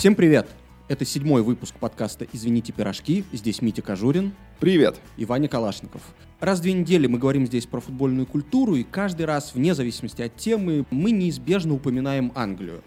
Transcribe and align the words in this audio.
Всем 0.00 0.14
привет! 0.14 0.48
Это 0.88 1.04
седьмой 1.04 1.42
выпуск 1.42 1.74
подкаста 1.74 2.26
«Извините, 2.32 2.72
пирожки». 2.72 3.22
Здесь 3.32 3.60
Митя 3.60 3.82
Кожурин. 3.82 4.32
Привет. 4.58 4.98
И 5.18 5.26
Ваня 5.26 5.46
Калашников. 5.46 6.00
Раз 6.40 6.60
в 6.60 6.62
две 6.62 6.72
недели 6.72 7.06
мы 7.06 7.18
говорим 7.18 7.46
здесь 7.46 7.66
про 7.66 7.80
футбольную 7.80 8.24
культуру, 8.24 8.76
и 8.76 8.82
каждый 8.82 9.26
раз, 9.26 9.54
вне 9.54 9.74
зависимости 9.74 10.22
от 10.22 10.34
темы, 10.36 10.86
мы 10.90 11.10
неизбежно 11.10 11.74
упоминаем 11.74 12.32
Англию. 12.34 12.82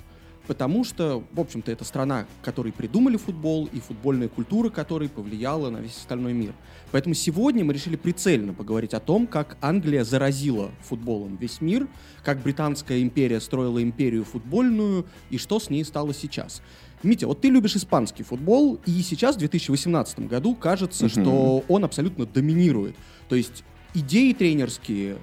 Потому 0.48 0.84
что, 0.84 1.24
в 1.32 1.40
общем-то, 1.40 1.72
это 1.72 1.86
страна, 1.86 2.26
которой 2.42 2.74
придумали 2.74 3.16
футбол, 3.16 3.70
и 3.72 3.80
футбольная 3.80 4.28
культура 4.28 4.70
которой 4.70 5.08
повлияла 5.08 5.70
на 5.70 5.78
весь 5.78 5.96
остальной 5.96 6.34
мир. 6.34 6.54
Поэтому 6.92 7.16
сегодня 7.16 7.64
мы 7.64 7.74
решили 7.74 7.96
прицельно 7.96 8.54
поговорить 8.54 8.94
о 8.94 9.00
том, 9.00 9.28
как 9.28 9.56
Англия 9.62 10.04
заразила 10.04 10.72
футболом 10.82 11.38
весь 11.38 11.62
мир, 11.62 11.88
как 12.24 12.42
Британская 12.42 13.02
империя 13.02 13.40
строила 13.40 13.82
империю 13.82 14.26
футбольную, 14.26 15.06
и 15.30 15.38
что 15.38 15.60
с 15.60 15.70
ней 15.70 15.86
стало 15.86 16.14
сейчас. 16.14 16.62
Митя, 17.04 17.28
вот 17.28 17.42
ты 17.42 17.50
любишь 17.50 17.76
испанский 17.76 18.24
футбол, 18.24 18.80
и 18.86 19.02
сейчас, 19.02 19.36
в 19.36 19.40
2018 19.40 20.20
году, 20.22 20.56
кажется, 20.56 21.06
угу. 21.06 21.10
что 21.10 21.64
он 21.68 21.84
абсолютно 21.84 22.26
доминирует. 22.26 22.96
То 23.30 23.36
есть 23.36 23.64
идеи 23.94 24.34
тренерские 24.34 25.18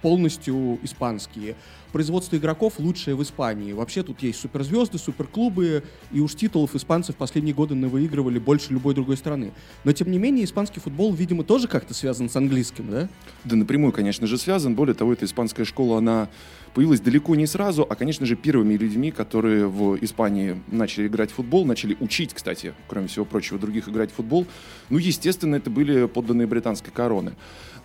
полностью 0.00 0.78
испанские. 0.82 1.56
Производство 1.94 2.36
игроков 2.36 2.80
лучшее 2.80 3.14
в 3.14 3.22
Испании. 3.22 3.72
Вообще 3.72 4.02
тут 4.02 4.20
есть 4.20 4.40
суперзвезды, 4.40 4.98
суперклубы, 4.98 5.84
и 6.10 6.18
уж 6.18 6.34
титулов 6.34 6.74
испанцев 6.74 7.14
в 7.14 7.18
последние 7.18 7.54
годы 7.54 7.76
навыигрывали 7.76 8.40
больше 8.40 8.72
любой 8.72 8.96
другой 8.96 9.16
страны. 9.16 9.52
Но, 9.84 9.92
тем 9.92 10.10
не 10.10 10.18
менее, 10.18 10.44
испанский 10.44 10.80
футбол, 10.80 11.14
видимо, 11.14 11.44
тоже 11.44 11.68
как-то 11.68 11.94
связан 11.94 12.28
с 12.28 12.34
английским, 12.34 12.90
да? 12.90 13.08
Да, 13.44 13.54
напрямую, 13.54 13.92
конечно 13.92 14.26
же, 14.26 14.38
связан. 14.38 14.74
Более 14.74 14.96
того, 14.96 15.12
эта 15.12 15.24
испанская 15.24 15.64
школа, 15.64 15.98
она 15.98 16.28
появилась 16.74 16.98
далеко 16.98 17.36
не 17.36 17.46
сразу, 17.46 17.86
а, 17.88 17.94
конечно 17.94 18.26
же, 18.26 18.34
первыми 18.34 18.74
людьми, 18.74 19.12
которые 19.12 19.68
в 19.68 19.96
Испании 20.02 20.60
начали 20.72 21.06
играть 21.06 21.30
в 21.30 21.34
футбол, 21.34 21.64
начали 21.64 21.96
учить, 22.00 22.34
кстати, 22.34 22.74
кроме 22.88 23.06
всего 23.06 23.24
прочего, 23.24 23.56
других 23.56 23.88
играть 23.88 24.10
в 24.10 24.14
футбол. 24.14 24.48
Ну, 24.90 24.98
естественно, 24.98 25.54
это 25.54 25.70
были 25.70 26.08
подданные 26.08 26.48
британской 26.48 26.92
короны. 26.92 27.34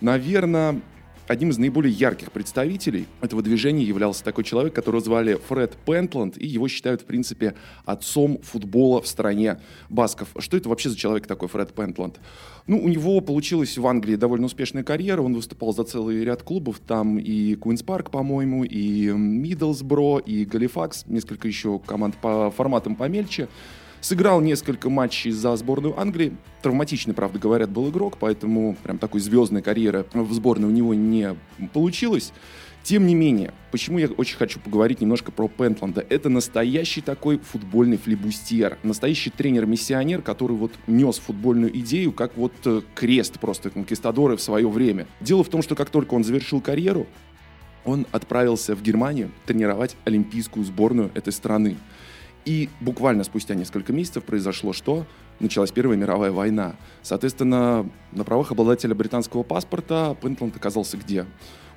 Наверное, 0.00 0.80
одним 1.28 1.50
из 1.50 1.58
наиболее 1.58 1.92
ярких 1.92 2.32
представителей 2.32 3.06
этого 3.20 3.42
движения 3.42 3.84
являлся 3.84 4.24
такой 4.24 4.44
человек, 4.44 4.74
которого 4.74 5.02
звали 5.02 5.38
Фред 5.48 5.76
Пентланд, 5.86 6.36
и 6.36 6.46
его 6.46 6.68
считают, 6.68 7.02
в 7.02 7.04
принципе, 7.04 7.54
отцом 7.84 8.40
футбола 8.42 9.02
в 9.02 9.06
стране 9.06 9.60
басков. 9.88 10.28
Что 10.38 10.56
это 10.56 10.68
вообще 10.68 10.90
за 10.90 10.96
человек 10.96 11.26
такой, 11.26 11.48
Фред 11.48 11.72
Пентланд? 11.72 12.18
Ну, 12.66 12.78
у 12.82 12.88
него 12.88 13.20
получилась 13.20 13.76
в 13.78 13.86
Англии 13.86 14.16
довольно 14.16 14.46
успешная 14.46 14.84
карьера, 14.84 15.22
он 15.22 15.34
выступал 15.34 15.72
за 15.72 15.84
целый 15.84 16.24
ряд 16.24 16.42
клубов, 16.42 16.80
там 16.86 17.18
и 17.18 17.54
Куинс 17.54 17.82
Парк, 17.82 18.10
по-моему, 18.10 18.64
и 18.64 19.10
Миддлсбро, 19.10 20.18
и 20.18 20.44
Галифакс, 20.44 21.06
несколько 21.06 21.48
еще 21.48 21.78
команд 21.80 22.16
по 22.16 22.50
форматам 22.50 22.96
помельче. 22.96 23.48
Сыграл 24.00 24.40
несколько 24.40 24.88
матчей 24.88 25.30
за 25.30 25.54
сборную 25.56 25.98
Англии. 26.00 26.36
Травматичный, 26.62 27.12
правда, 27.12 27.38
говорят, 27.38 27.70
был 27.70 27.90
игрок, 27.90 28.16
поэтому 28.18 28.76
прям 28.82 28.98
такой 28.98 29.20
звездной 29.20 29.62
карьеры 29.62 30.06
в 30.14 30.32
сборной 30.32 30.68
у 30.68 30.72
него 30.72 30.94
не 30.94 31.36
получилось. 31.74 32.32
Тем 32.82 33.06
не 33.06 33.14
менее, 33.14 33.52
почему 33.72 33.98
я 33.98 34.06
очень 34.06 34.38
хочу 34.38 34.58
поговорить 34.58 35.02
немножко 35.02 35.30
про 35.30 35.48
Пентланда? 35.48 36.04
Это 36.08 36.30
настоящий 36.30 37.02
такой 37.02 37.38
футбольный 37.38 37.98
флибустьер, 37.98 38.78
настоящий 38.82 39.28
тренер-миссионер, 39.28 40.22
который 40.22 40.56
вот 40.56 40.72
нес 40.86 41.18
футбольную 41.18 41.76
идею 41.80 42.12
как 42.12 42.36
вот 42.38 42.54
э, 42.64 42.80
крест 42.94 43.38
просто 43.38 43.68
конкистадоры 43.68 44.38
в 44.38 44.40
свое 44.40 44.68
время. 44.68 45.06
Дело 45.20 45.44
в 45.44 45.50
том, 45.50 45.60
что 45.60 45.74
как 45.74 45.90
только 45.90 46.14
он 46.14 46.24
завершил 46.24 46.62
карьеру, 46.62 47.06
он 47.84 48.06
отправился 48.12 48.74
в 48.74 48.82
Германию 48.82 49.30
тренировать 49.44 49.96
олимпийскую 50.04 50.64
сборную 50.64 51.10
этой 51.14 51.34
страны. 51.34 51.76
И 52.44 52.68
буквально 52.80 53.24
спустя 53.24 53.54
несколько 53.54 53.92
месяцев 53.92 54.24
произошло 54.24 54.72
что? 54.72 55.06
Началась 55.40 55.72
Первая 55.72 55.96
мировая 55.96 56.32
война. 56.32 56.74
Соответственно, 57.02 57.88
на 58.12 58.24
правах 58.24 58.50
обладателя 58.50 58.94
британского 58.94 59.42
паспорта 59.42 60.16
Пентланд 60.20 60.56
оказался 60.56 60.96
где? 60.96 61.26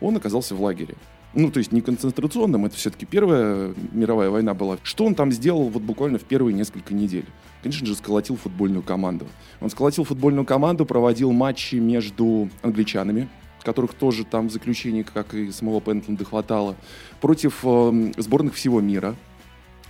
Он 0.02 0.16
оказался 0.16 0.56
в 0.56 0.62
лагере. 0.62 0.96
Ну, 1.34 1.50
то 1.50 1.58
есть 1.58 1.72
не 1.72 1.82
концентрационным, 1.82 2.66
это 2.66 2.76
все-таки 2.76 3.06
Первая 3.06 3.74
мировая 3.92 4.30
война 4.30 4.54
была. 4.54 4.78
Что 4.84 5.06
он 5.06 5.16
там 5.16 5.32
сделал 5.32 5.70
вот 5.70 5.82
буквально 5.82 6.20
в 6.20 6.24
первые 6.24 6.54
несколько 6.54 6.94
недель? 6.94 7.26
Конечно 7.64 7.88
же, 7.88 7.96
сколотил 7.96 8.36
футбольную 8.36 8.84
команду. 8.84 9.26
Он 9.60 9.70
сколотил 9.70 10.04
футбольную 10.04 10.46
команду, 10.46 10.86
проводил 10.86 11.32
матчи 11.32 11.76
между 11.76 12.50
англичанами, 12.62 13.30
которых 13.64 13.94
тоже 13.94 14.26
там 14.26 14.50
в 14.50 14.52
заключении, 14.52 15.04
как 15.04 15.34
и 15.34 15.52
самого 15.52 15.82
Пентланда, 15.82 16.24
хватало, 16.26 16.76
против 17.22 17.62
э, 17.64 18.12
сборных 18.18 18.54
всего 18.54 18.82
мира, 18.82 19.16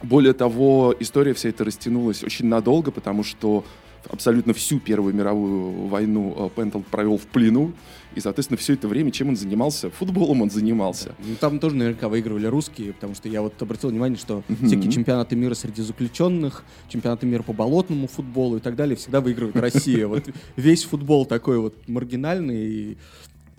более 0.03 0.33
того, 0.33 0.93
история 0.99 1.33
вся 1.33 1.49
эта 1.49 1.63
растянулась 1.63 2.23
очень 2.23 2.45
надолго, 2.45 2.91
потому 2.91 3.23
что 3.23 3.63
абсолютно 4.09 4.53
всю 4.53 4.79
Первую 4.79 5.15
мировую 5.15 5.87
войну 5.87 6.35
э, 6.37 6.49
Пентл 6.55 6.79
провел 6.79 7.17
в 7.17 7.25
плену, 7.25 7.71
и, 8.15 8.19
соответственно, 8.19 8.57
все 8.57 8.73
это 8.73 8.87
время 8.87 9.11
чем 9.11 9.29
он 9.29 9.35
занимался? 9.35 9.89
Футболом 9.89 10.41
он 10.41 10.51
занимался. 10.51 11.15
Ну, 11.19 11.35
там 11.39 11.59
тоже 11.59 11.75
наверняка 11.75 12.09
выигрывали 12.09 12.45
русские, 12.45 12.93
потому 12.93 13.15
что 13.15 13.29
я 13.29 13.41
вот 13.41 13.59
обратил 13.61 13.89
внимание, 13.89 14.17
что 14.17 14.43
mm-hmm. 14.47 14.67
всякие 14.67 14.91
чемпионаты 14.91 15.35
мира 15.35 15.53
среди 15.53 15.81
заключенных, 15.81 16.63
чемпионаты 16.89 17.25
мира 17.25 17.43
по 17.43 17.53
болотному 17.53 18.07
футболу 18.07 18.57
и 18.57 18.59
так 18.59 18.75
далее 18.75 18.95
всегда 18.95 19.21
выигрывает 19.21 19.55
Россия. 19.55 20.07
Вот 20.07 20.29
весь 20.55 20.83
футбол 20.83 21.25
такой 21.25 21.59
вот 21.59 21.75
маргинальный, 21.87 22.97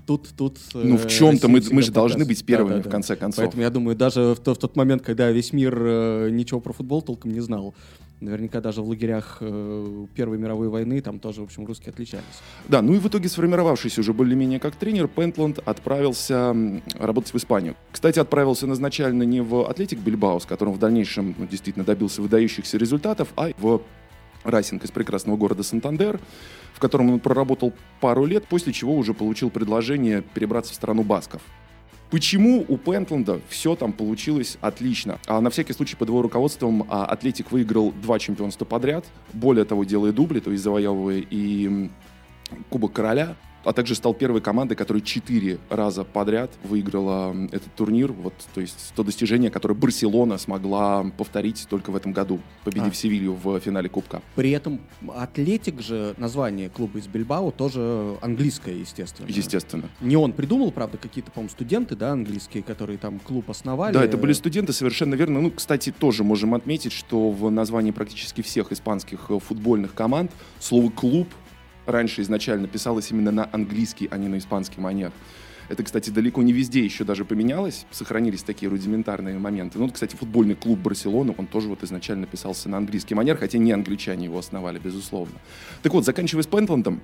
тут, 0.07 0.29
тут... 0.37 0.59
Ну, 0.75 0.97
в 0.97 1.07
чем-то 1.09 1.49
мы, 1.49 1.63
мы 1.71 1.83
же 1.83 1.93
должны 1.93 2.25
быть 2.25 2.45
первыми, 2.45 2.77
да, 2.77 2.83
да, 2.83 2.89
в 2.89 2.93
конце 2.93 3.17
концов. 3.17 3.45
Поэтому 3.45 3.63
я 3.63 3.71
думаю, 3.71 3.97
даже 3.97 4.35
в, 4.35 4.41
в 4.41 4.57
тот 4.57 4.77
момент, 4.77 5.03
когда 5.03 5.31
весь 5.31 5.53
мир 5.53 5.77
э, 5.77 6.31
ничего 6.31 6.61
про 6.61 6.73
футбол 6.73 7.03
толком 7.03 7.33
не 7.33 7.41
знал, 7.41 7.75
наверняка 8.21 8.61
даже 8.61 8.83
в 8.83 8.89
лагерях 8.89 9.39
э, 9.41 10.07
Первой 10.15 10.39
мировой 10.39 10.69
войны 10.69 11.01
там 11.01 11.19
тоже, 11.19 11.41
в 11.41 11.45
общем, 11.45 11.67
русские 11.67 11.91
отличались. 11.91 12.25
Да, 12.69 12.83
ну 12.83 12.95
и 12.95 12.99
в 12.99 13.07
итоге 13.07 13.29
сформировавшийся 13.29 14.01
уже 14.01 14.13
более-менее 14.13 14.61
как 14.61 14.77
тренер, 14.77 15.09
Пентланд 15.09 15.61
отправился 15.65 16.55
работать 16.99 17.33
в 17.33 17.37
Испанию. 17.37 17.77
Кстати, 17.93 18.19
отправился 18.19 18.71
изначально 18.73 19.23
не 19.25 19.41
в 19.41 19.69
Атлетик 19.69 19.99
Бильбао, 20.01 20.41
с 20.41 20.47
которым 20.47 20.75
в 20.75 20.79
дальнейшем 20.79 21.35
ну, 21.39 21.47
действительно 21.47 21.85
добился 21.85 22.23
выдающихся 22.23 22.79
результатов, 22.79 23.29
а 23.37 23.51
в 23.59 23.83
Райсинг 24.45 24.85
из 24.85 24.91
прекрасного 24.91 25.37
города 25.37 25.63
Сантандер, 25.63 26.21
в 26.73 26.81
котором 26.81 27.11
он 27.11 27.21
проработал 27.21 27.73
пару 28.01 28.25
лет, 28.25 28.47
после 28.47 28.73
чего 28.73 28.97
уже 28.97 29.15
получил 29.15 29.51
предложение 29.51 30.23
перебраться 30.23 30.73
в 30.73 30.77
страну 30.77 31.03
Басков. 31.03 31.43
Почему 32.11 32.65
у 32.69 32.77
Пентленда 32.77 33.41
все 33.49 33.75
там 33.75 33.93
получилось 33.93 34.59
отлично? 34.61 35.19
А 35.27 35.41
на 35.41 35.51
всякий 35.51 35.73
случай 35.73 35.97
под 35.97 36.09
его 36.09 36.23
руководством 36.23 36.87
а, 36.89 37.07
Атлетик 37.07 37.51
выиграл 37.51 37.91
два 37.91 38.19
чемпионства 38.19 38.65
подряд, 38.65 39.05
более 39.33 39.65
того, 39.65 39.85
делая 39.85 40.13
дубли, 40.13 40.39
то 40.39 40.53
есть 40.53 40.63
завоевывая 40.63 41.25
и 41.29 41.91
Кубок 42.71 42.93
Короля, 42.93 43.35
а 43.65 43.73
также 43.73 43.95
стал 43.95 44.15
первой 44.15 44.41
командой, 44.41 44.75
которая 44.75 45.03
четыре 45.03 45.59
раза 45.69 46.05
подряд 46.05 46.51
выиграла 46.63 47.35
этот 47.51 47.75
турнир. 47.75 48.13
Вот, 48.13 48.35
то 48.55 48.61
есть 48.61 48.93
то 48.95 49.03
достижение, 49.03 49.51
которое 49.51 49.75
Барселона 49.75 50.39
смогла 50.39 51.05
повторить 51.17 51.67
только 51.69 51.91
в 51.91 51.97
этом 51.97 52.13
году, 52.13 52.41
победив 52.65 52.93
а. 52.93 52.95
Севилью 52.95 53.35
в 53.35 53.59
финале 53.61 53.89
Кубка. 53.89 54.23
При 54.35 54.51
этом 54.51 54.81
Атлетик 55.15 55.81
же, 55.81 56.15
название 56.19 56.69
клуба 56.69 56.99
из 56.99 57.07
Бильбао, 57.07 57.51
тоже 57.51 58.17
английское, 58.21 58.75
естественно. 58.75 59.27
Естественно. 59.29 59.89
Не 60.01 60.17
он 60.17 60.33
придумал, 60.33 60.71
правда, 60.71 60.99
какие-то, 60.99 61.31
по-моему, 61.31 61.51
студенты, 61.51 61.97
да, 61.97 62.13
английские, 62.13 62.63
которые 62.63 62.99
там 62.99 63.19
клуб 63.19 63.51
основали. 63.51 63.93
Да, 63.95 64.05
это 64.05 64.17
были 64.17 64.33
студенты, 64.33 64.73
совершенно 64.73 65.15
верно. 65.15 65.41
Ну, 65.41 65.51
кстати, 65.51 65.93
тоже 65.93 66.25
можем 66.25 66.55
отметить, 66.55 66.93
что 66.93 67.31
в 67.31 67.51
названии 67.51 67.91
практически 67.91 68.43
всех 68.43 68.73
испанских 68.73 69.31
футбольных 69.43 69.95
команд 69.95 70.31
слово 70.61 70.91
«клуб» 70.91 71.29
раньше 71.87 72.23
изначально 72.23 72.69
писалось 72.69 73.11
именно 73.11 73.31
на 73.31 73.49
английский, 73.53 74.09
а 74.11 74.17
не 74.17 74.29
на 74.29 74.39
испанский 74.39 74.81
манер. 74.81 75.13
Это, 75.69 75.83
кстати, 75.83 76.11
далеко 76.11 76.43
не 76.43 76.53
везде 76.53 76.85
еще 76.85 77.05
даже 77.05 77.25
поменялось, 77.25 77.87
сохранились 77.91 78.43
такие 78.43 78.69
рудиментарные 78.69 79.39
моменты. 79.39 79.79
Ну, 79.79 79.89
кстати, 79.89 80.15
футбольный 80.15 80.55
клуб 80.55 80.79
Барселоны, 80.79 81.35
он 81.37 81.47
тоже 81.47 81.69
вот 81.69 81.83
изначально 81.83 82.27
писался 82.27 82.69
на 82.69 82.77
английский 82.77 83.15
манер, 83.15 83.39
хотя 83.39 83.59
не 83.59 83.73
англичане 83.73 84.27
его 84.27 84.39
основали, 84.39 84.79
безусловно. 84.79 85.37
Так 85.83 85.95
вот, 85.95 86.05
заканчивая 86.05 86.43
с 86.43 86.47
Пентландом, 86.47 87.01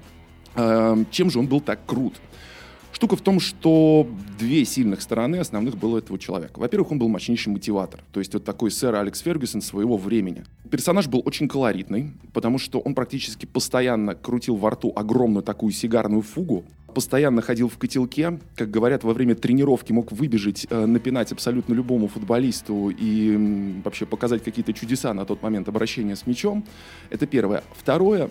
э, 0.57 1.05
чем 1.11 1.31
же 1.31 1.39
он 1.39 1.47
был 1.47 1.61
так 1.61 1.87
крут? 1.87 2.15
Штука 3.01 3.17
в 3.17 3.23
том, 3.23 3.41
что 3.41 4.07
две 4.39 4.63
сильных 4.67 5.01
стороны 5.01 5.37
основных 5.37 5.79
было 5.79 5.97
этого 5.97 6.19
человека. 6.19 6.61
Во-первых, 6.61 6.93
он 6.93 6.99
был 6.99 7.09
мощнейший 7.09 7.51
мотиватор, 7.51 8.05
то 8.13 8.21
есть 8.21 8.35
вот 8.35 8.45
такой 8.45 8.71
сэр 8.71 8.95
Алекс 8.95 9.21
Фергюсон 9.21 9.63
своего 9.63 9.97
времени. 9.97 10.45
Персонаж 10.71 11.09
был 11.09 11.23
очень 11.25 11.49
колоритный, 11.49 12.13
потому 12.35 12.59
что 12.59 12.79
он 12.79 12.95
практически 12.95 13.47
постоянно 13.47 14.15
крутил 14.15 14.57
во 14.57 14.73
рту 14.73 14.93
огромную 14.95 15.43
такую 15.43 15.73
сигарную 15.73 16.21
фугу, 16.21 16.63
постоянно 16.93 17.41
ходил 17.41 17.71
в 17.71 17.79
котелке, 17.79 18.39
как 18.55 18.71
говорят, 18.71 19.03
во 19.03 19.15
время 19.15 19.35
тренировки 19.35 19.93
мог 19.93 20.13
выбежать, 20.13 20.67
э, 20.69 20.85
напинать 20.85 21.33
абсолютно 21.33 21.73
любому 21.73 22.07
футболисту 22.07 22.91
и 22.91 23.35
м, 23.35 23.81
вообще 23.81 24.05
показать 24.05 24.45
какие-то 24.45 24.75
чудеса 24.75 25.15
на 25.15 25.25
тот 25.25 25.43
момент 25.43 25.69
обращения 25.71 26.17
с 26.17 26.27
мячом. 26.27 26.67
Это 27.09 27.27
первое. 27.27 27.63
Второе, 27.73 28.29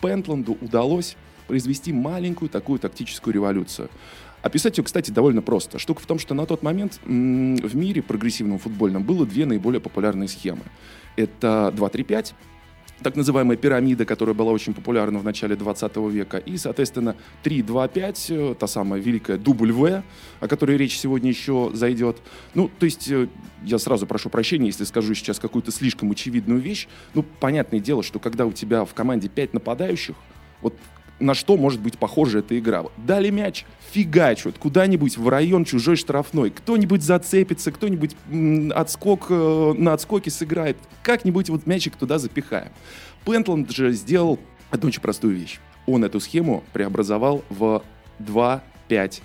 Пентланду 0.00 0.58
удалось 0.60 1.16
произвести 1.52 1.92
маленькую 1.92 2.48
такую 2.48 2.78
тактическую 2.78 3.34
революцию. 3.34 3.90
Описать 4.40 4.78
ее, 4.78 4.84
кстати, 4.84 5.10
довольно 5.10 5.42
просто. 5.42 5.78
Штука 5.78 6.00
в 6.00 6.06
том, 6.06 6.18
что 6.18 6.32
на 6.32 6.46
тот 6.46 6.62
момент 6.62 6.98
в 7.04 7.76
мире 7.76 8.00
прогрессивном 8.00 8.58
футбольном 8.58 9.02
было 9.02 9.26
две 9.26 9.44
наиболее 9.44 9.78
популярные 9.78 10.28
схемы. 10.28 10.62
Это 11.14 11.70
2-3-5, 11.76 12.32
так 13.02 13.16
называемая 13.16 13.58
пирамида, 13.58 14.06
которая 14.06 14.34
была 14.34 14.50
очень 14.50 14.72
популярна 14.72 15.18
в 15.18 15.24
начале 15.24 15.54
20 15.54 15.94
века, 16.10 16.38
и, 16.38 16.56
соответственно, 16.56 17.16
3-2-5, 17.44 18.52
э, 18.52 18.54
та 18.54 18.66
самая 18.66 18.98
великая 18.98 19.36
дубль 19.36 19.72
В, 19.72 20.02
о 20.40 20.48
которой 20.48 20.78
речь 20.78 20.96
сегодня 20.96 21.28
еще 21.28 21.70
зайдет. 21.74 22.16
Ну, 22.54 22.70
то 22.78 22.86
есть, 22.86 23.10
э, 23.10 23.28
я 23.62 23.78
сразу 23.78 24.06
прошу 24.06 24.30
прощения, 24.30 24.68
если 24.68 24.84
скажу 24.84 25.14
сейчас 25.14 25.38
какую-то 25.38 25.70
слишком 25.70 26.10
очевидную 26.12 26.62
вещь. 26.62 26.88
Ну, 27.12 27.22
понятное 27.40 27.78
дело, 27.78 28.02
что 28.02 28.18
когда 28.18 28.46
у 28.46 28.52
тебя 28.52 28.86
в 28.86 28.94
команде 28.94 29.28
5 29.28 29.52
нападающих, 29.52 30.16
вот 30.62 30.74
на 31.20 31.34
что 31.34 31.56
может 31.56 31.80
быть 31.80 31.98
похожа 31.98 32.40
эта 32.40 32.58
игра. 32.58 32.84
Дали 32.96 33.30
мяч, 33.30 33.64
фигачут 33.92 34.58
куда-нибудь 34.58 35.16
в 35.16 35.28
район 35.28 35.64
чужой 35.64 35.96
штрафной. 35.96 36.50
Кто-нибудь 36.50 37.02
зацепится, 37.02 37.72
кто-нибудь 37.72 38.16
отскок 38.74 39.26
э, 39.30 39.74
на 39.76 39.92
отскоке 39.92 40.30
сыграет. 40.30 40.76
Как-нибудь 41.02 41.48
вот 41.50 41.66
мячик 41.66 41.96
туда 41.96 42.18
запихаем. 42.18 42.72
Пентланд 43.24 43.70
же 43.70 43.92
сделал 43.92 44.38
одну 44.70 44.88
очень 44.88 45.00
простую 45.00 45.36
вещь. 45.36 45.60
Он 45.86 46.04
эту 46.04 46.20
схему 46.20 46.62
преобразовал 46.72 47.44
в 47.50 47.82
2-5-3. 48.18 49.20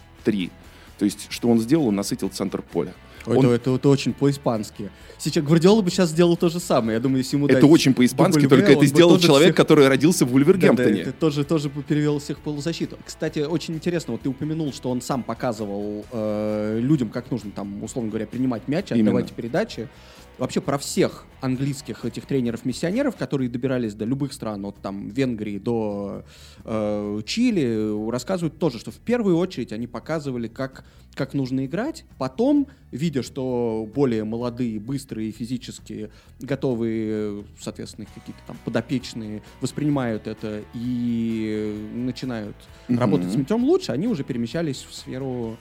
То 0.98 1.06
есть, 1.06 1.28
что 1.30 1.50
он 1.50 1.60
сделал? 1.60 1.88
Он 1.88 1.96
насытил 1.96 2.30
центр 2.30 2.62
поля. 2.62 2.94
Ой, 3.28 3.38
он... 3.38 3.46
это, 3.46 3.56
это, 3.56 3.76
это 3.76 3.90
очень 3.90 4.14
по-испански. 4.14 4.90
Сейчас 5.18 5.44
Гвардиола 5.44 5.82
бы 5.82 5.90
сейчас 5.90 6.10
сделал 6.10 6.38
то 6.38 6.50
же 6.50 6.60
самое. 6.60 6.96
Я 6.96 7.00
думаю, 7.00 7.20
если 7.20 7.38
ему 7.38 7.48
Это 7.48 7.66
очень 7.66 7.94
по-испански, 7.94 8.46
W, 8.46 8.50
только 8.50 8.72
это 8.72 8.86
сделал 8.86 9.20
человек, 9.20 9.50
всех... 9.50 9.56
который 9.56 9.88
родился 9.88 10.26
в 10.26 10.30
Вульвергемптоне. 10.30 10.90
Да, 10.90 10.96
да, 10.96 11.02
это 11.02 11.12
тоже, 11.12 11.44
тоже 11.44 11.70
перевел 11.70 12.20
всех 12.20 12.38
в 12.38 12.42
полузащиту. 12.42 12.98
Кстати, 13.06 13.40
очень 13.40 13.76
интересно, 13.76 14.14
вот 14.14 14.22
ты 14.22 14.30
упомянул, 14.30 14.72
что 14.74 14.90
он 14.90 15.02
сам 15.02 15.24
показывал 15.24 16.06
э, 16.12 16.80
людям, 16.82 17.10
как 17.10 17.32
нужно 17.32 17.52
там, 17.52 17.84
условно 17.84 18.10
говоря, 18.10 18.28
принимать 18.28 18.68
мяч, 18.68 18.92
отдавать 18.92 19.32
передачи 19.32 19.88
вообще 20.38 20.62
про 20.62 20.78
всех 20.78 21.26
английских 21.42 22.06
этих 22.06 22.26
тренеров-миссионеров, 22.26 23.16
которые 23.16 23.50
добирались 23.50 23.94
до 23.94 24.06
любых 24.06 24.34
стран, 24.34 24.66
от 24.66 24.78
там 24.82 25.10
Венгрии 25.10 25.58
до 25.58 26.24
э, 26.64 27.22
Чили, 27.26 28.10
рассказывают 28.12 28.58
тоже, 28.58 28.80
что 28.80 28.92
в 28.92 28.98
первую 28.98 29.38
очередь 29.38 29.72
они 29.72 29.88
показывали, 29.88 30.48
как, 30.48 30.84
как 31.14 31.34
нужно 31.34 31.66
играть. 31.66 32.06
Потом, 32.18 32.68
видя, 32.92 33.24
что 33.24 33.88
более 33.94 34.24
молодые, 34.24 34.80
быстрые, 34.80 35.32
физически 35.32 36.10
готовые, 36.40 37.46
соответственно, 37.60 38.08
какие-то 38.14 38.42
там 38.48 38.58
подопечные 38.66 39.44
воспринимают 39.62 40.28
это 40.28 40.64
и 40.74 41.90
начинают 41.94 42.56
mm-hmm. 42.88 42.98
работать 42.98 43.32
с 43.32 43.36
мячом 43.36 43.64
лучше, 43.64 43.92
они 43.92 44.08
уже 44.08 44.24
перемещались 44.24 44.86
в 44.90 44.94
сферу 44.94 45.58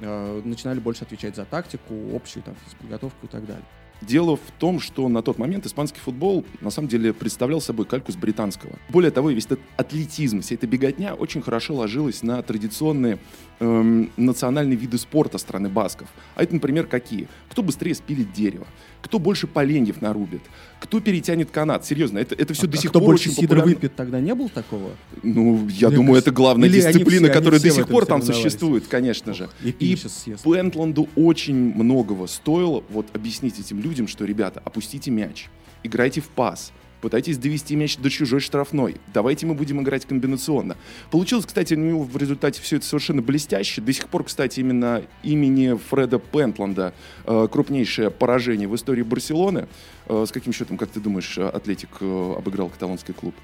э, 0.00 0.42
начинали 0.44 0.80
больше 0.80 1.04
отвечать 1.04 1.36
за 1.36 1.44
тактику, 1.44 1.94
общую 2.14 2.42
там 2.42 2.54
подготовку 2.80 3.26
и 3.26 3.28
так 3.28 3.46
далее. 3.46 3.64
Дело 4.00 4.36
в 4.36 4.52
том, 4.58 4.80
что 4.80 5.08
на 5.08 5.22
тот 5.22 5.38
момент 5.38 5.66
испанский 5.66 5.98
футбол 5.98 6.44
на 6.60 6.70
самом 6.70 6.88
деле 6.88 7.12
представлял 7.12 7.60
собой 7.60 7.84
кальку 7.84 8.12
с 8.12 8.16
британского. 8.16 8.78
Более 8.88 9.10
того, 9.10 9.30
весь 9.30 9.46
этот 9.46 9.60
атлетизм, 9.76 10.40
вся 10.40 10.54
эта 10.54 10.66
беготня 10.66 11.14
очень 11.14 11.42
хорошо 11.42 11.74
ложилась 11.74 12.22
на 12.22 12.42
традиционные 12.42 13.18
эм, 13.60 14.10
национальные 14.16 14.76
виды 14.76 14.98
спорта 14.98 15.38
страны 15.38 15.68
басков. 15.68 16.08
А 16.34 16.42
это, 16.42 16.54
например, 16.54 16.86
какие? 16.86 17.28
Кто 17.50 17.62
быстрее 17.62 17.94
спилит 17.94 18.32
дерево? 18.32 18.66
Кто 19.02 19.18
больше 19.18 19.46
поленьев 19.46 20.00
нарубит? 20.02 20.42
Кто 20.80 21.00
перетянет 21.00 21.50
канат? 21.50 21.84
Серьезно, 21.86 22.18
это, 22.18 22.34
это 22.34 22.52
все 22.54 22.66
а, 22.66 22.68
до 22.68 22.76
сих 22.76 22.90
кто 22.90 22.98
пор 23.00 23.10
больше 23.10 23.30
очень 23.30 23.36
сидра 23.42 23.56
популярно. 23.56 23.74
выпьет, 23.74 23.96
тогда 23.96 24.20
не 24.20 24.34
было 24.34 24.48
такого? 24.48 24.90
Ну, 25.22 25.68
я 25.68 25.88
Мне 25.88 25.96
думаю, 25.96 26.14
кажется, 26.14 26.30
это 26.30 26.36
главная 26.36 26.68
или 26.68 26.80
дисциплина, 26.80 27.26
все- 27.28 27.32
которая 27.34 27.60
до 27.60 27.70
сих 27.70 27.88
пор 27.88 28.06
там 28.06 28.22
существует, 28.22 28.86
конечно 28.86 29.34
же. 29.34 29.48
И 29.62 29.70
И. 29.70 29.96
Пентланду 30.44 31.08
очень 31.16 31.54
многого 31.74 32.26
стоило 32.26 32.82
вот 32.90 33.06
объяснить 33.14 33.58
этим 33.60 33.80
людям, 33.80 34.08
что, 34.08 34.24
ребята, 34.24 34.60
опустите 34.64 35.10
мяч, 35.10 35.48
играйте 35.82 36.20
в 36.20 36.28
пас, 36.28 36.72
пытайтесь 37.00 37.38
довести 37.38 37.76
мяч 37.76 37.96
до 37.96 38.10
чужой 38.10 38.40
штрафной, 38.40 38.96
давайте 39.14 39.46
мы 39.46 39.54
будем 39.54 39.80
играть 39.82 40.04
комбинационно. 40.06 40.76
Получилось, 41.10 41.46
кстати, 41.46 41.74
у 41.74 41.78
него 41.78 42.02
в 42.02 42.16
результате 42.16 42.60
все 42.62 42.76
это 42.76 42.86
совершенно 42.86 43.22
блестяще. 43.22 43.80
До 43.80 43.92
сих 43.92 44.08
пор, 44.08 44.24
кстати, 44.24 44.60
именно 44.60 45.02
имени 45.22 45.76
Фреда 45.76 46.18
Пентланда 46.18 46.94
э, 47.24 47.48
крупнейшее 47.50 48.10
поражение 48.10 48.68
в 48.68 48.74
истории 48.74 49.02
Барселоны. 49.02 49.68
Э, 50.06 50.24
с 50.26 50.32
каким 50.32 50.52
счетом, 50.52 50.76
как 50.76 50.90
ты 50.90 51.00
думаешь, 51.00 51.38
э, 51.38 51.46
Атлетик 51.48 52.00
обыграл 52.00 52.68
каталонский 52.68 53.14
клуб? 53.14 53.34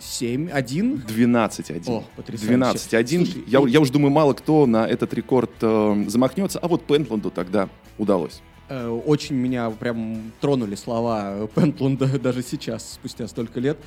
7-1? 0.00 1.04
12-1. 1.06 1.82
О, 1.90 2.04
потрясающе. 2.16 2.54
12-1. 2.54 3.24
Слушай, 3.26 3.44
я, 3.46 3.60
и- 3.60 3.70
я 3.70 3.80
уж 3.80 3.90
думаю, 3.90 4.10
мало 4.12 4.32
кто 4.32 4.64
на 4.66 4.86
этот 4.86 5.12
рекорд 5.12 5.50
э, 5.60 6.04
замахнется, 6.06 6.58
а 6.60 6.68
вот 6.68 6.84
Пентланду 6.86 7.30
тогда 7.30 7.68
удалось. 7.98 8.40
Э, 8.68 8.88
Очень 8.88 9.36
меня 9.36 9.70
прям 9.70 10.32
тронули 10.40 10.74
слова 10.74 11.48
Пентлунда 11.54 12.18
даже 12.22 12.42
сейчас, 12.42 12.92
спустя 12.94 13.26
столько 13.28 13.60
лет. 13.60 13.78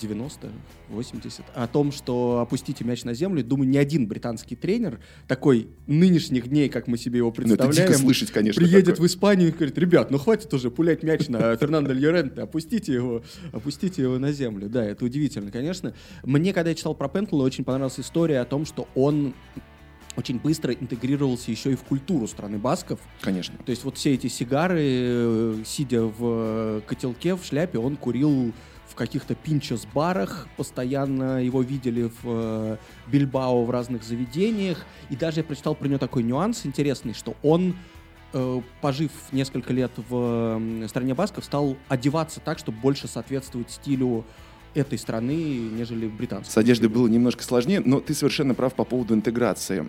90, 0.00 0.50
80, 0.88 1.44
о 1.54 1.66
том, 1.68 1.92
что 1.92 2.40
опустите 2.40 2.84
мяч 2.84 3.04
на 3.04 3.14
землю. 3.14 3.44
Думаю, 3.44 3.68
ни 3.68 3.76
один 3.76 4.06
британский 4.06 4.56
тренер 4.56 4.98
такой 5.28 5.68
нынешних 5.86 6.48
дней, 6.48 6.68
как 6.68 6.86
мы 6.88 6.98
себе 6.98 7.18
его 7.18 7.28
Ну, 7.28 7.54
это 7.54 7.64
представляем, 7.64 7.92
дико 7.92 7.98
слышать, 7.98 8.30
конечно. 8.32 8.60
приедет 8.60 8.86
такое. 8.96 9.02
в 9.02 9.06
Испанию 9.06 9.48
и 9.48 9.52
говорит, 9.52 9.78
ребят, 9.78 10.10
ну 10.10 10.18
хватит 10.18 10.52
уже 10.52 10.70
пулять 10.70 11.02
мяч 11.02 11.28
на 11.28 11.56
Фернандо 11.56 11.92
Льоренте, 11.92 12.42
опустите 12.42 12.92
его, 12.94 13.22
опустите 13.52 14.02
его 14.02 14.18
на 14.18 14.32
землю. 14.32 14.68
Да, 14.68 14.84
это 14.84 15.04
удивительно, 15.04 15.50
конечно. 15.50 15.94
Мне, 16.24 16.52
когда 16.52 16.70
я 16.70 16.76
читал 16.76 16.94
про 16.94 17.08
Пентлона, 17.08 17.44
очень 17.44 17.64
понравилась 17.64 18.00
история 18.00 18.40
о 18.40 18.44
том, 18.44 18.66
что 18.66 18.88
он 18.94 19.34
очень 20.16 20.38
быстро 20.38 20.72
интегрировался 20.72 21.50
еще 21.50 21.72
и 21.72 21.76
в 21.76 21.82
культуру 21.82 22.26
страны 22.26 22.58
басков. 22.58 22.98
Конечно. 23.20 23.56
То 23.64 23.70
есть 23.70 23.84
вот 23.84 23.96
все 23.96 24.14
эти 24.14 24.28
сигары, 24.28 24.82
э, 24.82 25.62
сидя 25.64 26.02
в 26.02 26.18
э, 26.20 26.80
котелке, 26.86 27.36
в 27.36 27.44
шляпе, 27.44 27.78
он 27.78 27.96
курил 27.96 28.52
в 28.88 28.94
каких-то 28.94 29.34
пинчес-барах, 29.34 30.48
постоянно 30.56 31.44
его 31.44 31.60
видели 31.60 32.04
в 32.04 32.24
э, 32.24 32.76
Бильбао 33.08 33.64
в 33.64 33.70
разных 33.70 34.02
заведениях. 34.02 34.84
И 35.10 35.16
даже 35.16 35.40
я 35.40 35.44
прочитал 35.44 35.74
про 35.74 35.86
него 35.86 35.98
такой 35.98 36.22
нюанс 36.22 36.64
интересный, 36.64 37.12
что 37.12 37.36
он, 37.42 37.76
э, 38.32 38.60
пожив 38.80 39.10
несколько 39.32 39.72
лет 39.72 39.92
в 40.08 40.88
стране 40.88 41.14
басков, 41.14 41.44
стал 41.44 41.76
одеваться 41.88 42.40
так, 42.40 42.58
чтобы 42.58 42.78
больше 42.78 43.06
соответствовать 43.06 43.70
стилю 43.70 44.24
этой 44.76 44.98
страны, 44.98 45.34
нежели 45.34 46.06
британской. 46.06 46.52
С 46.52 46.56
одеждой 46.56 46.88
было 46.88 47.08
немножко 47.08 47.42
сложнее, 47.42 47.80
но 47.84 48.00
ты 48.00 48.14
совершенно 48.14 48.54
прав 48.54 48.74
по 48.74 48.84
поводу 48.84 49.14
интеграции. 49.14 49.88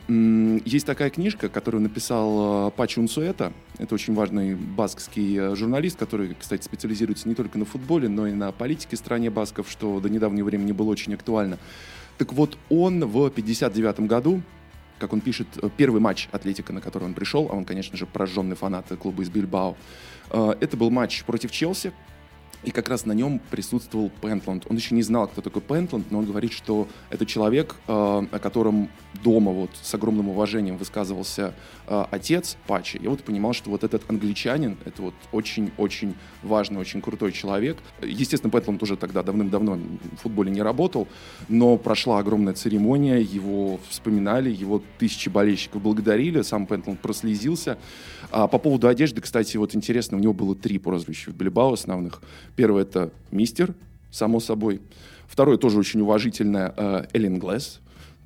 Есть 0.65 0.85
такая 0.85 1.09
книжка, 1.09 1.49
которую 1.49 1.81
написал 1.81 2.69
э, 2.69 2.71
Пачи 2.71 2.99
Унсуэта. 2.99 3.51
Это 3.77 3.93
очень 3.93 4.13
важный 4.13 4.55
баскский 4.55 5.37
э, 5.37 5.55
журналист, 5.55 5.97
который, 5.99 6.35
кстати, 6.39 6.63
специализируется 6.63 7.27
не 7.27 7.35
только 7.35 7.59
на 7.59 7.65
футболе, 7.65 8.07
но 8.07 8.27
и 8.27 8.31
на 8.31 8.51
политике 8.51 8.95
в 8.95 8.99
стране 8.99 9.29
басков, 9.29 9.69
что 9.69 9.99
до 9.99 10.09
недавнего 10.09 10.45
времени 10.45 10.71
было 10.71 10.89
очень 10.89 11.13
актуально. 11.13 11.57
Так 12.17 12.31
вот, 12.33 12.57
он 12.69 13.05
в 13.05 13.29
59 13.29 14.01
году 14.01 14.41
как 14.99 15.13
он 15.13 15.21
пишет, 15.21 15.47
э, 15.61 15.69
первый 15.77 16.01
матч 16.01 16.27
Атлетика, 16.31 16.73
на 16.73 16.81
который 16.81 17.03
он 17.03 17.13
пришел, 17.13 17.49
а 17.51 17.55
он, 17.55 17.65
конечно 17.65 17.95
же, 17.95 18.07
прожженный 18.07 18.55
фанат 18.55 18.87
клуба 18.99 19.21
из 19.21 19.29
Бильбао, 19.29 19.77
это 20.31 20.75
был 20.75 20.89
матч 20.89 21.23
против 21.23 21.51
Челси, 21.51 21.93
и 22.63 22.71
как 22.71 22.89
раз 22.89 23.05
на 23.05 23.13
нем 23.13 23.39
присутствовал 23.51 24.11
Пентланд. 24.21 24.65
Он 24.69 24.75
еще 24.75 24.95
не 24.95 25.03
знал, 25.03 25.27
кто 25.27 25.41
такой 25.41 25.61
Пентланд, 25.61 26.11
но 26.11 26.19
он 26.19 26.25
говорит, 26.25 26.51
что 26.51 26.87
это 27.09 27.25
человек, 27.25 27.75
э, 27.87 27.91
о 27.91 28.39
котором 28.39 28.89
дома 29.23 29.51
вот 29.51 29.71
с 29.81 29.93
огромным 29.93 30.29
уважением 30.29 30.77
высказывался 30.77 31.53
э, 31.87 32.05
отец 32.11 32.57
Пачи. 32.67 32.99
Я 33.01 33.09
вот 33.09 33.23
понимал, 33.23 33.53
что 33.53 33.69
вот 33.69 33.83
этот 33.83 34.09
англичанин, 34.09 34.77
это 34.85 35.01
вот 35.01 35.13
очень-очень 35.31 36.15
важный, 36.43 36.79
очень 36.79 37.01
крутой 37.01 37.31
человек. 37.31 37.77
Естественно, 38.01 38.51
Пентланд 38.51 38.81
уже 38.83 38.97
тогда 38.97 39.23
давным-давно 39.23 39.75
в 39.75 40.21
футболе 40.21 40.51
не 40.51 40.61
работал, 40.61 41.07
но 41.49 41.77
прошла 41.77 42.19
огромная 42.19 42.53
церемония, 42.53 43.19
его 43.19 43.79
вспоминали, 43.89 44.49
его 44.49 44.81
тысячи 44.97 45.29
болельщиков 45.29 45.81
благодарили, 45.81 46.41
сам 46.41 46.65
Пентланд 46.65 46.99
прослезился. 46.99 47.77
А 48.31 48.47
по 48.47 48.57
поводу 48.57 48.87
одежды, 48.87 49.21
кстати, 49.21 49.57
вот 49.57 49.75
интересно, 49.75 50.17
у 50.17 50.19
него 50.19 50.33
было 50.33 50.55
три 50.55 50.79
прозвища 50.79 51.31
в 51.31 51.35
Билбао 51.35 51.73
основных. 51.73 52.21
Первое— 52.57 52.81
это 52.83 53.11
мистер, 53.31 53.75
само 54.11 54.39
собой. 54.39 54.81
Второе 55.27 55.57
тоже 55.57 55.77
очень 55.77 56.01
уважительное 56.01 56.73
э, 56.75 57.05
Эллен 57.13 57.37
Глэс. 57.37 57.79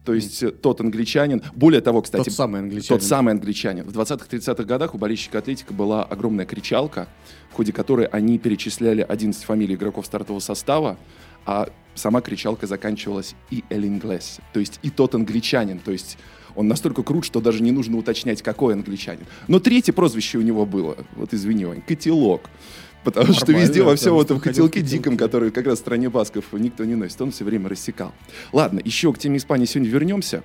То 0.06 0.14
есть 0.14 0.42
э, 0.42 0.52
тот 0.52 0.80
англичанин. 0.80 1.44
Более 1.54 1.82
того, 1.82 2.02
кстати, 2.02 2.24
Тот 2.24 2.34
самый 2.34 2.62
англичанин. 2.62 2.88
тот 2.88 3.04
самый 3.04 3.34
англичанин. 3.34 3.84
В 3.84 3.92
20-30-х 3.92 4.64
годах 4.64 4.96
у 4.96 4.98
болельщика 4.98 5.40
Атлетика 5.40 5.74
была 5.74 6.04
огромная 6.04 6.46
кричалка, 6.46 7.10
в 7.52 7.56
ходе 7.56 7.74
которой 7.74 8.06
они 8.06 8.40
перечисляли 8.40 9.02
11 9.02 9.44
фамилий 9.44 9.76
игроков 9.76 10.06
стартового 10.06 10.40
состава, 10.40 10.98
а 11.46 11.68
сама 11.94 12.22
кричалка 12.22 12.68
заканчивалась 12.68 13.36
«и 13.50 13.66
el 13.70 13.82
inglés», 13.84 14.40
то 14.54 14.62
есть 14.62 14.80
«и 14.82 14.90
тот 14.90 15.14
англичанин», 15.14 15.80
то 15.80 15.92
есть 15.92 16.18
он 16.56 16.68
настолько 16.68 17.04
крут, 17.04 17.26
что 17.26 17.42
даже 17.42 17.62
не 17.62 17.72
нужно 17.72 17.98
уточнять, 17.98 18.42
какой 18.42 18.76
англичанин. 18.76 19.26
Но 19.48 19.60
третье 19.60 19.92
прозвище 19.92 20.38
у 20.38 20.42
него 20.42 20.66
было, 20.66 20.96
вот 21.16 21.34
извини, 21.34 21.66
Вань, 21.66 21.82
«Котелок». 21.82 22.50
Потому 23.04 23.28
Нормально, 23.28 23.46
что 23.46 23.52
везде 23.52 23.82
во 23.82 23.96
всем 23.96 24.20
этом 24.20 24.40
котелке 24.40 24.82
диком, 24.82 25.18
который 25.18 25.52
как 25.52 25.66
раз 25.66 25.80
в 25.80 25.82
стране 25.82 26.10
басков 26.10 26.46
никто 26.54 26.86
не 26.86 26.96
носит, 26.96 27.20
он 27.22 27.32
все 27.32 27.44
время 27.44 27.68
рассекал. 27.70 28.14
Ладно, 28.54 28.80
еще 28.84 29.12
к 29.12 29.18
теме 29.18 29.38
Испании 29.38 29.66
сегодня 29.66 29.90
вернемся. 29.92 30.44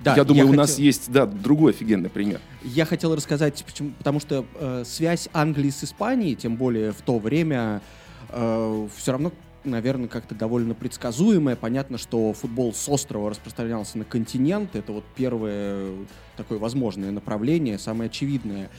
Да, 0.00 0.14
я 0.14 0.24
думаю, 0.24 0.40
я 0.40 0.44
у 0.44 0.48
хотел... 0.48 0.60
нас 0.60 0.78
есть 0.78 1.10
да, 1.10 1.26
другой 1.26 1.72
офигенный 1.72 2.10
пример. 2.10 2.40
Я 2.62 2.84
хотел 2.84 3.14
рассказать, 3.14 3.64
почему, 3.64 3.92
потому 3.98 4.20
что 4.20 4.44
э, 4.54 4.84
связь 4.86 5.28
Англии 5.32 5.70
с 5.70 5.82
Испанией, 5.84 6.34
тем 6.34 6.56
более 6.56 6.92
в 6.92 7.00
то 7.00 7.18
время, 7.18 7.80
э, 8.28 8.88
все 8.94 9.12
равно, 9.12 9.32
наверное, 9.64 10.08
как-то 10.08 10.34
довольно 10.34 10.74
предсказуемая. 10.74 11.56
Понятно, 11.56 11.96
что 11.98 12.32
футбол 12.34 12.74
с 12.74 12.88
острова 12.88 13.30
распространялся 13.30 13.96
на 13.98 14.04
континент. 14.04 14.76
Это 14.76 14.92
вот 14.92 15.04
первое 15.16 15.88
такое 16.36 16.58
возможное 16.58 17.10
направление, 17.10 17.78
самое 17.78 18.08
очевидное. 18.08 18.70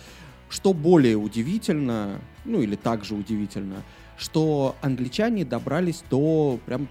Что 0.50 0.74
более 0.74 1.18
удивительно, 1.18 2.22
ну 2.46 2.62
или 2.62 2.76
также 2.76 3.16
удивительно, 3.16 3.84
что 4.18 4.76
англичане 4.82 5.46
добрались 5.46 6.04
до 6.10 6.60
прям 6.66 6.88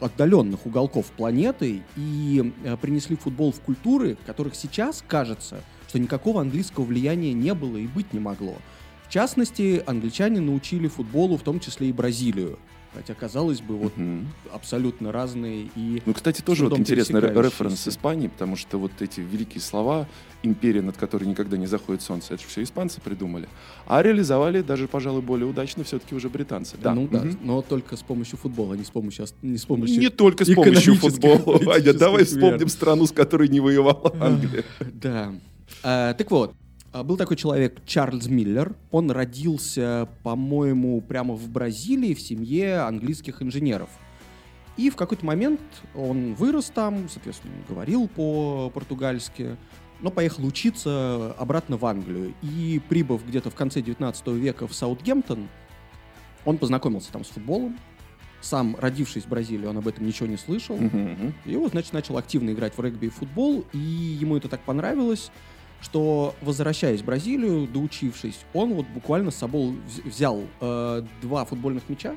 отдаленных 0.00 0.64
уголков 0.66 1.06
планеты 1.16 1.82
и 1.96 2.52
э, 2.64 2.76
принесли 2.76 3.16
футбол 3.16 3.52
в 3.52 3.60
культуры, 3.60 4.16
которых 4.26 4.54
сейчас 4.54 5.04
кажется, 5.06 5.62
что 5.88 5.98
никакого 5.98 6.40
английского 6.40 6.84
влияния 6.84 7.32
не 7.32 7.52
было 7.52 7.76
и 7.76 7.86
быть 7.86 8.12
не 8.12 8.20
могло. 8.20 8.54
В 9.06 9.12
частности, 9.12 9.82
англичане 9.86 10.40
научили 10.40 10.88
футболу, 10.88 11.36
в 11.36 11.42
том 11.42 11.60
числе 11.60 11.88
и 11.88 11.92
Бразилию. 11.92 12.58
Хотя, 12.94 13.14
казалось 13.14 13.60
бы, 13.60 13.76
вот 13.76 13.92
угу. 13.96 14.26
абсолютно 14.52 15.12
разные 15.12 15.70
и... 15.76 16.02
Ну, 16.04 16.12
кстати, 16.12 16.40
тоже 16.40 16.64
вот 16.64 16.78
интересный 16.78 17.20
референс 17.20 17.86
Испании, 17.86 18.26
потому 18.26 18.56
что 18.56 18.78
вот 18.78 18.90
эти 19.00 19.20
великие 19.20 19.60
слова 19.60 20.08
«империя, 20.42 20.82
над 20.82 20.96
которой 20.96 21.24
никогда 21.24 21.56
не 21.56 21.66
заходит 21.66 22.02
солнце», 22.02 22.34
это 22.34 22.42
же 22.42 22.48
все 22.48 22.64
испанцы 22.64 23.00
придумали. 23.00 23.48
А 23.86 24.02
реализовали 24.02 24.60
даже, 24.62 24.88
пожалуй, 24.88 25.22
более 25.22 25.46
удачно 25.46 25.84
все-таки 25.84 26.16
уже 26.16 26.28
британцы. 26.28 26.76
Да, 26.82 26.92
ну 26.92 27.06
да, 27.06 27.24
но 27.42 27.62
только 27.62 27.96
с 27.96 28.02
помощью 28.02 28.38
футбола, 28.38 28.74
не 28.74 28.84
с 28.84 28.90
помощью... 28.90 29.26
Не, 29.42 29.56
с 29.56 29.64
помощью 29.64 30.00
не 30.00 30.08
только 30.08 30.44
с 30.44 30.52
помощью 30.52 30.96
футбола, 30.96 31.58
Ваня, 31.62 31.92
давай 31.92 32.24
вспомним 32.24 32.68
страну, 32.68 33.06
с 33.06 33.12
которой 33.12 33.48
не 33.48 33.60
воевала 33.60 34.12
Англия. 34.20 34.64
Да. 34.80 35.32
А, 35.82 36.14
так 36.14 36.30
вот, 36.30 36.52
а, 36.52 36.59
был 36.92 37.16
такой 37.16 37.36
человек 37.36 37.84
Чарльз 37.86 38.26
Миллер. 38.26 38.74
Он 38.90 39.10
родился, 39.10 40.08
по-моему, 40.22 41.00
прямо 41.00 41.34
в 41.34 41.48
Бразилии 41.48 42.14
в 42.14 42.20
семье 42.20 42.80
английских 42.80 43.42
инженеров. 43.42 43.88
И 44.76 44.90
в 44.90 44.96
какой-то 44.96 45.24
момент 45.26 45.60
он 45.94 46.34
вырос 46.34 46.70
там, 46.74 47.08
соответственно, 47.08 47.54
говорил 47.68 48.08
по-португальски, 48.08 49.56
но 50.00 50.10
поехал 50.10 50.46
учиться 50.46 51.34
обратно 51.38 51.76
в 51.76 51.84
Англию. 51.84 52.34
И 52.42 52.80
прибыв 52.88 53.26
где-то 53.26 53.50
в 53.50 53.54
конце 53.54 53.82
19 53.82 54.26
века 54.28 54.66
в 54.66 54.74
Саутгемптон, 54.74 55.48
он 56.44 56.58
познакомился 56.58 57.12
там 57.12 57.24
с 57.24 57.28
футболом. 57.28 57.78
Сам, 58.40 58.74
родившись 58.80 59.24
в 59.24 59.28
Бразилии, 59.28 59.66
он 59.66 59.76
об 59.76 59.86
этом 59.86 60.06
ничего 60.06 60.26
не 60.26 60.38
слышал. 60.38 60.74
Uh-huh. 60.78 61.34
И 61.44 61.56
вот, 61.56 61.72
значит, 61.72 61.92
начал 61.92 62.16
активно 62.16 62.50
играть 62.50 62.74
в 62.74 62.80
регби 62.80 63.06
и 63.06 63.10
футбол, 63.10 63.66
и 63.74 63.78
ему 63.78 64.38
это 64.38 64.48
так 64.48 64.62
понравилось, 64.62 65.30
что, 65.80 66.34
возвращаясь 66.42 67.00
в 67.00 67.04
Бразилию, 67.04 67.66
доучившись, 67.66 68.40
он 68.52 68.74
вот 68.74 68.86
буквально 68.88 69.30
с 69.30 69.36
собой 69.36 69.76
взял 70.04 70.42
э, 70.60 71.02
два 71.22 71.44
футбольных 71.44 71.88
мяча 71.88 72.16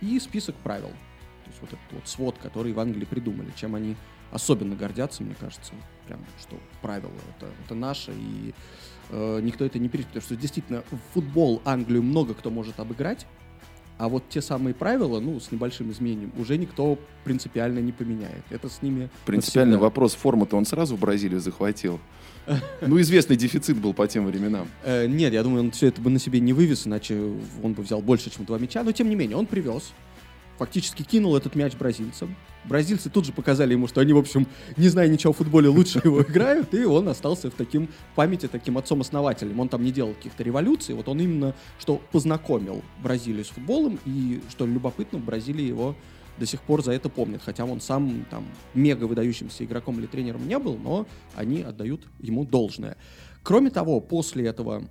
и 0.00 0.18
список 0.20 0.54
правил. 0.56 0.88
То 0.88 1.50
есть 1.50 1.60
вот 1.60 1.70
этот 1.70 1.92
вот 1.92 2.08
свод, 2.08 2.38
который 2.38 2.72
в 2.72 2.80
Англии 2.80 3.04
придумали, 3.04 3.50
чем 3.56 3.74
они 3.74 3.96
особенно 4.30 4.74
гордятся, 4.74 5.22
мне 5.22 5.34
кажется, 5.38 5.72
прям, 6.06 6.20
что 6.40 6.56
правила 6.80 7.12
это, 7.36 7.50
это 7.64 7.74
наше, 7.74 8.12
и 8.12 8.54
э, 9.10 9.40
никто 9.42 9.64
это 9.64 9.78
не 9.78 9.88
перейдет, 9.88 10.08
потому 10.08 10.24
что 10.24 10.36
действительно 10.36 10.82
в 10.90 11.14
футбол 11.14 11.60
Англию 11.64 12.02
много 12.02 12.34
кто 12.34 12.50
может 12.50 12.80
обыграть, 12.80 13.26
а 13.98 14.08
вот 14.08 14.24
те 14.28 14.42
самые 14.42 14.74
правила, 14.74 15.20
ну, 15.20 15.38
с 15.38 15.52
небольшим 15.52 15.90
изменением, 15.92 16.32
уже 16.36 16.56
никто 16.56 16.98
принципиально 17.24 17.78
не 17.78 17.92
поменяет. 17.92 18.42
Это 18.50 18.68
с 18.68 18.82
ними... 18.82 19.10
Принципиальный 19.26 19.72
навсегда. 19.72 19.86
вопрос, 19.86 20.14
форму-то 20.14 20.56
он 20.56 20.64
сразу 20.64 20.96
в 20.96 21.00
Бразилию 21.00 21.40
захватил. 21.40 22.00
Ну, 22.80 23.00
известный 23.00 23.36
дефицит 23.36 23.76
был 23.78 23.94
по 23.94 24.06
тем 24.06 24.26
временам. 24.26 24.68
Э, 24.82 25.06
нет, 25.06 25.32
я 25.32 25.42
думаю, 25.42 25.64
он 25.64 25.70
все 25.70 25.88
это 25.88 26.00
бы 26.00 26.10
на 26.10 26.18
себе 26.18 26.40
не 26.40 26.52
вывез, 26.52 26.86
иначе 26.86 27.16
он 27.62 27.72
бы 27.72 27.82
взял 27.82 28.00
больше, 28.00 28.30
чем 28.30 28.44
два 28.44 28.58
мяча. 28.58 28.82
Но, 28.82 28.92
тем 28.92 29.08
не 29.08 29.16
менее, 29.16 29.36
он 29.36 29.46
привез. 29.46 29.92
Фактически 30.58 31.02
кинул 31.02 31.36
этот 31.36 31.54
мяч 31.54 31.74
бразильцам. 31.74 32.36
Бразильцы 32.64 33.10
тут 33.10 33.24
же 33.26 33.32
показали 33.32 33.72
ему, 33.72 33.88
что 33.88 34.00
они, 34.00 34.12
в 34.12 34.18
общем, 34.18 34.46
не 34.76 34.88
зная 34.88 35.08
ничего 35.08 35.30
о 35.30 35.34
футболе, 35.34 35.68
лучше 35.68 36.00
его 36.04 36.22
играют, 36.28 36.72
и 36.74 36.84
он 36.84 37.08
остался 37.08 37.50
в 37.50 37.54
таким 37.54 37.88
памяти 38.14 38.46
таким 38.46 38.78
отцом-основателем. 38.78 39.58
Он 39.58 39.68
там 39.68 39.82
не 39.82 39.90
делал 39.90 40.14
каких-то 40.14 40.44
революций, 40.44 40.94
вот 40.94 41.08
он 41.08 41.20
именно 41.20 41.54
что 41.80 42.00
познакомил 42.12 42.82
Бразилию 43.02 43.44
с 43.44 43.48
футболом, 43.48 43.98
и, 44.04 44.40
что 44.50 44.66
любопытно, 44.66 45.18
в 45.18 45.24
Бразилии 45.24 45.64
его 45.64 45.96
до 46.38 46.46
сих 46.46 46.62
пор 46.62 46.82
за 46.82 46.92
это 46.92 47.08
помнят, 47.08 47.42
хотя 47.44 47.64
он 47.64 47.80
сам 47.80 48.24
там 48.30 48.44
мега 48.74 49.04
выдающимся 49.04 49.64
игроком 49.64 49.98
или 49.98 50.06
тренером 50.06 50.46
не 50.46 50.58
был, 50.58 50.76
но 50.76 51.06
они 51.34 51.62
отдают 51.62 52.02
ему 52.20 52.44
должное. 52.44 52.96
Кроме 53.42 53.70
того, 53.70 54.00
после 54.00 54.46
этого 54.46 54.84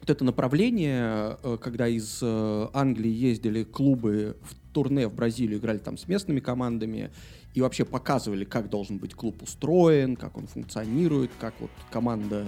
вот 0.00 0.10
это 0.10 0.24
направление, 0.24 1.38
э, 1.42 1.58
когда 1.60 1.88
из 1.88 2.20
э, 2.22 2.68
Англии 2.72 3.10
ездили 3.10 3.64
клубы 3.64 4.36
в 4.42 4.54
турне 4.72 5.08
в 5.08 5.14
Бразилию, 5.14 5.58
играли 5.58 5.78
там 5.78 5.96
с 5.96 6.06
местными 6.08 6.40
командами 6.40 7.10
и 7.54 7.60
вообще 7.60 7.84
показывали, 7.84 8.44
как 8.44 8.68
должен 8.68 8.98
быть 8.98 9.14
клуб 9.14 9.42
устроен, 9.42 10.16
как 10.16 10.36
он 10.36 10.46
функционирует, 10.46 11.30
как 11.40 11.54
вот 11.60 11.70
команда 11.90 12.46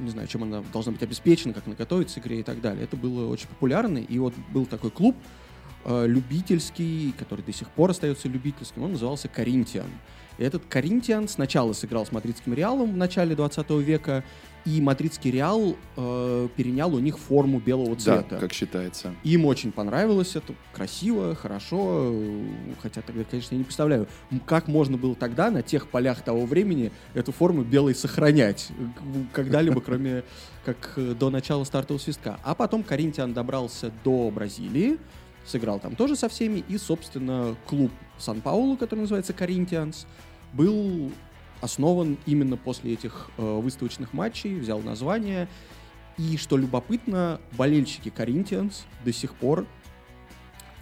не 0.00 0.10
знаю, 0.10 0.28
чем 0.28 0.42
она 0.42 0.62
должна 0.72 0.92
быть 0.92 1.02
обеспечена, 1.02 1.54
как 1.54 1.66
она 1.66 1.74
готовится 1.74 2.20
к 2.20 2.26
игре 2.26 2.40
и 2.40 2.42
так 2.42 2.60
далее. 2.60 2.84
Это 2.84 2.96
было 2.96 3.28
очень 3.28 3.48
популярно, 3.48 3.98
и 3.98 4.18
вот 4.18 4.34
был 4.52 4.66
такой 4.66 4.90
клуб, 4.90 5.16
любительский, 5.86 7.14
который 7.18 7.42
до 7.42 7.52
сих 7.52 7.68
пор 7.70 7.90
остается 7.90 8.28
любительским, 8.28 8.82
он 8.82 8.92
назывался 8.92 9.28
«Коринтиан». 9.28 9.90
И 10.38 10.42
этот 10.42 10.64
«Коринтиан» 10.68 11.28
сначала 11.28 11.72
сыграл 11.72 12.06
с 12.06 12.12
мадридским 12.12 12.54
«Реалом» 12.54 12.92
в 12.92 12.96
начале 12.96 13.36
20 13.36 13.70
века, 13.70 14.24
и 14.64 14.80
мадридский 14.80 15.30
«Реал» 15.30 15.76
э, 15.96 16.48
перенял 16.56 16.94
у 16.94 16.98
них 16.98 17.18
форму 17.18 17.60
белого 17.60 17.94
цвета. 17.96 18.26
Да, 18.30 18.38
как 18.38 18.52
считается. 18.52 19.14
Им 19.22 19.44
очень 19.44 19.72
понравилось 19.72 20.36
это, 20.36 20.54
красиво, 20.72 21.34
хорошо, 21.34 22.14
хотя 22.80 23.02
тогда, 23.02 23.24
конечно, 23.24 23.54
я 23.54 23.58
не 23.58 23.64
представляю, 23.64 24.08
как 24.46 24.66
можно 24.66 24.96
было 24.96 25.14
тогда 25.14 25.50
на 25.50 25.62
тех 25.62 25.88
полях 25.88 26.22
того 26.22 26.46
времени 26.46 26.92
эту 27.12 27.30
форму 27.30 27.62
белой 27.62 27.94
сохранять 27.94 28.68
когда-либо, 29.32 29.80
кроме 29.84 30.24
как 30.64 30.94
до 30.96 31.28
начала 31.28 31.64
стартового 31.64 32.00
свистка. 32.00 32.40
А 32.42 32.54
потом 32.54 32.82
«Коринтиан» 32.82 33.34
добрался 33.34 33.92
до 34.02 34.30
Бразилии, 34.30 34.98
сыграл 35.44 35.78
там 35.78 35.96
тоже 35.96 36.16
со 36.16 36.28
всеми, 36.28 36.64
и, 36.68 36.78
собственно, 36.78 37.56
клуб 37.66 37.92
Сан-Паулу, 38.18 38.76
который 38.76 39.00
называется 39.00 39.32
Corinthians, 39.32 40.06
был 40.52 41.12
основан 41.60 42.18
именно 42.26 42.56
после 42.56 42.92
этих 42.92 43.30
э, 43.36 43.42
выставочных 43.42 44.12
матчей, 44.12 44.58
взял 44.58 44.80
название. 44.80 45.48
И, 46.16 46.36
что 46.36 46.56
любопытно, 46.56 47.40
болельщики 47.52 48.08
Corinthians 48.08 48.82
до 49.04 49.12
сих 49.12 49.34
пор 49.34 49.66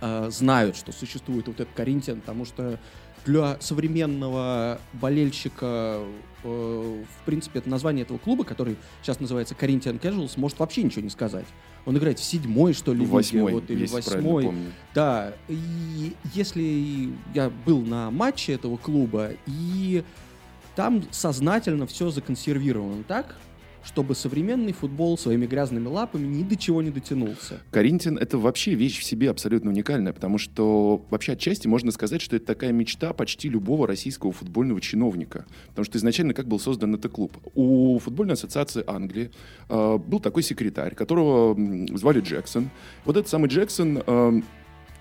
э, 0.00 0.28
знают, 0.30 0.76
что 0.76 0.92
существует 0.92 1.46
вот 1.46 1.60
этот 1.60 1.74
Corinthians, 1.78 2.20
потому 2.20 2.44
что 2.44 2.78
для 3.24 3.56
современного 3.60 4.80
болельщика, 4.94 6.00
э, 6.44 7.04
в 7.04 7.24
принципе, 7.24 7.60
это 7.60 7.70
название 7.70 8.02
этого 8.02 8.18
клуба, 8.18 8.44
который 8.44 8.76
сейчас 9.02 9.20
называется 9.20 9.54
Corinthian 9.54 10.00
Casuals, 10.00 10.32
может 10.36 10.58
вообще 10.58 10.82
ничего 10.82 11.02
не 11.02 11.10
сказать. 11.10 11.46
Он 11.84 11.98
играет 11.98 12.18
в 12.18 12.24
седьмой, 12.24 12.74
что 12.74 12.94
ли, 12.94 13.04
восьмой, 13.04 13.54
вот, 13.54 13.70
или 13.70 13.86
восьмой. 13.86 14.52
Да, 14.94 15.32
и 15.48 16.14
если 16.32 17.10
я 17.34 17.50
был 17.66 17.80
на 17.80 18.10
матче 18.10 18.52
этого 18.52 18.76
клуба, 18.76 19.30
и 19.46 20.04
там 20.76 21.02
сознательно 21.10 21.86
все 21.86 22.10
законсервировано 22.10 23.02
так, 23.02 23.36
чтобы 23.84 24.14
современный 24.14 24.72
футбол 24.72 25.18
своими 25.18 25.46
грязными 25.46 25.86
лапами 25.86 26.26
ни 26.26 26.42
до 26.42 26.56
чего 26.56 26.82
не 26.82 26.90
дотянулся. 26.90 27.60
Коринтин— 27.70 28.18
это 28.20 28.38
вообще 28.38 28.74
вещь 28.74 28.98
в 28.98 29.04
себе 29.04 29.30
абсолютно 29.30 29.70
уникальная, 29.70 30.12
потому 30.12 30.38
что 30.38 31.04
вообще 31.10 31.32
отчасти 31.32 31.66
можно 31.66 31.90
сказать, 31.90 32.22
что 32.22 32.36
это 32.36 32.46
такая 32.46 32.72
мечта 32.72 33.12
почти 33.12 33.48
любого 33.48 33.86
российского 33.86 34.32
футбольного 34.32 34.80
чиновника. 34.80 35.44
Потому 35.68 35.84
что 35.84 35.98
изначально 35.98 36.34
как 36.34 36.46
был 36.46 36.58
создан 36.58 36.94
этот 36.94 37.12
клуб? 37.12 37.36
У 37.54 37.98
футбольной 37.98 38.34
ассоциации 38.34 38.84
Англии 38.86 39.30
э, 39.68 39.98
был 39.98 40.20
такой 40.20 40.42
секретарь, 40.42 40.94
которого 40.94 41.56
звали 41.96 42.20
Джексон. 42.20 42.70
Вот 43.04 43.16
этот 43.16 43.28
самый 43.28 43.48
Джексон 43.48 44.02
э, 44.06 44.42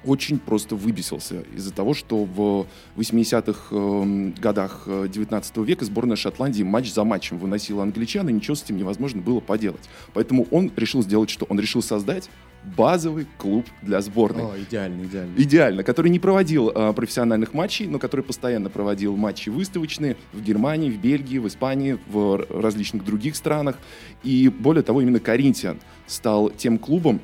очень 0.05 0.39
просто 0.39 0.75
выбесился 0.75 1.41
из-за 1.55 1.74
того, 1.74 1.93
что 1.93 2.24
в 2.24 2.67
80-х 2.98 3.67
э, 3.72 4.31
годах 4.39 4.88
19 4.88 5.58
века 5.58 5.86
сборная 5.86 6.15
Шотландии 6.15 6.63
матч 6.63 6.91
за 6.91 7.03
матчем 7.03 7.38
выносила 7.38 7.84
англичан, 7.84 8.29
и 8.29 8.34
ничего 8.34 8.55
с 8.55 8.63
этим 8.63 8.77
невозможно 8.77 9.22
было 9.22 9.39
поделать. 9.39 9.89
Поэтому 10.13 10.48
он 10.51 10.72
решил 10.75 11.01
сделать 11.03 11.29
что? 11.29 11.46
Он 11.50 11.60
решил 11.60 11.81
создать 11.81 12.29
базовый 12.63 13.27
клуб 13.38 13.65
для 13.81 14.01
сборной. 14.01 14.43
О, 14.43 14.51
идеально, 14.58 15.03
идеально. 15.03 15.34
Идеально, 15.38 15.84
который 15.84 16.10
не 16.10 16.20
проводил 16.20 16.70
э, 16.70 16.93
профессиональных 16.93 17.53
матчей, 17.53 17.88
но 17.88 18.00
который 18.00 18.24
постоянно 18.24 18.70
проводил 18.70 19.15
матчи 19.15 19.50
выставочные 19.50 20.15
в 20.31 20.41
Германии, 20.41 20.89
в 20.89 21.00
Бельгии, 21.00 21.38
в 21.38 21.48
Испании, 21.48 21.98
в 22.08 22.46
различных 22.50 23.03
других 23.03 23.36
странах. 23.36 23.77
И 24.24 24.50
более 24.50 24.84
того, 24.84 25.01
именно 25.01 25.20
Коринтиан 25.20 25.79
стал 26.05 26.50
тем 26.50 26.77
клубом, 26.77 27.22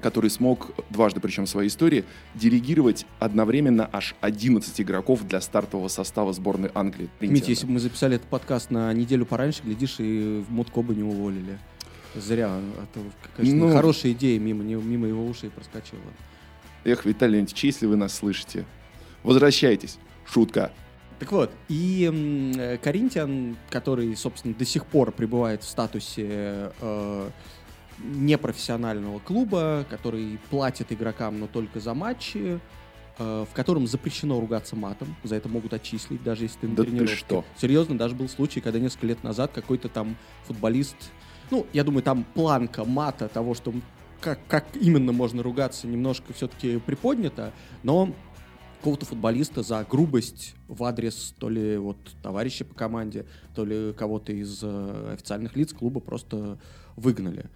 который 0.00 0.30
смог 0.30 0.70
дважды, 0.90 1.20
причем 1.20 1.46
в 1.46 1.48
своей 1.48 1.68
истории, 1.68 2.04
делегировать 2.34 3.06
одновременно 3.18 3.88
аж 3.92 4.14
11 4.20 4.80
игроков 4.80 5.26
для 5.26 5.40
стартового 5.40 5.88
состава 5.88 6.32
сборной 6.32 6.70
Англии. 6.74 7.08
Митя, 7.20 7.50
если 7.50 7.66
бы 7.66 7.72
мы 7.72 7.80
записали 7.80 8.16
этот 8.16 8.28
подкаст 8.28 8.70
на 8.70 8.92
неделю 8.92 9.26
пораньше, 9.26 9.62
глядишь, 9.64 9.96
и 9.98 10.44
в 10.46 10.52
Мутко 10.52 10.82
бы 10.82 10.94
не 10.94 11.02
уволили. 11.02 11.58
Зря. 12.14 12.58
Это, 12.82 13.04
конечно, 13.36 13.58
ну, 13.58 13.72
хорошая 13.72 14.12
идея 14.12 14.38
мимо, 14.38 14.62
мимо 14.62 15.06
его 15.06 15.26
ушей 15.26 15.50
проскочила. 15.50 16.00
Эх, 16.84 17.04
Виталий 17.04 17.34
Леонидович, 17.34 17.64
если 17.64 17.86
вы 17.86 17.96
нас 17.96 18.14
слышите, 18.14 18.64
возвращайтесь. 19.22 19.98
Шутка. 20.24 20.72
Так 21.18 21.32
вот, 21.32 21.50
и 21.68 22.10
э, 22.56 22.78
Коринтиан, 22.78 23.56
который, 23.70 24.14
собственно, 24.14 24.54
до 24.54 24.64
сих 24.64 24.86
пор 24.86 25.10
пребывает 25.10 25.64
в 25.64 25.68
статусе 25.68 26.72
э, 26.80 27.30
непрофессионального 28.02 29.18
клуба, 29.18 29.86
который 29.88 30.38
платит 30.50 30.92
игрокам, 30.92 31.40
но 31.40 31.46
только 31.46 31.80
за 31.80 31.94
матчи, 31.94 32.60
э, 33.18 33.46
в 33.50 33.54
котором 33.54 33.86
запрещено 33.86 34.40
ругаться 34.40 34.76
матом, 34.76 35.14
за 35.24 35.36
это 35.36 35.48
могут 35.48 35.72
отчислить, 35.72 36.22
даже 36.22 36.44
если 36.44 36.60
ты 36.60 36.68
на 36.68 36.76
да 36.76 36.84
тренировке. 36.84 37.14
Ты 37.14 37.18
что? 37.18 37.44
Серьезно, 37.56 37.98
даже 37.98 38.14
был 38.14 38.28
случай, 38.28 38.60
когда 38.60 38.78
несколько 38.78 39.06
лет 39.06 39.22
назад 39.22 39.52
какой-то 39.52 39.88
там 39.88 40.16
футболист, 40.46 40.96
ну, 41.50 41.66
я 41.72 41.84
думаю, 41.84 42.02
там 42.02 42.24
планка 42.34 42.84
мата 42.84 43.28
того, 43.28 43.54
что 43.54 43.72
как, 44.20 44.40
как 44.48 44.64
именно 44.74 45.12
можно 45.12 45.42
ругаться, 45.42 45.86
немножко 45.86 46.32
все-таки 46.32 46.78
приподнята, 46.78 47.52
но 47.82 48.12
какого-то 48.78 49.06
футболиста 49.06 49.62
за 49.62 49.84
грубость 49.88 50.54
в 50.68 50.84
адрес 50.84 51.34
то 51.38 51.48
ли 51.48 51.76
вот 51.76 51.96
товарища 52.22 52.64
по 52.64 52.74
команде, 52.74 53.26
то 53.54 53.64
ли 53.64 53.92
кого-то 53.92 54.32
из 54.32 54.60
э, 54.62 55.12
официальных 55.14 55.56
лиц 55.56 55.72
клуба 55.72 56.00
просто 56.00 56.58
выгнали 56.96 57.46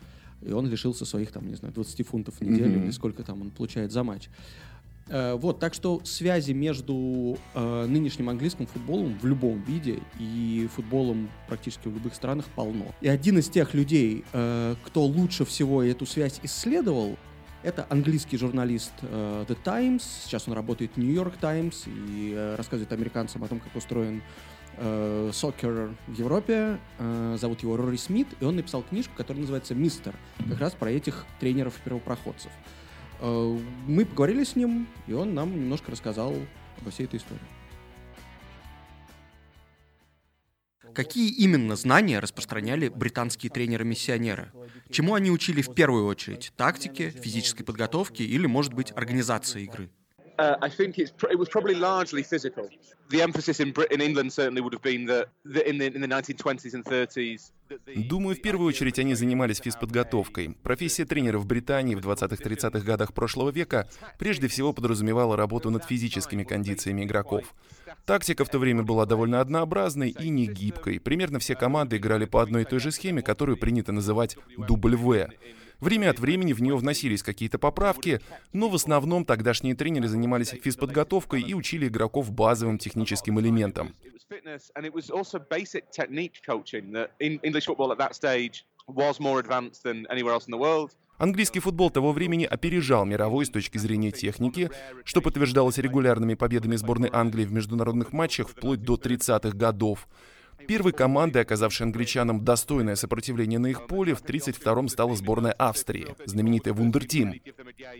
и 0.44 0.52
он 0.52 0.68
лишился 0.68 1.04
своих, 1.04 1.30
там, 1.32 1.48
не 1.48 1.54
знаю, 1.54 1.74
20 1.74 2.06
фунтов 2.06 2.34
в 2.34 2.40
неделю, 2.42 2.78
mm-hmm. 2.78 2.84
или 2.84 2.90
сколько 2.90 3.22
там 3.22 3.42
он 3.42 3.50
получает 3.50 3.92
за 3.92 4.02
матч. 4.02 4.28
Э, 5.08 5.34
вот, 5.34 5.58
так 5.58 5.74
что 5.74 6.00
связи 6.04 6.52
между 6.52 7.36
э, 7.54 7.86
нынешним 7.86 8.28
английским 8.28 8.66
футболом 8.66 9.18
в 9.18 9.26
любом 9.26 9.62
виде 9.62 10.00
и 10.18 10.68
футболом 10.74 11.28
практически 11.48 11.88
в 11.88 11.94
любых 11.94 12.14
странах 12.14 12.46
полно. 12.54 12.86
И 13.00 13.08
один 13.08 13.38
из 13.38 13.48
тех 13.48 13.74
людей, 13.74 14.24
э, 14.32 14.74
кто 14.84 15.04
лучше 15.04 15.44
всего 15.44 15.82
эту 15.82 16.06
связь 16.06 16.40
исследовал, 16.42 17.16
это 17.62 17.86
английский 17.90 18.36
журналист 18.38 18.92
э, 19.02 19.44
The 19.48 19.56
Times. 19.62 20.02
Сейчас 20.24 20.48
он 20.48 20.54
работает 20.54 20.92
в 20.96 20.98
New 20.98 21.12
York 21.12 21.36
Times 21.36 21.84
и 21.86 22.32
э, 22.34 22.56
рассказывает 22.56 22.92
американцам 22.92 23.44
о 23.44 23.48
том, 23.48 23.60
как 23.60 23.74
устроен 23.76 24.22
э, 24.76 25.30
сокер 25.32 25.94
в 26.06 26.18
Европе. 26.18 26.78
Э, 26.98 27.36
зовут 27.40 27.62
его 27.62 27.76
Рори 27.76 27.96
Смит, 27.96 28.28
и 28.40 28.44
он 28.44 28.56
написал 28.56 28.82
книжку, 28.82 29.14
которая 29.16 29.40
называется 29.40 29.74
«Мистер», 29.74 30.14
как 30.48 30.60
раз 30.60 30.72
про 30.74 30.90
этих 30.90 31.26
тренеров-первопроходцев. 31.40 32.50
Э, 33.20 33.58
мы 33.86 34.04
поговорили 34.04 34.44
с 34.44 34.56
ним, 34.56 34.86
и 35.06 35.12
он 35.12 35.34
нам 35.34 35.54
немножко 35.54 35.90
рассказал 35.90 36.34
обо 36.80 36.90
всей 36.90 37.04
этой 37.04 37.18
истории. 37.18 37.40
Какие 40.94 41.30
именно 41.30 41.74
знания 41.74 42.18
распространяли 42.18 42.88
британские 42.88 43.50
тренеры-миссионеры? 43.50 44.52
Чему 44.90 45.14
они 45.14 45.30
учили 45.30 45.62
в 45.62 45.74
первую 45.74 46.04
очередь? 46.04 46.52
Тактике, 46.56 47.10
физической 47.10 47.64
подготовке 47.64 48.24
или, 48.24 48.46
может 48.46 48.74
быть, 48.74 48.92
организации 48.94 49.62
игры? 49.62 49.90
Uh, 50.38 50.56
I 50.62 50.68
think 50.70 50.98
it's 50.98 51.12
it 51.30 51.38
was 51.38 51.48
probably 51.48 51.74
largely 51.74 52.22
physical. 52.22 52.68
The 53.10 53.20
emphasis 53.20 53.60
in 53.60 53.72
Britain, 53.72 54.00
England 54.00 54.32
certainly 54.32 54.62
would 54.62 54.72
have 54.72 54.82
been 54.82 55.04
that, 55.06 55.28
that 55.44 55.68
in, 55.68 55.76
the, 55.76 55.86
in 55.94 56.00
the 56.00 56.08
1920s 56.08 56.74
and 56.74 56.84
30s. 56.84 57.52
Думаю, 58.08 58.36
в 58.36 58.42
первую 58.42 58.68
очередь 58.68 58.98
они 58.98 59.14
занимались 59.14 59.58
физподготовкой. 59.58 60.56
Профессия 60.62 61.04
тренера 61.04 61.38
в 61.38 61.46
Британии 61.46 61.94
в 61.94 62.00
20-30-х 62.00 62.80
годах 62.80 63.12
прошлого 63.14 63.50
века 63.50 63.88
прежде 64.18 64.48
всего 64.48 64.72
подразумевала 64.72 65.36
работу 65.36 65.70
над 65.70 65.84
физическими 65.84 66.44
кондициями 66.44 67.04
игроков. 67.04 67.54
Тактика 68.06 68.44
в 68.44 68.48
то 68.48 68.58
время 68.58 68.82
была 68.82 69.06
довольно 69.06 69.40
однообразной 69.40 70.10
и 70.10 70.28
не 70.28 70.46
гибкой. 70.46 70.98
Примерно 71.00 71.38
все 71.38 71.54
команды 71.54 71.96
играли 71.96 72.24
по 72.24 72.42
одной 72.42 72.62
и 72.62 72.64
той 72.64 72.80
же 72.80 72.90
схеме, 72.90 73.22
которую 73.22 73.56
принято 73.58 73.92
называть 73.92 74.36
«дубль 74.56 74.96
В». 74.96 75.28
Время 75.82 76.10
от 76.10 76.20
времени 76.20 76.52
в 76.52 76.62
нее 76.62 76.76
вносились 76.76 77.24
какие-то 77.24 77.58
поправки, 77.58 78.20
но 78.52 78.68
в 78.68 78.76
основном 78.76 79.24
тогдашние 79.24 79.74
тренеры 79.74 80.06
занимались 80.06 80.50
физподготовкой 80.50 81.42
и 81.42 81.54
учили 81.54 81.88
игроков 81.88 82.30
базовым 82.30 82.78
техническим 82.78 83.40
элементам. 83.40 83.92
Английский 91.18 91.58
футбол 91.58 91.90
того 91.90 92.12
времени 92.12 92.44
опережал 92.44 93.04
мировой 93.04 93.46
с 93.46 93.50
точки 93.50 93.78
зрения 93.78 94.12
техники, 94.12 94.70
что 95.02 95.20
подтверждалось 95.20 95.78
регулярными 95.78 96.34
победами 96.34 96.76
сборной 96.76 97.10
Англии 97.12 97.44
в 97.44 97.52
международных 97.52 98.12
матчах 98.12 98.48
вплоть 98.48 98.82
до 98.82 98.94
30-х 98.94 99.56
годов. 99.56 100.06
Первой 100.66 100.92
командой, 100.92 101.42
оказавшей 101.42 101.86
англичанам 101.86 102.44
достойное 102.44 102.96
сопротивление 102.96 103.58
на 103.58 103.68
их 103.68 103.86
поле, 103.86 104.14
в 104.14 104.22
32-м 104.22 104.88
стала 104.88 105.16
сборная 105.16 105.52
Австрии, 105.52 106.14
знаменитая 106.24 106.74
Вундертим. 106.74 107.40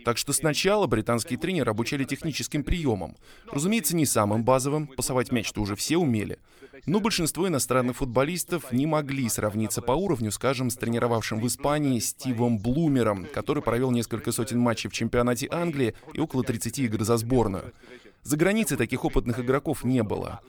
Так 0.05 0.17
что 0.17 0.33
сначала 0.33 0.87
британские 0.87 1.39
тренеры 1.39 1.71
обучали 1.71 2.03
техническим 2.03 2.63
приемам. 2.63 3.15
Разумеется, 3.51 3.95
не 3.95 4.05
самым 4.05 4.43
базовым, 4.43 4.87
пасовать 4.87 5.31
мяч-то 5.31 5.61
уже 5.61 5.75
все 5.75 5.97
умели. 5.97 6.39
Но 6.85 6.99
большинство 6.99 7.47
иностранных 7.47 7.97
футболистов 7.97 8.71
не 8.71 8.85
могли 8.85 9.29
сравниться 9.29 9.81
по 9.81 9.93
уровню, 9.93 10.31
скажем, 10.31 10.69
с 10.69 10.75
тренировавшим 10.75 11.39
в 11.39 11.47
Испании 11.47 11.99
Стивом 11.99 12.57
Блумером, 12.57 13.27
который 13.33 13.63
провел 13.63 13.91
несколько 13.91 14.31
сотен 14.31 14.59
матчей 14.59 14.89
в 14.89 14.93
чемпионате 14.93 15.47
Англии 15.51 15.95
и 16.13 16.19
около 16.19 16.43
30 16.43 16.79
игр 16.79 17.03
за 17.03 17.17
сборную. 17.17 17.73
За 18.23 18.37
границей 18.37 18.77
таких 18.77 19.05
опытных 19.05 19.39
игроков 19.39 19.83
не 19.83 20.01
было. 20.01 20.41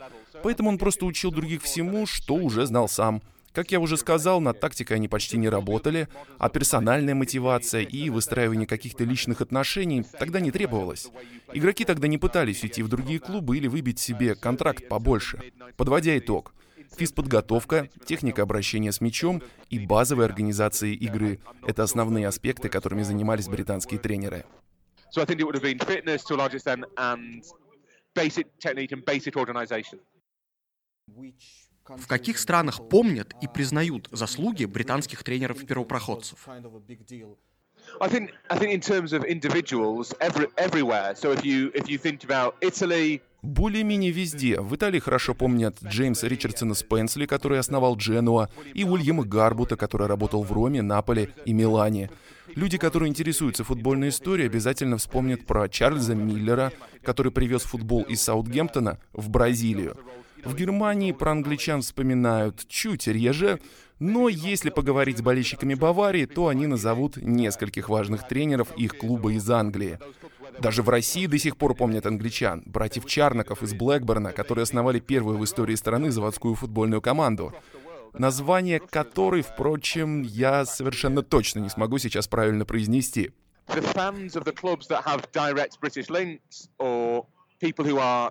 Поэтому 0.44 0.68
он 0.68 0.76
просто 0.76 1.06
учил 1.06 1.30
других 1.30 1.62
всему, 1.62 2.04
что 2.04 2.34
уже 2.34 2.66
знал 2.66 2.86
сам. 2.86 3.22
Как 3.54 3.72
я 3.72 3.80
уже 3.80 3.96
сказал, 3.96 4.42
над 4.42 4.60
тактикой 4.60 4.98
они 4.98 5.08
почти 5.08 5.38
не 5.38 5.48
работали, 5.48 6.06
а 6.38 6.50
персональная 6.50 7.14
мотивация 7.14 7.80
и 7.80 8.10
выстраивание 8.10 8.66
каких-то 8.66 9.04
личных 9.04 9.40
отношений 9.40 10.04
тогда 10.18 10.40
не 10.40 10.50
требовалось. 10.50 11.08
Игроки 11.54 11.86
тогда 11.86 12.08
не 12.08 12.18
пытались 12.18 12.62
уйти 12.62 12.82
в 12.82 12.88
другие 12.88 13.20
клубы 13.20 13.56
или 13.56 13.68
выбить 13.68 13.98
себе 13.98 14.34
контракт 14.34 14.86
побольше. 14.86 15.40
Подводя 15.78 16.18
итог, 16.18 16.52
физподготовка, 16.94 17.88
техника 18.04 18.42
обращения 18.42 18.92
с 18.92 19.00
мячом 19.00 19.42
и 19.70 19.78
базовая 19.78 20.26
организация 20.26 20.90
игры— 20.90 21.40
это 21.66 21.84
основные 21.84 22.28
аспекты, 22.28 22.68
которыми 22.68 23.02
занимались 23.02 23.48
британские 23.48 23.98
тренеры. 23.98 24.44
So 25.16 25.22
I 25.22 25.24
think 25.24 25.38
it 25.38 25.46
would 25.46 25.54
have 25.54 25.62
been 25.62 25.78
fitness 25.78 26.22
to 26.24 26.34
a 26.34 26.36
large 26.36 26.54
extent 26.54 26.84
and 26.98 27.42
basic 28.14 28.46
technique 28.58 28.92
and 28.92 29.04
basic 29.06 29.36
organization. 29.36 30.00
В 31.86 32.06
каких 32.06 32.38
странах 32.38 32.88
помнят 32.88 33.34
и 33.42 33.46
признают 33.46 34.08
заслуги 34.10 34.64
британских 34.64 35.22
тренеров-первопроходцев? 35.22 36.48
I 38.00 38.08
think 38.08 38.30
I 38.48 38.58
think 38.58 38.72
in 38.72 38.80
terms 38.80 39.12
of 39.12 39.26
individuals, 39.26 40.14
every, 40.18 40.48
everywhere. 40.56 41.14
So 41.14 41.32
if 41.32 41.44
you 41.44 41.70
if 41.74 41.86
you 41.86 41.98
think 41.98 42.24
about 42.24 42.54
Italy, 42.62 43.20
более-менее 43.42 44.10
везде. 44.10 44.58
В 44.58 44.74
Италии 44.74 45.00
хорошо 45.00 45.34
помнят 45.34 45.76
Джеймса 45.84 46.26
Ричардсона 46.26 46.72
Спенсли, 46.72 47.26
который 47.26 47.58
основал 47.58 47.94
Дженуа, 47.98 48.48
и 48.72 48.84
Уильяма 48.84 49.24
Гарбута, 49.24 49.76
который 49.76 50.06
работал 50.06 50.42
в 50.42 50.50
Роме, 50.50 50.80
Наполе 50.80 51.28
и 51.44 51.52
Милане. 51.52 52.10
Люди, 52.54 52.78
которые 52.78 53.10
интересуются 53.10 53.62
футбольной 53.62 54.08
историей, 54.08 54.46
обязательно 54.46 54.96
вспомнят 54.96 55.44
про 55.44 55.68
Чарльза 55.68 56.14
Миллера, 56.14 56.72
который 57.02 57.32
привез 57.32 57.62
футбол 57.62 58.02
из 58.04 58.22
Саутгемптона 58.22 58.98
в 59.12 59.28
Бразилию. 59.28 59.98
В 60.44 60.54
Германии 60.54 61.12
про 61.12 61.32
англичан 61.32 61.82
вспоминают 61.82 62.66
чуть 62.68 63.06
реже, 63.06 63.60
но 63.98 64.28
если 64.28 64.70
поговорить 64.70 65.18
с 65.18 65.22
болельщиками 65.22 65.74
Баварии, 65.74 66.26
то 66.26 66.48
они 66.48 66.66
назовут 66.66 67.16
нескольких 67.16 67.88
важных 67.88 68.28
тренеров 68.28 68.76
их 68.76 68.98
клуба 68.98 69.32
из 69.32 69.48
Англии. 69.50 69.98
Даже 70.60 70.82
в 70.82 70.88
России 70.88 71.26
до 71.26 71.38
сих 71.38 71.56
пор 71.56 71.74
помнят 71.74 72.06
англичан, 72.06 72.62
братьев 72.66 73.06
Чарноков 73.06 73.62
из 73.62 73.74
Блэкберна, 73.74 74.32
которые 74.32 74.64
основали 74.64 75.00
первую 75.00 75.38
в 75.38 75.44
истории 75.44 75.74
страны 75.74 76.10
заводскую 76.10 76.54
футбольную 76.54 77.00
команду. 77.00 77.52
Название 78.12 78.78
которой, 78.78 79.42
впрочем, 79.42 80.22
я 80.22 80.64
совершенно 80.64 81.22
точно 81.22 81.60
не 81.60 81.68
смогу 81.68 81.98
сейчас 81.98 82.28
правильно 82.28 82.64
произнести. 82.64 83.32
The 83.68 83.82
fans 83.94 84.36
of 84.36 84.44
the 84.44 84.52
clubs 84.52 84.86
that 84.88 85.04
have 85.04 85.24
direct 85.32 85.80
British 85.80 86.10
links 86.10 86.68
or 86.78 87.24
people 87.60 87.84
who 87.84 87.98
are 87.98 88.30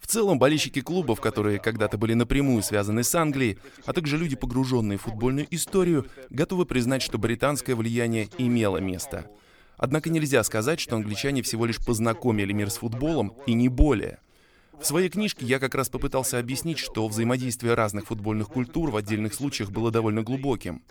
В 0.00 0.06
целом, 0.06 0.38
болельщики 0.38 0.80
клубов, 0.80 1.20
которые 1.20 1.58
когда-то 1.58 1.98
были 1.98 2.14
напрямую 2.14 2.62
связаны 2.62 3.02
с 3.02 3.12
Англией, 3.16 3.58
а 3.84 3.92
также 3.92 4.16
люди, 4.16 4.36
погруженные 4.36 4.96
в 4.96 5.02
футбольную 5.02 5.48
историю, 5.50 6.06
готовы 6.30 6.66
признать, 6.66 7.02
что 7.02 7.18
британское 7.18 7.74
влияние 7.74 8.28
имело 8.38 8.76
место. 8.76 9.28
Однако 9.76 10.08
нельзя 10.08 10.44
сказать, 10.44 10.78
что 10.78 10.94
англичане 10.94 11.42
всего 11.42 11.66
лишь 11.66 11.84
познакомили 11.84 12.52
мир 12.52 12.70
с 12.70 12.76
футболом, 12.76 13.34
и 13.44 13.54
не 13.54 13.68
более. 13.68 14.20
В 14.80 14.86
своей 14.86 15.08
книжке 15.08 15.46
я 15.46 15.58
как 15.58 15.74
раз 15.74 15.88
попытался 15.88 16.38
объяснить, 16.38 16.78
что 16.78 17.08
взаимодействие 17.08 17.74
разных 17.74 18.06
футбольных 18.06 18.48
культур 18.48 18.90
в 18.90 18.96
отдельных 18.96 19.32
случаях 19.34 19.70
было 19.70 19.90
довольно 19.90 20.22
глубоким. 20.22 20.82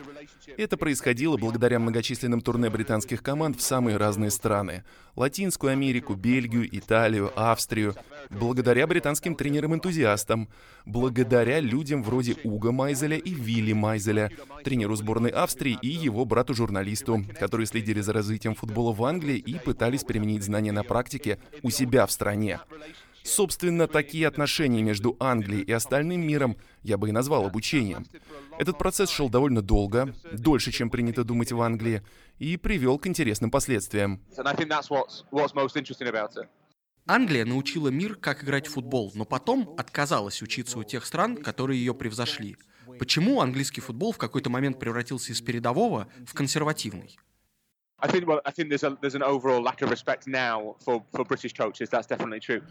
Это 0.58 0.78
происходило 0.78 1.38
благодаря 1.38 1.80
многочисленным 1.80 2.42
турне 2.42 2.70
британских 2.70 3.22
команд 3.22 3.58
в 3.58 3.62
самые 3.62 3.98
разные 3.98 4.32
страны. 4.32 4.84
Латинскую 5.16 5.72
Америку, 5.72 6.16
Бельгию, 6.16 6.68
Италию, 6.76 7.32
Австрию. 7.36 7.96
Благодаря 8.30 8.88
британским 8.88 9.36
тренерам-энтузиастам. 9.36 10.50
Благодаря 10.86 11.60
людям 11.60 12.04
вроде 12.04 12.36
Уга 12.44 12.72
Майзеля 12.72 13.18
и 13.18 13.34
Вилли 13.34 13.74
Майзеля, 13.74 14.32
тренеру 14.64 14.96
сборной 14.96 15.30
Австрии 15.30 15.78
и 15.82 15.90
его 15.90 16.26
брату-журналисту, 16.26 17.24
которые 17.40 17.68
следили 17.68 18.02
за 18.02 18.14
развитием 18.14 18.56
футбола 18.56 18.92
в 18.92 19.04
Англии 19.04 19.38
и 19.38 19.60
пытались 19.60 20.04
применить 20.04 20.44
знания 20.44 20.72
на 20.72 20.84
практике 20.84 21.40
у 21.62 21.70
себя 21.70 22.06
в 22.06 22.12
стране. 22.12 22.60
Собственно, 23.24 23.88
такие 23.88 24.28
отношения 24.28 24.84
между 24.84 25.16
Англией 25.20 25.64
и 25.64 25.72
остальным 25.72 26.22
миром 26.28 26.58
я 26.82 26.98
бы 26.98 27.10
и 27.10 27.12
назвал 27.12 27.46
обучением. 27.46 28.06
Этот 28.60 28.78
процесс 28.78 29.10
шел 29.10 29.30
довольно 29.30 29.62
долго, 29.62 30.14
дольше, 30.34 30.72
чем 30.72 30.90
принято 30.90 31.24
думать 31.24 31.52
в 31.52 31.62
Англии, 31.62 32.04
и 32.40 32.58
привел 32.58 33.00
к 33.00 33.08
интересным 33.08 33.50
последствиям. 33.50 34.22
Англия 37.06 37.46
научила 37.46 37.90
мир, 37.90 38.16
как 38.16 38.44
играть 38.44 38.68
в 38.68 38.72
футбол, 38.72 39.12
но 39.16 39.26
потом 39.26 39.74
отказалась 39.78 40.42
учиться 40.42 40.80
у 40.80 40.84
тех 40.84 41.06
стран, 41.06 41.38
которые 41.38 41.80
ее 41.80 41.94
превзошли. 41.94 42.58
Почему 43.00 43.42
английский 43.42 43.82
футбол 43.82 44.12
в 44.12 44.18
какой-то 44.18 44.50
момент 44.50 44.80
превратился 44.80 45.32
из 45.32 45.42
передового 45.42 46.08
в 46.26 46.34
консервативный? 46.34 47.18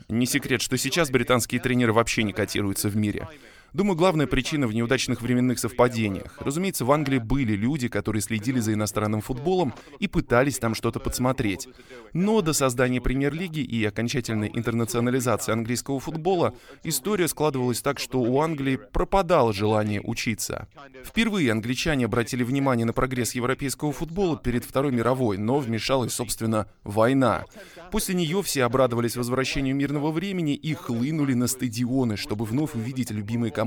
Не 0.09 0.27
секрет, 0.27 0.61
что 0.61 0.77
сейчас 0.77 1.11
британские 1.11 1.61
тренеры 1.61 1.92
вообще 1.95 2.23
не 2.23 2.33
котируются 2.33 2.88
в 2.88 2.97
мире. 2.97 3.27
Думаю, 3.72 3.96
главная 3.96 4.26
причина 4.26 4.66
в 4.66 4.74
неудачных 4.74 5.22
временных 5.22 5.58
совпадениях. 5.58 6.37
Разумеется, 6.40 6.85
в 6.85 6.92
Англии 6.92 7.16
были 7.16 7.54
люди, 7.54 7.88
которые 7.88 8.20
следили 8.20 8.61
за 8.61 8.74
иностранным 8.74 9.22
футболом 9.22 9.72
и 9.98 10.08
пытались 10.08 10.58
там 10.58 10.74
что-то 10.74 11.00
подсмотреть. 11.00 11.68
Но 12.12 12.42
до 12.42 12.52
создания 12.52 13.00
премьер-лиги 13.00 13.61
и 13.61 13.82
окончательной 13.87 14.50
интернационализации 14.52 15.52
английского 15.52 16.00
футбола 16.00 16.54
история 16.85 17.28
складывалась 17.28 17.80
так, 17.80 17.98
что 17.98 18.20
у 18.20 18.42
Англии 18.42 18.78
пропадало 18.92 19.54
желание 19.54 20.02
учиться. 20.02 20.68
Впервые 21.02 21.50
англичане 21.50 22.04
обратили 22.04 22.42
внимание 22.42 22.85
на 22.85 22.92
прогресс 22.92 23.35
европейского 23.35 23.92
футбола 23.92 24.37
перед 24.37 24.66
Второй 24.66 24.92
мировой, 24.92 25.38
но 25.38 25.58
вмешалась, 25.58 26.12
собственно, 26.12 26.66
война. 26.85 27.46
После 27.90 28.14
нее 28.14 28.42
все 28.42 28.64
обрадовались 28.64 29.16
возвращению 29.16 29.74
мирного 29.74 30.11
времени 30.11 30.54
и 30.54 30.74
хлынули 30.74 31.32
на 31.32 31.46
стадионы, 31.46 32.18
чтобы 32.18 32.44
вновь 32.44 32.74
увидеть 32.74 33.11
любимые 33.11 33.50
команды 33.50 33.62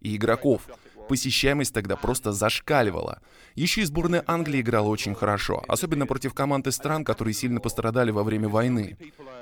и 0.00 0.16
игроков. 0.16 0.62
Посещаемость 1.08 1.74
тогда 1.74 1.96
просто 1.96 2.32
зашкаливала. 2.32 3.20
Еще 3.54 3.82
и 3.82 3.84
сборная 3.84 4.24
Англии 4.26 4.62
играла 4.62 4.88
очень 4.88 5.14
хорошо, 5.14 5.62
особенно 5.68 6.06
против 6.06 6.34
команд 6.34 6.66
из 6.66 6.76
стран, 6.76 7.04
которые 7.04 7.34
сильно 7.34 7.60
пострадали 7.60 8.10
во 8.10 8.24
время 8.24 8.48
войны. 8.48 8.96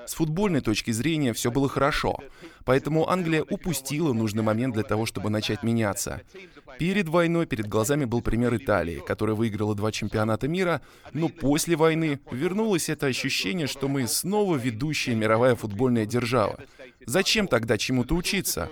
С 0.07 0.15
футбольной 0.15 0.61
точки 0.61 0.91
зрения 0.91 1.33
все 1.33 1.51
было 1.51 1.69
хорошо, 1.69 2.19
поэтому 2.65 3.09
Англия 3.09 3.45
упустила 3.49 4.13
нужный 4.13 4.43
момент 4.43 4.75
для 4.75 4.83
того, 4.83 5.07
чтобы 5.07 5.31
начать 5.31 5.63
меняться. 5.63 6.21
Перед 6.79 7.09
войной 7.09 7.47
перед 7.47 7.69
глазами 7.69 8.05
был 8.05 8.23
пример 8.23 8.55
Италии, 8.57 9.01
которая 9.07 9.37
выиграла 9.37 9.75
два 9.75 9.93
чемпионата 9.93 10.49
мира, 10.49 10.83
но 11.13 11.29
после 11.29 11.77
войны 11.77 12.21
вернулось 12.31 12.89
это 12.89 13.07
ощущение, 13.07 13.67
что 13.67 13.89
мы 13.89 14.09
снова 14.09 14.57
ведущая 14.57 15.15
мировая 15.15 15.55
футбольная 15.55 16.07
держава. 16.07 16.59
Зачем 17.07 17.47
тогда 17.47 17.79
чему-то 17.79 18.15
учиться? 18.15 18.69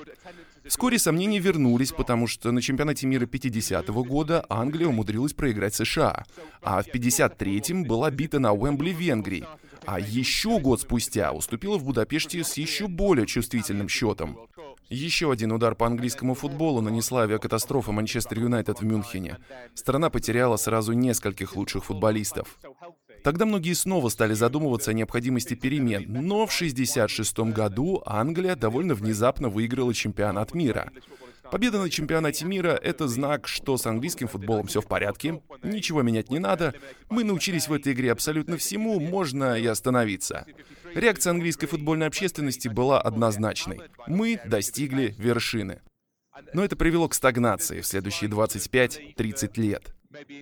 Вскоре 0.71 1.01
сомнения 1.01 1.41
вернулись, 1.41 1.91
потому 1.91 2.29
что 2.29 2.53
на 2.53 2.63
чемпионате 2.63 3.05
мира 3.05 3.27
50-го 3.27 4.05
года 4.05 4.47
Англия 4.49 4.87
умудрилась 4.87 5.33
проиграть 5.33 5.75
США, 5.75 6.25
а 6.63 6.81
в 6.81 6.87
53-м 6.87 7.83
была 7.83 8.09
бита 8.13 8.39
на 8.39 8.53
Уэмбли 8.53 8.91
Венгрии, 8.91 9.45
а 9.85 9.99
еще 9.99 10.61
год 10.61 10.81
спустя 10.81 11.33
уступила 11.33 11.77
в 11.77 11.83
Будапеште 11.83 12.45
с 12.45 12.57
еще 12.57 12.87
более 12.87 13.27
чувствительным 13.27 13.89
счетом. 13.89 14.39
Еще 14.89 15.33
один 15.33 15.51
удар 15.51 15.75
по 15.75 15.89
английскому 15.89 16.35
футболу 16.35 16.81
нанесла 16.81 17.23
авиакатастрофа 17.23 17.91
Манчестер 17.91 18.39
Юнайтед 18.39 18.81
в 18.81 18.85
Мюнхене. 18.85 19.39
Страна 19.75 20.09
потеряла 20.09 20.57
сразу 20.57 20.93
нескольких 20.93 21.57
лучших 21.57 21.85
футболистов. 21.85 22.61
Тогда 23.23 23.45
многие 23.45 23.75
снова 23.75 24.09
стали 24.09 24.35
задумываться 24.35 24.91
о 24.91 24.95
необходимости 24.95 25.55
перемен, 25.55 26.07
но 26.09 26.47
в 26.47 26.55
1966 26.55 27.39
году 27.55 28.03
Англия 28.07 28.57
довольно 28.57 28.95
внезапно 28.95 29.49
выиграла 29.49 29.93
чемпионат 29.93 30.55
мира. 30.55 30.91
Победа 31.51 31.81
на 31.81 31.91
чемпионате 31.91 32.45
мира— 32.45 32.79
это 32.83 33.09
знак, 33.09 33.49
что 33.49 33.77
с 33.77 33.85
английским 33.85 34.29
футболом 34.29 34.69
все 34.69 34.81
в 34.81 34.87
порядке, 34.87 35.43
ничего 35.65 36.03
менять 36.03 36.31
не 36.31 36.39
надо, 36.39 36.75
мы 37.09 37.25
научились 37.25 37.67
в 37.67 37.73
этой 37.73 37.93
игре 37.93 38.13
абсолютно 38.13 38.57
всему, 38.57 39.01
можно 39.01 39.59
и 39.59 39.67
остановиться. 39.67 40.47
Реакция 40.95 41.33
английской 41.33 41.67
футбольной 41.67 42.07
общественности 42.07 42.69
была 42.69 43.01
однозначной. 43.01 43.81
Мы 44.07 44.41
достигли 44.45 45.15
вершины. 45.19 45.81
Но 46.55 46.65
это 46.65 46.77
привело 46.77 47.09
к 47.09 47.15
стагнации 47.15 47.81
в 47.81 47.87
следующие 47.87 48.31
25-30 48.31 49.61
лет. 49.61 49.95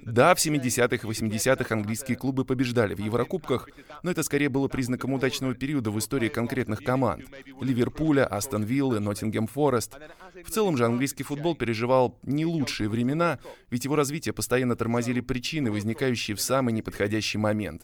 Да, 0.02 0.34
в 0.34 0.38
70-х 0.38 1.06
и 1.06 1.10
80-х 1.10 1.74
английские 1.74 2.16
клубы 2.16 2.44
побеждали 2.46 2.94
в 2.94 3.00
Еврокубках, 3.00 3.68
но 4.02 4.10
это 4.10 4.22
скорее 4.22 4.48
было 4.48 4.68
признаком 4.68 5.12
удачного 5.12 5.54
периода 5.54 5.90
в 5.90 5.98
истории 5.98 6.28
конкретных 6.28 6.82
команд— 6.82 7.24
Ливерпуля, 7.60 8.26
Астон 8.26 8.64
Виллы, 8.64 8.98
Ноттингем 8.98 9.46
Форест. 9.46 9.98
В 10.42 10.50
целом 10.50 10.76
же 10.78 10.86
английский 10.86 11.22
футбол 11.22 11.54
переживал 11.54 12.18
не 12.22 12.46
лучшие 12.46 12.88
времена, 12.88 13.40
ведь 13.70 13.84
его 13.84 13.94
развитие 13.94 14.32
постоянно 14.32 14.74
тормозили 14.74 15.20
причины, 15.20 15.70
возникающие 15.70 16.34
в 16.34 16.40
самый 16.40 16.72
неподходящий 16.72 17.38
момент. 17.38 17.82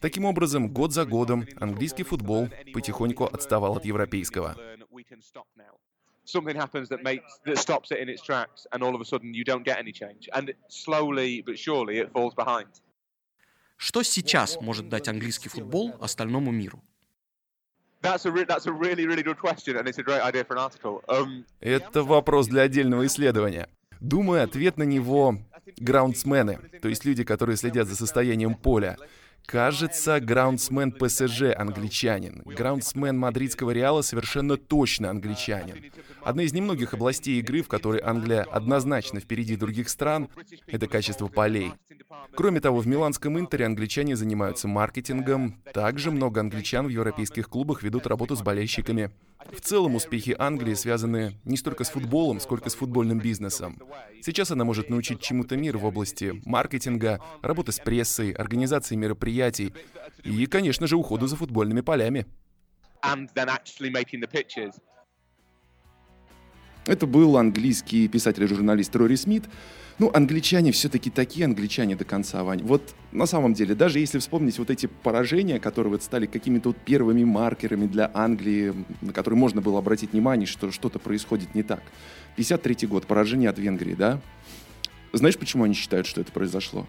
Таким 0.00 0.24
образом, 0.24 0.68
год 0.70 0.92
за 0.94 1.04
годом 1.04 1.46
английский 1.56 2.02
футбол 2.02 2.48
потихоньку 2.72 3.24
отставал 3.24 3.76
от 3.76 3.84
европейского 3.84 4.56
something 6.26 6.56
happens 6.56 6.88
that 6.88 7.02
makes 7.02 7.40
that 7.44 7.58
stops 7.58 7.90
it 7.90 7.98
in 7.98 8.08
its 8.08 8.22
tracks, 8.22 8.66
and 8.72 8.82
all 8.82 8.94
of 8.94 9.00
a 9.00 9.04
sudden 9.04 9.32
you 9.32 9.44
don't 9.44 9.64
get 9.64 9.78
any 9.78 9.92
change. 9.92 10.28
And 10.34 10.54
slowly 10.68 11.42
but 11.46 11.58
surely 11.58 11.98
it 11.98 12.12
falls 12.12 12.34
behind. 12.34 12.68
Что 13.78 14.02
сейчас 14.02 14.58
может 14.60 14.88
дать 14.88 15.08
английский 15.08 15.48
футбол 15.48 15.94
остальному 16.00 16.50
миру? 16.50 16.82
Это 21.60 22.02
вопрос 22.02 22.46
для 22.46 22.62
отдельного 22.62 23.06
исследования. 23.06 23.68
Думаю, 24.00 24.42
ответ 24.44 24.76
на 24.76 24.84
него— 24.84 25.38
граундсмены, 25.78 26.58
то 26.80 26.88
есть 26.88 27.04
люди, 27.04 27.24
которые 27.24 27.56
следят 27.56 27.88
за 27.88 27.96
состоянием 27.96 28.54
поля. 28.54 28.96
Кажется, 29.46 30.18
граундсмен 30.20 30.90
ПСЖ 30.92 31.54
англичанин. 31.56 32.42
Граундсмен 32.44 33.16
мадридского 33.16 33.70
Реала 33.70 34.02
совершенно 34.02 34.56
точно 34.56 35.10
англичанин. 35.10 35.92
Одна 36.24 36.42
из 36.42 36.52
немногих 36.52 36.94
областей 36.94 37.38
игры, 37.38 37.62
в 37.62 37.68
которой 37.68 38.00
Англия 38.02 38.42
однозначно 38.42 39.20
впереди 39.20 39.56
других 39.56 39.88
стран, 39.88 40.28
это 40.66 40.88
качество 40.88 41.28
полей. 41.28 41.72
Кроме 42.34 42.60
того, 42.60 42.80
в 42.80 42.86
миланском 42.86 43.38
Интере 43.38 43.66
англичане 43.66 44.16
занимаются 44.16 44.66
маркетингом. 44.66 45.62
Также 45.72 46.10
много 46.10 46.40
англичан 46.40 46.86
в 46.86 46.90
европейских 46.90 47.48
клубах 47.48 47.82
ведут 47.82 48.06
работу 48.06 48.34
с 48.34 48.42
болельщиками. 48.42 49.10
В 49.52 49.60
целом 49.60 49.94
успехи 49.94 50.34
Англии 50.38 50.74
связаны 50.74 51.38
не 51.44 51.56
столько 51.56 51.84
с 51.84 51.90
футболом, 51.90 52.40
сколько 52.40 52.70
с 52.70 52.74
футбольным 52.74 53.18
бизнесом. 53.18 53.80
Сейчас 54.22 54.50
она 54.50 54.64
может 54.64 54.90
научить 54.90 55.20
чему-то 55.20 55.56
мир 55.56 55.78
в 55.78 55.84
области 55.84 56.42
маркетинга, 56.44 57.20
работы 57.42 57.72
с 57.72 57.78
прессой, 57.78 58.32
организации 58.32 58.96
мероприятий 58.96 59.74
и, 60.24 60.46
конечно 60.46 60.86
же, 60.86 60.96
уходу 60.96 61.26
за 61.26 61.36
футбольными 61.36 61.80
полями. 61.80 62.26
Это 66.86 67.06
был 67.06 67.36
английский 67.36 68.06
писатель 68.06 68.44
и 68.44 68.46
журналист 68.46 68.94
Рори 68.94 69.16
Смит. 69.16 69.44
Ну, 69.98 70.10
англичане 70.12 70.72
все-таки 70.72 71.10
такие 71.10 71.46
англичане 71.46 71.96
до 71.96 72.04
конца, 72.04 72.44
Вань. 72.44 72.62
Вот 72.62 72.94
на 73.12 73.26
самом 73.26 73.54
деле, 73.54 73.74
даже 73.74 73.98
если 73.98 74.18
вспомнить 74.18 74.58
вот 74.58 74.70
эти 74.70 74.86
поражения, 74.86 75.58
которые 75.58 75.92
вот 75.92 76.02
стали 76.02 76.26
какими-то 76.26 76.68
вот 76.68 76.76
первыми 76.76 77.24
маркерами 77.24 77.86
для 77.86 78.10
Англии, 78.12 78.74
на 79.00 79.12
которые 79.12 79.38
можно 79.38 79.60
было 79.60 79.78
обратить 79.78 80.12
внимание, 80.12 80.46
что 80.46 80.70
что-то 80.70 80.98
происходит 80.98 81.54
не 81.54 81.62
так. 81.62 81.82
53 82.36 82.86
год, 82.86 83.06
поражение 83.06 83.48
от 83.48 83.58
Венгрии, 83.58 83.94
да? 83.94 84.20
Знаешь, 85.12 85.38
почему 85.38 85.64
они 85.64 85.74
считают, 85.74 86.06
что 86.06 86.20
это 86.20 86.30
произошло? 86.30 86.86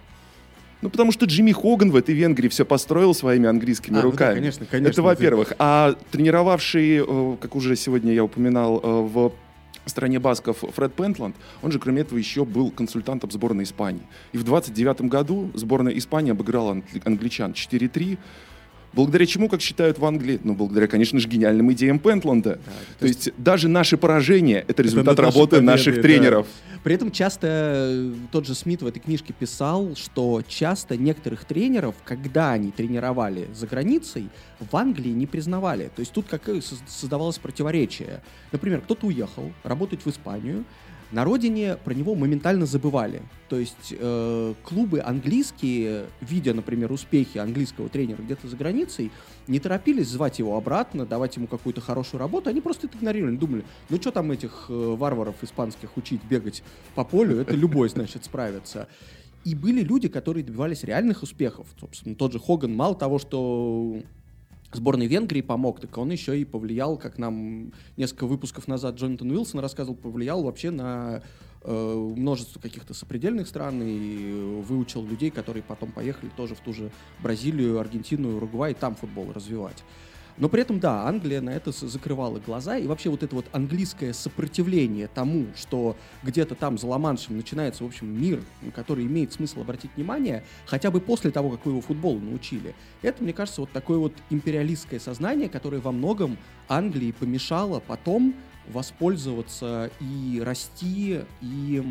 Ну, 0.81 0.89
потому 0.89 1.11
что 1.11 1.25
Джимми 1.25 1.53
Хоган 1.53 1.89
в 1.89 1.95
этой 1.95 2.13
Венгрии 2.13 2.49
все 2.49 2.65
построил 2.65 3.15
своими 3.15 3.47
английскими 3.47 3.97
а, 3.97 4.01
руками. 4.01 4.29
Ну 4.29 4.35
да, 4.35 4.39
конечно, 4.41 4.65
конечно. 4.69 4.91
Это 4.91 5.01
во-первых. 5.01 5.53
А 5.57 5.95
тренировавший, 6.11 6.97
э, 6.97 7.37
как 7.39 7.55
уже 7.55 7.75
сегодня 7.75 8.13
я 8.13 8.23
упоминал, 8.23 8.79
э, 8.83 9.01
в 9.01 9.31
стране 9.89 10.19
басков 10.19 10.57
Фред 10.59 10.93
Пентланд, 10.93 11.35
он 11.61 11.71
же, 11.71 11.79
кроме 11.79 12.01
этого, 12.01 12.17
еще 12.17 12.45
был 12.45 12.71
консультантом 12.71 13.31
сборной 13.31 13.63
Испании. 13.63 14.03
И 14.31 14.37
в 14.37 14.43
29 14.43 15.01
году 15.01 15.51
сборная 15.53 15.97
Испании 15.97 16.31
обыграла 16.31 16.81
англичан 17.05 17.51
4-3, 17.51 18.17
Благодаря 18.97 19.27
чему, 19.27 19.47
как 19.47 19.61
считают 19.61 19.99
в 19.99 20.05
Англии? 20.05 20.39
Ну, 20.43 20.55
благодаря, 20.55 20.87
конечно 20.87 21.19
же, 21.19 21.27
гениальным 21.27 21.71
идеям 21.73 21.99
Пентланда. 21.99 22.59
Да, 22.65 22.71
то, 22.71 22.99
то 23.01 23.05
есть, 23.05 23.27
есть 23.27 23.37
даже 23.37 23.67
наши 23.67 23.95
поражения— 23.95 24.65
это 24.67 24.81
результат 24.81 25.13
это 25.13 25.21
работы 25.21 25.57
победы, 25.57 25.65
наших 25.65 26.01
тренеров. 26.01 26.47
Да. 26.73 26.79
При 26.83 26.95
этом 26.95 27.11
часто 27.11 27.47
э, 27.47 28.13
тот 28.31 28.47
же 28.47 28.55
Смит 28.55 28.81
в 28.81 28.87
этой 28.87 28.99
книжке 28.99 29.33
писал, 29.33 29.95
что 29.95 30.41
часто 30.47 30.97
некоторых 30.97 31.45
тренеров, 31.45 31.93
когда 32.03 32.53
они 32.53 32.71
тренировали 32.71 33.47
за 33.53 33.67
границей, 33.67 34.29
в 34.59 34.75
Англии 34.75 35.11
не 35.11 35.27
признавали. 35.27 35.91
То 35.95 35.99
есть 35.99 36.11
тут 36.11 36.25
как 36.27 36.49
создавалось 36.87 37.37
противоречие. 37.37 38.23
Например, 38.51 38.81
кто-то 38.81 39.05
уехал 39.05 39.51
работать 39.63 40.03
в 40.05 40.09
Испанию, 40.09 40.65
на 41.11 41.23
родине 41.23 41.77
про 41.83 41.93
него 41.93 42.15
моментально 42.15 42.65
забывали. 42.65 43.21
То 43.49 43.57
есть 43.57 43.93
э, 43.97 44.53
клубы 44.63 44.99
английские, 44.99 46.05
видя, 46.21 46.53
например, 46.53 46.91
успехи 46.91 47.37
английского 47.37 47.87
тренера 47.87 48.21
где-то 48.21 48.47
за 48.47 48.57
границей, 48.57 49.11
не 49.47 49.59
торопились 49.59 50.09
звать 50.09 50.39
его 50.39 50.57
обратно, 50.57 51.05
давать 51.05 51.37
ему 51.37 51.47
какую-то 51.47 51.79
хорошую 51.79 52.19
работу. 52.19 52.49
Они 52.49 52.59
просто 52.59 52.87
это 52.87 52.97
игнорировали. 52.97 53.37
Думали, 53.37 53.63
ну 53.89 53.97
что 53.97 54.11
там 54.11 54.31
этих 54.31 54.65
э, 54.67 54.95
варваров 54.97 55.35
испанских 55.41 55.95
учить 55.95 56.21
бегать 56.29 56.63
по 56.95 57.05
полю, 57.05 57.39
это 57.39 57.55
любой, 57.55 57.87
значит, 57.89 58.25
справится. 58.25 58.87
И 59.45 59.55
были 59.55 59.81
люди, 59.81 60.09
которые 60.09 60.43
добивались 60.43 60.83
реальных 60.83 61.23
успехов. 61.23 61.67
Собственно, 61.79 62.15
тот 62.15 62.33
же 62.33 62.39
Хоган, 62.39 62.75
мало 62.75 62.95
того, 62.95 63.17
что 63.17 64.01
сборной 64.71 65.07
Венгрии 65.07 65.41
помог, 65.41 65.79
так 65.79 65.97
он 65.97 66.11
еще 66.11 66.39
и 66.39 66.45
повлиял, 66.45 66.97
как 66.97 67.17
нам 67.17 67.73
несколько 67.95 68.25
выпусков 68.25 68.67
назад 68.67 68.95
Джонатан 68.95 69.31
Уилсон 69.31 69.59
рассказывал, 69.59 69.95
повлиял 69.95 70.43
вообще 70.43 70.71
на 70.71 71.21
э, 71.63 72.13
множество 72.15 72.59
каких-то 72.59 72.93
сопредельных 72.93 73.47
стран 73.47 73.81
и 73.81 74.61
выучил 74.61 75.05
людей, 75.05 75.29
которые 75.31 75.63
потом 75.63 75.91
поехали 75.91 76.29
тоже 76.35 76.55
в 76.55 76.59
ту 76.59 76.73
же 76.73 76.91
Бразилию, 77.19 77.79
Аргентину, 77.79 78.35
Уругвай, 78.35 78.73
там 78.73 78.95
футбол 78.95 79.31
развивать. 79.31 79.83
Но 80.37 80.49
при 80.49 80.61
этом, 80.61 80.79
да, 80.79 81.07
Англия 81.07 81.41
на 81.41 81.49
это 81.49 81.71
закрывала 81.71 82.39
глаза, 82.39 82.77
и 82.77 82.85
вообще 82.85 83.09
вот 83.09 83.23
это 83.23 83.35
вот 83.35 83.45
английское 83.53 84.13
сопротивление 84.13 85.07
тому, 85.07 85.47
что 85.55 85.97
где-то 86.23 86.53
там 86.53 86.77
за 86.77 86.85
ла 86.85 86.97
начинается, 86.97 87.83
в 87.83 87.87
общем, 87.87 88.07
мир, 88.07 88.41
на 88.61 88.71
который 88.71 89.05
имеет 89.05 89.33
смысл 89.33 89.61
обратить 89.61 89.91
внимание, 89.95 90.43
хотя 90.65 90.91
бы 90.91 91.01
после 91.01 91.31
того, 91.31 91.49
как 91.49 91.65
вы 91.65 91.71
его 91.71 91.81
футболу 91.81 92.19
научили. 92.19 92.75
Это, 93.01 93.23
мне 93.23 93.33
кажется, 93.33 93.61
вот 93.61 93.71
такое 93.71 93.97
вот 93.97 94.13
империалистское 94.29 94.99
сознание, 94.99 95.49
которое 95.49 95.79
во 95.79 95.91
многом 95.91 96.37
Англии 96.67 97.11
помешало 97.11 97.79
потом 97.79 98.35
воспользоваться 98.67 99.89
и 99.99 100.41
расти, 100.43 101.21
и 101.41 101.83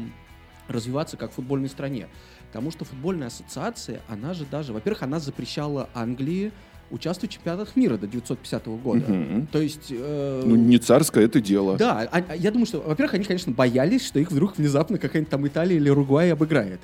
развиваться 0.69 1.17
как 1.17 1.33
футбольной 1.33 1.69
стране. 1.69 2.09
Потому 2.49 2.71
что 2.71 2.85
футбольная 2.85 3.27
ассоциация, 3.29 4.01
она 4.09 4.35
же 4.35 4.45
даже, 4.45 4.73
во-первых, 4.73 5.03
она 5.03 5.19
запрещала 5.19 5.89
Англии 5.95 6.53
участвует 6.91 7.33
в 7.33 7.35
чемпионатах 7.35 7.77
мира 7.77 7.97
до 7.97 8.07
950 8.07 8.67
года. 8.67 9.13
Угу. 9.13 9.47
То 9.53 9.61
есть... 9.61 9.89
Э, 9.91 10.43
ну, 10.45 10.57
не 10.57 10.79
царское 10.79 11.25
это 11.25 11.41
дело. 11.41 11.77
Да, 11.77 12.09
а, 12.11 12.23
а, 12.29 12.37
я 12.37 12.51
думаю, 12.51 12.67
что, 12.67 12.81
во-первых, 12.81 13.15
они, 13.15 13.25
конечно, 13.25 13.53
боялись, 13.53 14.07
что 14.07 14.19
их 14.19 14.31
вдруг 14.31 14.57
внезапно 14.57 14.99
какая-нибудь 14.99 15.31
там 15.31 15.47
Италия 15.47 15.77
или 15.77 15.91
Уругвай 15.91 16.33
обыграет. 16.33 16.81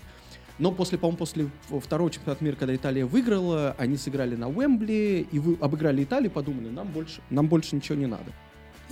Но 0.59 0.71
после, 0.71 0.99
по-моему, 0.99 1.19
после 1.19 1.49
второго 1.69 2.11
чемпионата 2.11 2.45
мира, 2.45 2.57
когда 2.57 2.75
Италия 2.75 3.07
выиграла, 3.07 3.75
они 3.79 3.97
сыграли 3.97 4.37
на 4.37 4.49
Уэмбли 4.49 5.27
и 5.31 5.39
вы, 5.39 5.57
обыграли 5.61 6.05
Италию, 6.05 6.31
подумали, 6.31 6.69
нам 6.69 6.89
больше, 6.89 7.21
нам 7.31 7.49
больше 7.49 7.75
ничего 7.75 7.97
не 7.97 8.07
надо 8.07 8.33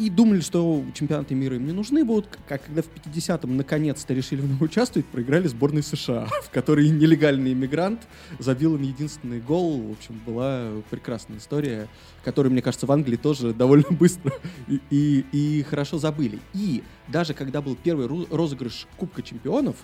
и 0.01 0.09
думали, 0.09 0.41
что 0.41 0.83
чемпионаты 0.95 1.35
мира 1.35 1.57
им 1.57 1.67
не 1.67 1.73
нужны 1.73 2.05
будут, 2.07 2.27
как 2.49 2.65
когда 2.65 2.81
в 2.81 2.87
50-м 2.87 3.55
наконец-то 3.59 4.15
решили 4.15 4.41
в 4.41 4.49
нем 4.49 4.57
участвовать, 4.63 5.07
проиграли 5.07 5.47
сборной 5.47 5.83
США, 5.83 6.27
в 6.43 6.49
которой 6.49 6.89
нелегальный 6.89 7.53
иммигрант 7.53 8.01
забил 8.39 8.77
им 8.77 8.83
единственный 8.83 9.41
гол. 9.41 9.79
В 9.89 9.93
общем, 9.93 10.19
была 10.25 10.71
прекрасная 10.89 11.37
история, 11.37 11.87
которую, 12.25 12.53
мне 12.53 12.63
кажется, 12.63 12.87
в 12.87 12.93
Англии 12.93 13.17
тоже 13.17 13.53
довольно 13.55 13.91
быстро 13.91 14.33
и, 14.69 14.81
и, 14.89 15.27
и 15.33 15.63
хорошо 15.65 15.99
забыли. 15.99 16.39
И 16.55 16.83
даже 17.09 17.35
когда 17.35 17.61
был 17.61 17.77
первый 17.77 18.07
розыгрыш 18.31 18.87
Кубка 18.97 19.21
чемпионов, 19.23 19.77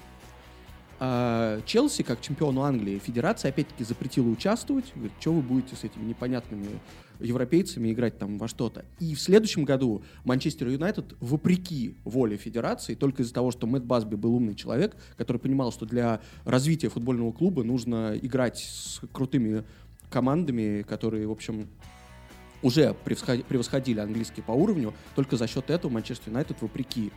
а, 0.98 1.60
Челси, 1.66 2.02
как 2.02 2.22
чемпиону 2.22 2.62
Англии, 2.62 2.98
федерация 3.04 3.50
опять-таки 3.50 3.84
запретила 3.84 4.28
участвовать. 4.28 4.86
Говорит, 4.94 5.12
что 5.20 5.34
вы 5.34 5.42
будете 5.42 5.76
с 5.76 5.84
этими 5.84 6.04
непонятными 6.04 6.80
европейцами 7.20 7.92
играть 7.92 8.18
там 8.18 8.38
во 8.38 8.48
что-то. 8.48 8.84
И 9.00 9.14
в 9.14 9.20
следующем 9.20 9.64
году 9.64 10.02
Манчестер 10.24 10.68
Юнайтед, 10.68 11.14
вопреки 11.20 11.96
воле 12.04 12.36
федерации, 12.36 12.94
только 12.94 13.22
из-за 13.22 13.34
того, 13.34 13.50
что 13.50 13.66
Мэтт 13.66 13.84
Басби 13.84 14.16
был 14.16 14.34
умный 14.34 14.54
человек, 14.54 14.96
который 15.16 15.38
понимал, 15.38 15.72
что 15.72 15.86
для 15.86 16.20
развития 16.44 16.88
футбольного 16.88 17.32
клуба 17.32 17.64
нужно 17.64 18.14
играть 18.20 18.58
с 18.58 19.00
крутыми 19.12 19.64
командами, 20.10 20.82
которые, 20.82 21.26
в 21.26 21.32
общем, 21.32 21.68
уже 22.62 22.94
превосходили 22.94 24.00
английский 24.00 24.42
по 24.42 24.52
уровню, 24.52 24.94
только 25.14 25.36
за 25.36 25.46
счет 25.46 25.70
этого 25.70 25.90
Манчестер 25.92 26.30
Юнайтед, 26.30 26.60
вопреки 26.60 27.12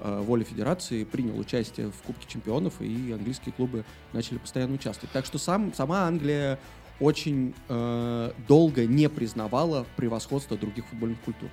э, 0.00 0.20
воле 0.20 0.44
федерации, 0.44 1.04
принял 1.04 1.38
участие 1.38 1.90
в 1.90 2.02
Кубке 2.02 2.26
чемпионов, 2.28 2.80
и 2.80 3.12
английские 3.12 3.52
клубы 3.52 3.84
начали 4.12 4.38
постоянно 4.38 4.74
участвовать. 4.74 5.12
Так 5.12 5.26
что 5.26 5.38
сам, 5.38 5.74
сама 5.74 6.06
Англия 6.06 6.58
очень 7.00 7.54
э, 7.68 8.32
долго 8.48 8.86
не 8.86 9.08
признавала 9.08 9.86
превосходство 9.96 10.56
других 10.56 10.86
футбольных 10.86 11.20
культур. 11.20 11.48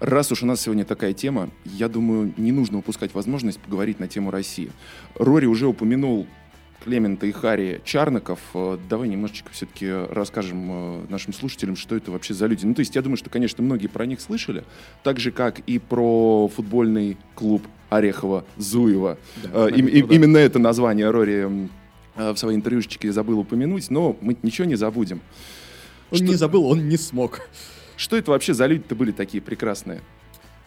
Раз 0.00 0.30
уж 0.30 0.42
у 0.42 0.46
нас 0.46 0.60
сегодня 0.60 0.84
такая 0.84 1.14
тема, 1.14 1.48
я 1.64 1.88
думаю, 1.88 2.34
не 2.36 2.52
нужно 2.52 2.78
упускать 2.78 3.14
возможность 3.14 3.58
поговорить 3.58 3.98
на 3.98 4.08
тему 4.08 4.30
России. 4.30 4.70
Рори 5.14 5.46
уже 5.46 5.66
упомянул 5.66 6.26
Клемента 6.84 7.26
и 7.26 7.32
Хари 7.32 7.80
Чарнаков. 7.84 8.38
Э, 8.54 8.78
давай 8.88 9.08
немножечко 9.08 9.50
все-таки 9.52 9.90
расскажем 9.90 10.68
э, 10.70 11.06
нашим 11.08 11.32
слушателям, 11.32 11.76
что 11.76 11.96
это 11.96 12.10
вообще 12.10 12.34
за 12.34 12.46
люди. 12.46 12.66
Ну, 12.66 12.74
то 12.74 12.80
есть 12.80 12.94
я 12.94 13.02
думаю, 13.02 13.16
что, 13.16 13.30
конечно, 13.30 13.64
многие 13.64 13.88
про 13.88 14.06
них 14.06 14.20
слышали, 14.20 14.64
так 15.02 15.18
же, 15.18 15.32
как 15.32 15.60
и 15.60 15.78
про 15.78 16.48
футбольный 16.48 17.16
клуб 17.34 17.66
Орехова-Зуева. 17.90 19.18
Да, 19.42 19.68
э, 19.68 19.70
и, 19.70 19.80
и, 19.80 20.00
именно 20.00 20.36
это 20.36 20.58
название 20.58 21.10
Рори 21.10 21.68
в 22.16 22.36
своей 22.36 22.56
интервьюшечке 22.56 23.12
забыл 23.12 23.40
упомянуть, 23.40 23.90
но 23.90 24.16
мы 24.20 24.36
ничего 24.42 24.66
не 24.66 24.76
забудем. 24.76 25.20
Он 26.10 26.18
что... 26.18 26.26
не 26.26 26.34
забыл, 26.34 26.66
он 26.66 26.88
не 26.88 26.96
смог. 26.96 27.40
Что 27.96 28.16
это 28.16 28.30
вообще 28.30 28.54
за 28.54 28.66
люди-то 28.66 28.94
были 28.94 29.12
такие 29.12 29.42
прекрасные? 29.42 30.00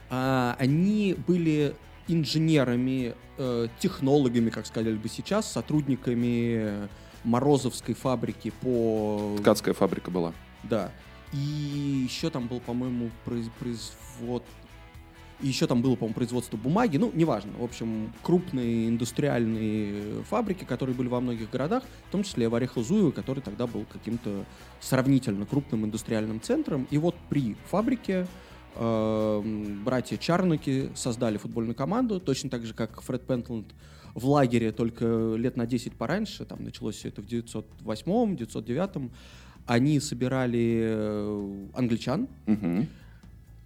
А, 0.10 0.56
они 0.60 1.16
были 1.28 1.76
инженерами, 2.08 3.14
э, 3.38 3.68
технологами, 3.80 4.50
как 4.50 4.66
сказали 4.66 4.96
бы 4.96 5.08
сейчас, 5.10 5.52
сотрудниками 5.52 6.90
Морозовской 7.24 7.94
фабрики 7.94 8.52
по... 8.62 9.36
Ткацкая 9.40 9.74
фабрика 9.74 10.10
была. 10.10 10.34
Да. 10.64 10.92
И 11.32 11.38
еще 11.38 12.30
там 12.32 12.48
был, 12.48 12.60
по-моему, 12.60 13.12
производ 13.24 14.44
и 15.42 15.48
еще 15.48 15.68
там 15.68 15.82
было, 15.82 15.96
по-моему, 15.96 16.16
производство 16.16 16.58
бумаги, 16.58 16.98
ну, 16.98 17.12
неважно. 17.14 17.52
В 17.58 17.64
общем, 17.64 18.12
крупные 18.24 18.90
индустриальные 18.90 20.24
фабрики, 20.24 20.66
которые 20.66 20.96
были 20.96 21.08
во 21.08 21.22
многих 21.22 21.50
городах, 21.50 21.84
в 22.08 22.12
том 22.12 22.24
числе 22.24 22.50
в 22.50 22.56
Орехово-Зуево, 22.56 23.12
который 23.12 23.42
тогда 23.42 23.66
был 23.66 23.86
каким-то 23.92 24.46
сравнительно 24.82 25.46
крупным 25.46 25.86
индустриальным 25.86 26.42
центром. 26.42 26.88
И 26.92 26.98
вот 26.98 27.16
при 27.30 27.56
фабрике 27.70 28.28
э, 28.76 29.74
братья 29.86 30.18
Чарнуки 30.18 30.90
создали 30.96 31.38
футбольную 31.38 31.76
команду, 31.76 32.20
точно 32.20 32.50
так 32.50 32.66
же, 32.66 32.74
как 32.74 33.02
Фред 33.02 33.26
Пентланд 33.26 33.68
в 34.16 34.26
лагере, 34.28 34.72
только 34.74 35.36
лет 35.38 35.56
на 35.56 35.66
10 35.66 35.94
пораньше, 35.94 36.44
там 36.44 36.64
началось 36.64 36.96
все 36.96 37.10
это 37.10 37.22
в 37.22 37.26
908 37.26 38.36
909 38.36 39.12
они 39.68 40.00
собирали 40.00 40.80
э, 40.82 41.68
англичан, 41.76 42.28
угу 42.48 42.88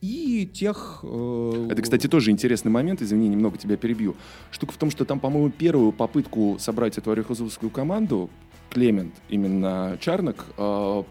и 0.04 0.46
тех... 0.46 1.00
Э... 1.04 1.68
Это, 1.72 1.82
кстати, 1.82 2.08
тоже 2.08 2.32
интересный 2.32 2.70
момент, 2.70 3.02
извини, 3.02 3.30
немного 3.30 3.58
тебя 3.58 3.78
перебью. 3.78 4.18
Штука 4.52 4.74
в 4.74 4.78
том, 4.78 4.92
что 4.92 5.06
там, 5.06 5.22
по-моему, 5.22 5.50
первую 5.50 5.94
попытку 5.94 6.58
собрать 6.60 6.98
эту 6.98 7.12
орехозовскую 7.12 7.70
команду 7.70 8.30
Клемент, 8.70 9.14
именно 9.30 9.98
Чарнок, 10.02 10.46
э, 10.58 11.04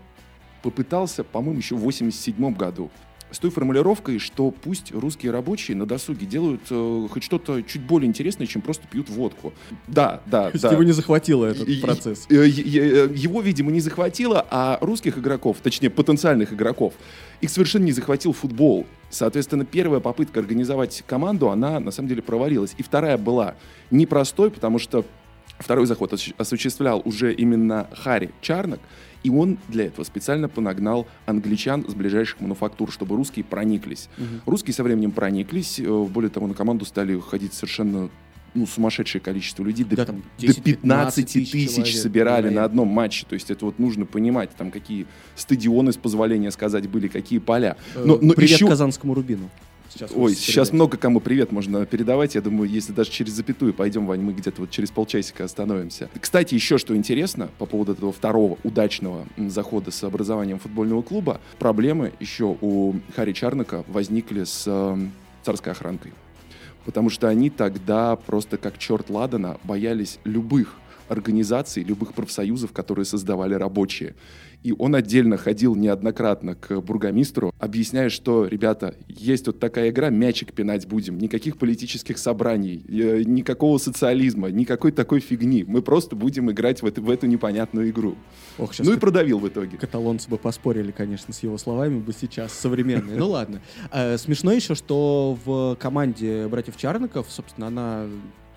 попытался, 0.62 1.24
по-моему, 1.24 1.56
еще 1.58 1.74
в 1.74 1.80
87 1.80 2.54
году 2.54 2.90
с 3.32 3.38
той 3.38 3.50
формулировкой, 3.50 4.18
что 4.18 4.50
пусть 4.50 4.92
русские 4.92 5.32
рабочие 5.32 5.76
на 5.76 5.86
досуге 5.86 6.26
делают 6.26 6.60
э, 6.70 7.08
хоть 7.10 7.22
что-то 7.22 7.62
чуть 7.62 7.82
более 7.82 8.08
интересное, 8.08 8.46
чем 8.46 8.62
просто 8.62 8.86
пьют 8.86 9.08
водку. 9.08 9.52
Да, 9.88 10.22
да, 10.26 10.50
То 10.50 10.60
да. 10.60 10.72
его 10.72 10.82
не 10.82 10.92
захватило 10.92 11.46
этот 11.46 11.68
и, 11.68 11.80
процесс. 11.80 12.26
И, 12.28 12.34
и, 12.34 12.78
э, 12.78 13.08
его, 13.14 13.40
видимо, 13.40 13.70
не 13.70 13.80
захватило, 13.80 14.46
а 14.50 14.78
русских 14.80 15.18
игроков, 15.18 15.58
точнее, 15.62 15.90
потенциальных 15.90 16.52
игроков, 16.52 16.94
их 17.40 17.50
совершенно 17.50 17.84
не 17.84 17.92
захватил 17.92 18.32
футбол. 18.32 18.86
Соответственно, 19.10 19.64
первая 19.64 20.00
попытка 20.00 20.40
организовать 20.40 21.02
команду, 21.06 21.50
она 21.50 21.80
на 21.80 21.90
самом 21.90 22.08
деле 22.08 22.22
провалилась. 22.22 22.74
И 22.78 22.82
вторая 22.82 23.18
была 23.18 23.56
непростой, 23.90 24.50
потому 24.50 24.78
что 24.78 25.04
Второй 25.62 25.86
заход 25.86 26.12
осуществлял 26.38 27.02
уже 27.04 27.32
именно 27.32 27.88
Харри 27.92 28.32
Чарнок, 28.40 28.80
и 29.22 29.30
он 29.30 29.58
для 29.68 29.86
этого 29.86 30.04
специально 30.04 30.48
понагнал 30.48 31.06
англичан 31.26 31.84
с 31.88 31.94
ближайших 31.94 32.40
мануфактур, 32.40 32.90
чтобы 32.90 33.16
русские 33.16 33.44
прониклись. 33.44 34.08
Угу. 34.18 34.50
Русские 34.50 34.74
со 34.74 34.82
временем 34.82 35.12
прониклись, 35.12 35.78
э, 35.78 36.04
более 36.04 36.30
того, 36.30 36.46
на 36.46 36.54
команду 36.54 36.84
стали 36.84 37.18
ходить 37.18 37.54
совершенно 37.54 38.10
ну, 38.54 38.66
сумасшедшее 38.66 39.20
количество 39.20 39.64
людей. 39.64 39.84
Да, 39.84 39.96
до, 39.96 40.06
там 40.06 40.22
10, 40.38 40.56
до 40.56 40.62
15 40.62 41.26
тысяч, 41.26 41.50
тысяч 41.50 41.96
собирали 41.96 42.42
человек. 42.42 42.56
на 42.56 42.64
одном 42.64 42.88
матче. 42.88 43.24
То 43.28 43.34
есть 43.34 43.50
это 43.50 43.64
вот 43.64 43.78
нужно 43.78 44.04
понимать, 44.04 44.50
там 44.56 44.70
какие 44.70 45.06
стадионы, 45.36 45.92
с 45.92 45.96
позволения 45.96 46.50
сказать, 46.50 46.88
были, 46.88 47.08
какие 47.08 47.38
поля. 47.38 47.76
Э, 47.94 48.04
но, 48.04 48.18
но 48.20 48.34
Привет 48.34 48.50
еще... 48.52 48.68
Казанскому 48.68 49.14
Рубину. 49.14 49.48
Сейчас 49.92 50.10
Ой, 50.14 50.34
сейчас 50.34 50.72
много 50.72 50.96
кому 50.96 51.20
привет 51.20 51.52
можно 51.52 51.84
передавать. 51.84 52.34
Я 52.34 52.40
думаю, 52.40 52.68
если 52.68 52.92
даже 52.92 53.10
через 53.10 53.32
запятую 53.32 53.74
пойдем, 53.74 54.06
Вань, 54.06 54.22
мы 54.22 54.32
где-то 54.32 54.62
вот 54.62 54.70
через 54.70 54.90
полчасика 54.90 55.44
остановимся. 55.44 56.08
Кстати, 56.18 56.54
еще 56.54 56.78
что 56.78 56.96
интересно 56.96 57.50
по 57.58 57.66
поводу 57.66 57.92
этого 57.92 58.12
второго 58.12 58.58
удачного 58.64 59.26
захода 59.36 59.90
с 59.90 60.02
образованием 60.02 60.58
футбольного 60.58 61.02
клуба. 61.02 61.40
Проблемы 61.58 62.12
еще 62.20 62.56
у 62.60 62.94
Хари 63.14 63.32
Чарнака 63.32 63.84
возникли 63.88 64.44
с 64.44 64.64
э, 64.66 64.96
царской 65.42 65.72
охранкой. 65.72 66.12
Потому 66.84 67.10
что 67.10 67.28
они 67.28 67.50
тогда 67.50 68.16
просто 68.16 68.56
как 68.56 68.78
черт 68.78 69.10
ладана 69.10 69.58
боялись 69.62 70.18
любых 70.24 70.76
организаций, 71.12 71.84
любых 71.84 72.14
профсоюзов, 72.14 72.72
которые 72.72 73.04
создавали 73.04 73.54
рабочие. 73.54 74.14
И 74.62 74.72
он 74.78 74.94
отдельно 74.94 75.36
ходил 75.36 75.74
неоднократно 75.74 76.54
к 76.54 76.80
бургомистру, 76.80 77.52
объясняя, 77.58 78.08
что, 78.08 78.46
ребята, 78.46 78.94
есть 79.08 79.46
вот 79.46 79.58
такая 79.58 79.90
игра, 79.90 80.08
мячик 80.10 80.52
пинать 80.52 80.86
будем, 80.86 81.18
никаких 81.18 81.56
политических 81.58 82.16
собраний, 82.16 82.84
э, 82.88 83.22
никакого 83.24 83.78
социализма, 83.78 84.50
никакой 84.50 84.92
такой 84.92 85.20
фигни. 85.20 85.64
Мы 85.66 85.82
просто 85.82 86.14
будем 86.14 86.50
играть 86.50 86.82
в 86.82 86.86
эту, 86.86 87.02
в 87.02 87.10
эту 87.10 87.26
непонятную 87.26 87.90
игру. 87.90 88.16
Ох, 88.58 88.72
ну 88.78 88.92
и 88.92 88.98
продавил 88.98 89.40
в 89.40 89.48
итоге. 89.48 89.76
Каталонцы 89.78 90.28
бы 90.28 90.38
поспорили, 90.38 90.92
конечно, 90.92 91.34
с 91.34 91.42
его 91.42 91.58
словами 91.58 91.98
бы 91.98 92.12
сейчас, 92.12 92.52
современные. 92.52 93.16
Ну 93.16 93.28
ладно. 93.28 93.60
Э, 93.90 94.16
смешно 94.16 94.52
еще, 94.52 94.76
что 94.76 95.36
в 95.44 95.76
команде 95.80 96.46
братьев 96.46 96.76
Чарников, 96.76 97.26
собственно, 97.28 97.66
она, 97.66 98.06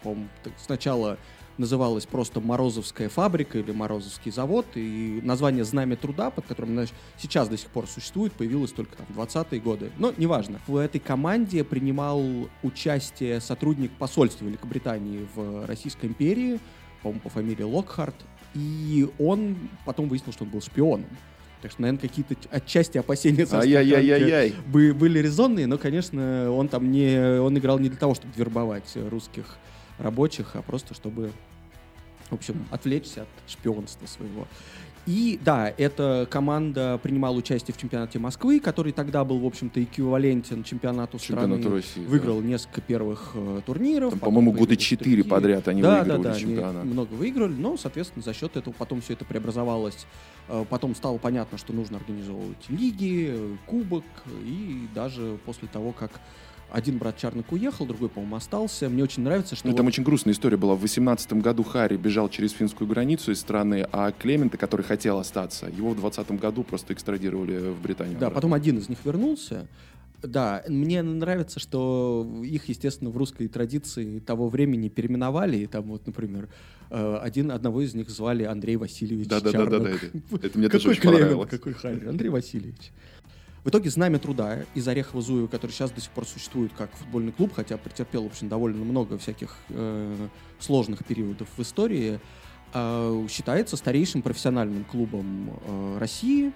по-моему, 0.04 0.28
сначала 0.58 1.18
называлась 1.58 2.06
просто 2.06 2.40
Морозовская 2.40 3.10
фабрика 3.10 3.60
или 3.60 3.72
Морозовский 3.72 4.32
завод, 4.32 4.66
и 4.76 5.20
название 5.24 5.64
«Знамя 5.64 5.96
труда», 5.96 6.30
под 6.30 6.46
которым 6.46 6.72
она 6.72 6.86
сейчас 7.18 7.48
до 7.48 7.58
сих 7.58 7.70
пор 7.70 7.88
существует, 7.88 8.34
появилось 8.34 8.72
только 8.72 8.96
там 8.98 9.06
в 9.10 9.20
20-е 9.20 9.60
годы. 9.60 9.92
Но 9.98 10.14
неважно. 10.18 10.60
В 10.68 10.78
этой 10.78 11.00
команде 11.00 11.64
принимал 11.64 12.24
участие 12.64 13.40
сотрудник 13.42 13.92
посольства 13.92 14.46
Великобритании 14.46 15.28
в 15.36 15.66
Российской 15.66 16.08
империи, 16.08 16.60
по-моему, 17.02 17.22
по 17.22 17.30
фамилии 17.30 17.64
Локхарт, 17.64 18.16
и 18.54 19.08
он 19.20 19.58
потом 19.86 20.08
выяснил, 20.08 20.34
что 20.34 20.44
он 20.44 20.50
был 20.50 20.62
шпионом. 20.62 21.10
Так 21.62 21.72
что, 21.72 21.82
наверное, 21.82 22.02
какие-то 22.02 22.36
отчасти 22.52 22.98
опасения 22.98 23.46
были 24.68 25.20
резонные, 25.20 25.68
но, 25.68 25.78
конечно, 25.78 26.52
он 26.52 26.68
там 26.68 26.92
не, 26.92 27.40
он 27.40 27.58
играл 27.58 27.80
не 27.80 27.90
для 27.90 27.98
того, 27.98 28.14
чтобы 28.14 28.34
вербовать 28.36 28.96
русских 29.10 29.58
рабочих, 29.98 30.56
а 30.56 30.62
просто 30.62 30.94
чтобы, 30.94 31.32
в 32.30 32.34
общем, 32.34 32.66
отвлечься 32.72 33.24
от 33.24 33.28
шпионства 33.48 34.06
своего. 34.08 34.48
И 35.06 35.40
да, 35.44 35.72
эта 35.78 36.28
команда 36.30 37.00
принимала 37.02 37.36
участие 37.36 37.76
в 37.76 37.78
чемпионате 37.78 38.18
Москвы, 38.18 38.60
который 38.60 38.92
тогда 38.92 39.24
был, 39.24 39.38
в 39.38 39.46
общем-то, 39.46 39.84
эквивалентен 39.84 40.64
чемпионату 40.64 41.20
страны. 41.20 41.62
России, 41.62 42.04
Выиграл 42.06 42.42
да. 42.42 42.48
несколько 42.48 42.82
первых 42.82 43.32
э, 43.36 43.62
турниров. 43.66 44.12
Там, 44.12 44.20
по-моему, 44.20 44.52
года 44.52 44.76
четыре 44.76 45.24
подряд 45.24 45.68
они 45.68 45.84
да, 45.84 46.00
выигрывали 46.00 46.24
да, 46.24 46.34
да, 46.34 46.40
чемпионат. 46.40 46.84
Они 46.84 46.92
много 46.92 47.14
выиграли, 47.14 47.54
но, 47.54 47.78
соответственно, 47.78 48.24
за 48.24 48.34
счет 48.34 48.58
этого 48.58 48.74
потом 48.74 49.02
все 49.02 49.14
это 49.14 49.26
преобразовалось. 49.26 50.08
Э, 50.48 50.66
потом 50.68 50.96
стало 50.96 51.20
понятно, 51.20 51.60
что 51.60 51.72
нужно 51.72 51.98
организовывать 51.98 52.68
лиги, 52.70 53.58
кубок, 53.68 54.06
и 54.44 54.88
даже 54.96 55.38
после 55.46 55.68
того, 55.68 55.92
как 55.92 56.20
один 56.72 56.98
брат 56.98 57.18
Чарник 57.18 57.52
уехал, 57.52 57.86
другой, 57.86 58.10
по-моему, 58.10 58.36
остался. 58.36 58.90
Мне 58.90 59.04
очень 59.04 59.24
нравится, 59.24 59.56
что... 59.56 59.68
Ну, 59.68 59.72
вот... 59.72 59.78
Там 59.78 59.88
очень 59.88 60.04
грустная 60.04 60.34
история 60.34 60.58
была. 60.58 60.76
В 60.76 60.82
18 60.82 61.34
году 61.34 61.64
Харри 61.64 61.98
бежал 61.98 62.30
через 62.30 62.52
финскую 62.52 62.88
границу 62.88 63.32
из 63.32 63.40
страны, 63.40 63.88
а 63.92 64.12
Клемента, 64.12 64.58
который 64.58 64.84
хотел 64.84 65.20
остаться, 65.20 65.68
его 65.68 65.92
в 65.92 65.96
20 65.96 66.32
году 66.40 66.64
просто 66.64 66.94
экстрадировали 66.94 67.72
в 67.72 67.82
Британию. 67.82 68.14
Да, 68.20 68.28
обратно. 68.28 68.36
потом 68.36 68.54
один 68.54 68.78
из 68.78 68.90
них 68.90 69.00
вернулся. 69.06 69.68
Да, 70.22 70.64
мне 70.68 71.02
нравится, 71.02 71.60
что 71.60 72.28
их, 72.44 72.68
естественно, 72.68 73.10
в 73.10 73.18
русской 73.18 73.48
традиции 73.48 74.20
того 74.20 74.50
времени 74.50 74.90
переименовали. 74.90 75.58
И 75.58 75.68
там 75.68 75.84
вот, 75.84 76.06
например, 76.08 76.50
э, 76.90 77.18
один, 77.22 77.52
одного 77.52 77.82
из 77.82 77.94
них 77.94 78.10
звали 78.10 78.44
Андрей 78.44 78.78
Васильевич 78.78 79.28
да, 79.28 79.40
да, 79.40 79.52
Чарнок. 79.52 79.70
Да, 79.70 79.80
да, 79.80 79.86
да, 79.86 79.92
это, 79.92 80.48
это 80.48 80.58
мне 80.58 80.70
тоже 80.70 80.90
очень 80.90 81.04
понравилось. 81.04 81.50
Какой 81.50 81.74
Харри, 81.74 82.08
Андрей 82.08 82.30
Васильевич. 82.30 82.92
В 83.66 83.70
итоге 83.70 83.90
«Знамя 83.90 84.20
труда» 84.20 84.60
из 84.76 84.88
Орехова-Зуева, 84.88 85.48
который 85.48 85.72
сейчас 85.72 85.90
до 85.90 86.00
сих 86.00 86.12
пор 86.12 86.28
существует 86.28 86.72
как 86.78 86.92
футбольный 86.98 87.32
клуб, 87.32 87.52
хотя 87.52 87.78
претерпел, 87.78 88.26
в 88.26 88.28
общем, 88.28 88.48
довольно 88.48 88.86
много 88.86 89.18
всяких 89.18 89.58
э, 89.70 90.28
сложных 90.60 91.04
периодов 91.04 91.48
в 91.58 91.62
истории, 91.64 92.20
э, 92.76 93.28
считается 93.28 93.76
старейшим 93.76 94.22
профессиональным 94.22 94.84
клубом 94.84 95.60
э, 95.66 95.98
России. 95.98 96.54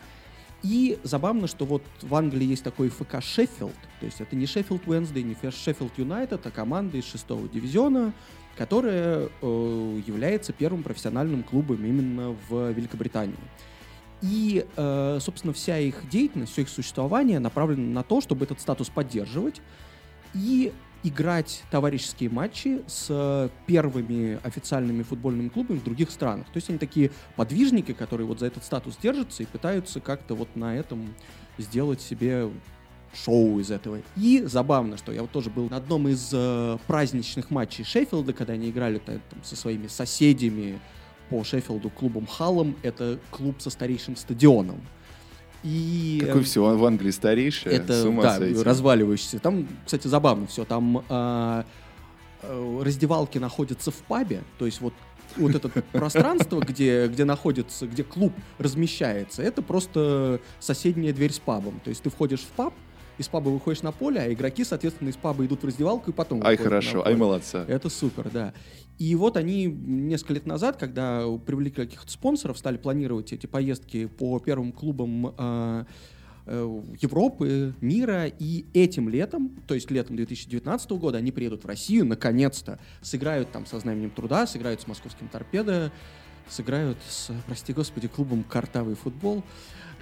И 0.62 1.00
забавно, 1.02 1.48
что 1.48 1.66
вот 1.66 1.82
в 2.04 2.14
Англии 2.14 2.46
есть 2.46 2.64
такой 2.64 2.90
ФК 2.90 3.24
Шеффилд, 3.24 3.74
то 4.00 4.06
есть 4.06 4.22
это 4.22 4.36
не 4.36 4.46
Шеффилд 4.46 4.88
Уэнсдей, 4.88 5.24
не 5.24 5.36
Шеффилд 5.50 5.98
Юнайтед, 5.98 6.46
а 6.46 6.52
команда 6.52 6.98
из 6.98 7.06
шестого 7.06 7.50
дивизиона, 7.50 8.14
которая 8.56 9.30
э, 9.42 10.02
является 10.06 10.54
первым 10.54 10.84
профессиональным 10.84 11.42
клубом 11.42 11.84
именно 11.84 12.36
в 12.50 12.70
Великобритании. 12.70 13.34
И, 14.22 14.66
э, 14.76 15.20
собственно, 15.22 15.54
вся 15.54 15.78
их 15.78 16.10
деятельность, 16.10 16.52
все 16.52 16.64
их 16.64 16.70
существование 16.70 17.40
направлено 17.40 17.94
на 17.94 18.04
то, 18.04 18.22
чтобы 18.22 18.46
этот 18.46 18.60
статус 18.60 18.90
поддерживать 18.90 19.62
и 20.34 20.74
играть 21.04 21.64
товарищеские 21.72 22.30
матчи 22.30 22.82
с 22.88 23.50
первыми 23.66 24.38
официальными 24.44 25.04
футбольными 25.04 25.48
клубами 25.48 25.78
в 25.78 25.84
других 25.84 26.12
странах. 26.12 26.48
То 26.48 26.58
есть 26.58 26.70
они 26.70 26.78
такие 26.78 27.12
подвижники, 27.38 27.94
которые 27.94 28.28
вот 28.28 28.40
за 28.40 28.48
этот 28.48 28.66
статус 28.66 28.98
держатся 29.02 29.44
и 29.44 29.46
пытаются 29.46 30.02
как-то 30.02 30.36
вот 30.36 30.54
на 30.56 30.76
этом 30.76 31.14
сделать 31.58 32.02
себе 32.02 32.50
шоу 33.14 33.60
из 33.60 33.72
этого. 33.72 34.02
И 34.16 34.44
забавно, 34.46 34.98
что 34.98 35.12
я 35.12 35.22
вот 35.22 35.32
тоже 35.32 35.50
был 35.50 35.70
на 35.70 35.78
одном 35.78 36.08
из 36.08 36.30
э, 36.32 36.78
праздничных 36.88 37.50
матчей 37.50 37.84
Шеффилда, 37.84 38.34
когда 38.34 38.54
они 38.54 38.70
играли 38.70 39.00
там, 39.00 39.22
со 39.44 39.56
своими 39.56 39.88
соседями 39.88 40.80
по 41.30 41.44
Шеффилду 41.44 41.90
клубом 41.90 42.26
Халлом. 42.28 42.76
Это 42.84 43.20
клуб 43.32 43.62
со 43.62 43.70
старейшим 43.70 44.16
стадионом. 44.16 44.82
И, 45.64 46.24
Какой 46.26 46.44
все 46.44 46.62
в 46.62 46.86
Англии 46.86 47.12
старейший? 47.12 47.74
Это, 47.74 48.10
да, 48.10 48.40
разваливающийся. 48.64 49.40
Там, 49.40 49.68
кстати, 49.86 50.08
забавно 50.08 50.48
все. 50.48 50.64
Там 50.64 51.04
э, 51.10 51.64
э, 52.44 52.82
раздевалки 52.82 53.38
находятся 53.40 53.92
в 53.92 53.98
пабе, 54.04 54.42
то 54.58 54.66
есть 54.66 54.82
вот 54.82 54.94
вот 55.38 55.54
это 55.54 55.70
пространство, 55.92 56.60
где, 56.60 57.08
где 57.08 57.24
находится, 57.24 57.86
где 57.86 58.04
клуб 58.04 58.34
размещается, 58.58 59.44
это 59.44 59.62
просто 59.62 60.42
соседняя 60.60 61.14
дверь 61.14 61.32
с 61.32 61.40
пабом. 61.40 61.80
То 61.84 61.90
есть 61.90 62.02
ты 62.02 62.10
входишь 62.10 62.42
в 62.42 62.48
паб, 62.48 62.74
из 63.20 63.28
паба 63.28 63.50
выходишь 63.50 63.84
на 63.84 63.92
поле, 63.92 64.22
а 64.22 64.34
игроки, 64.34 64.64
соответственно, 64.64 65.10
из 65.10 65.18
паба 65.18 65.46
идут 65.46 65.62
в 65.62 65.66
раздевалку 65.68 66.10
и 66.10 66.14
потом 66.14 66.42
Ай, 66.44 66.58
хорошо, 66.58 67.06
ай, 67.06 67.16
молодца. 67.16 67.66
Это 67.68 67.90
супер, 67.90 68.30
да. 68.30 68.54
И 69.00 69.16
вот 69.16 69.38
они 69.38 69.66
несколько 69.66 70.34
лет 70.34 70.46
назад, 70.46 70.76
когда 70.76 71.26
привлекли 71.46 71.86
каких-то 71.86 72.12
спонсоров, 72.12 72.58
стали 72.58 72.76
планировать 72.76 73.32
эти 73.32 73.48
поездки 73.48 74.08
по 74.08 74.38
первым 74.40 74.74
клубам 74.74 75.34
э, 75.38 75.86
э, 76.46 76.82
Европы, 77.00 77.74
мира, 77.80 78.26
и 78.26 78.66
этим 78.74 79.08
летом, 79.08 79.52
то 79.68 79.74
есть 79.74 79.90
летом 79.90 80.18
2019 80.18 80.92
года, 80.92 81.18
они 81.18 81.32
приедут 81.32 81.64
в 81.64 81.68
Россию, 81.68 82.06
наконец-то, 82.08 82.78
сыграют 83.02 83.50
там 83.54 83.66
со 83.66 83.80
знаменем 83.80 84.10
труда, 84.10 84.46
сыграют 84.46 84.82
с 84.82 84.88
московским 84.88 85.30
торпедо, 85.30 85.94
сыграют 86.50 86.98
с, 87.08 87.32
прости 87.46 87.72
господи, 87.72 88.10
клубом 88.10 88.44
«Картавый 88.44 88.96
футбол». 88.96 89.46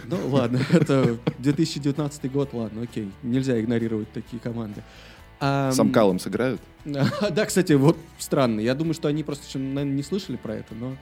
Ну, 0.06 0.18
ладно, 0.30 0.60
это 0.72 1.20
2019 1.38 2.32
год, 2.32 2.54
ладно, 2.54 2.82
окей. 2.82 3.12
Нельзя 3.22 3.60
игнорировать 3.60 4.12
такие 4.12 4.40
команды. 4.40 4.84
А, 5.40 5.72
Сам 5.72 5.92
Калом 5.92 6.20
сыграют? 6.20 6.62
да, 6.86 7.46
кстати, 7.46 7.74
вот 7.74 7.98
странно. 8.18 8.60
Я 8.60 8.74
думаю, 8.76 8.94
что 8.94 9.08
они 9.08 9.24
просто, 9.24 9.58
наверное, 9.58 9.96
не 9.96 10.04
слышали 10.04 10.38
про 10.38 10.56
это, 10.56 10.74
но... 10.76 10.96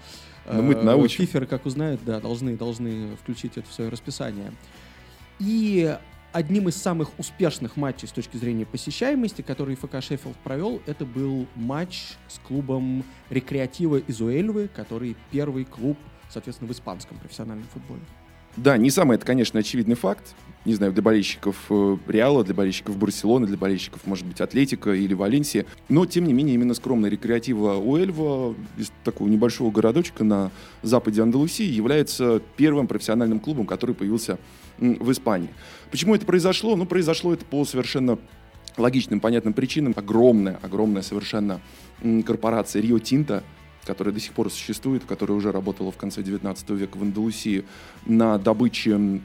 Но 0.52 0.62
мы 0.62 0.76
научим. 0.76 1.26
Фиферы, 1.26 1.48
как 1.48 1.66
узнают, 1.66 2.02
да, 2.06 2.20
должны, 2.20 2.56
должны 2.56 3.16
включить 3.16 3.58
это 3.58 3.68
в 3.68 3.74
свое 3.74 3.90
расписание. 3.90 4.52
И 5.40 5.98
одним 6.36 6.70
из 6.70 6.76
самых 6.76 7.18
успешных 7.18 7.78
матчей 7.78 8.08
с 8.08 8.12
точки 8.12 8.38
зрения 8.38 8.66
посещаемости, 8.66 9.42
который 9.42 9.76
ФК 9.76 10.04
Шеффилд 10.04 10.36
провел, 10.44 10.82
это 10.86 11.06
был 11.06 11.48
матч 11.56 12.14
с 12.28 12.40
клубом 12.40 13.04
Рекреатива 13.30 13.98
из 13.98 14.22
Уэльвы, 14.22 14.68
который 14.68 15.16
первый 15.32 15.66
клуб, 15.66 15.98
соответственно, 16.30 16.68
в 16.68 16.74
испанском 16.74 17.18
профессиональном 17.18 17.68
футболе. 17.74 18.02
Да, 18.58 18.78
не 18.78 18.90
самый 18.90 19.16
это, 19.16 19.26
конечно, 19.26 19.60
очевидный 19.60 19.96
факт. 19.96 20.36
Не 20.64 20.74
знаю, 20.74 20.94
для 20.94 21.04
болельщиков 21.04 21.58
э, 21.70 21.98
Реала, 22.08 22.44
для 22.44 22.56
болельщиков 22.56 22.98
Барселоны, 22.98 23.46
для 23.46 23.58
болельщиков, 23.58 24.08
может 24.08 24.26
быть, 24.26 24.42
Атлетика 24.42 24.94
или 24.94 25.14
Валенсии. 25.14 25.66
Но, 25.90 26.06
тем 26.08 26.26
не 26.26 26.34
менее, 26.34 26.56
именно 26.56 26.74
скромная 26.74 27.10
рекреатива 27.10 27.76
Уэльва 27.76 28.56
из 28.78 28.92
такого 29.04 29.28
небольшого 29.28 29.70
городочка 29.70 30.24
на 30.24 30.52
западе 30.82 31.22
Андалусии 31.22 31.66
является 31.66 32.42
первым 32.58 32.88
профессиональным 32.88 33.40
клубом, 33.40 33.68
который 33.68 33.94
появился 33.94 34.40
в 34.80 35.12
Испании. 35.12 35.50
Почему 35.92 36.16
это 36.16 36.26
произошло? 36.26 36.76
Ну, 36.76 36.86
произошло 36.86 37.34
это 37.34 37.46
по 37.46 37.64
совершенно 37.64 38.18
логичным, 38.78 39.20
понятным 39.20 39.54
причинам. 39.54 39.94
Огромная, 39.96 40.60
огромная 40.64 41.04
совершенно 41.04 41.62
корпорация 42.26 42.82
Рио 42.82 43.00
Тинта, 43.00 43.44
которая 43.86 44.14
до 44.14 44.20
сих 44.20 44.34
пор 44.34 44.52
существует, 44.52 45.06
которая 45.06 45.38
уже 45.38 45.52
работала 45.52 45.92
в 45.92 45.98
конце 45.98 46.24
19 46.24 46.70
века 46.72 46.98
в 46.98 47.04
Андалусии 47.04 47.66
на 48.06 48.38
добыче 48.38 49.22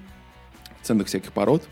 ценных 0.82 1.08
всяких 1.08 1.32
пород, 1.32 1.66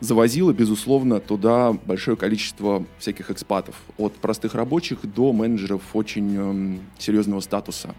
завозила, 0.00 0.52
безусловно, 0.52 1.20
туда 1.20 1.72
большое 1.72 2.16
количество 2.16 2.84
всяких 2.98 3.30
экспатов, 3.30 3.76
от 3.96 4.14
простых 4.16 4.54
рабочих 4.54 5.00
до 5.02 5.32
менеджеров 5.32 5.82
очень 5.92 6.36
э, 6.36 6.78
серьезного 6.98 7.40
статуса. 7.40 7.94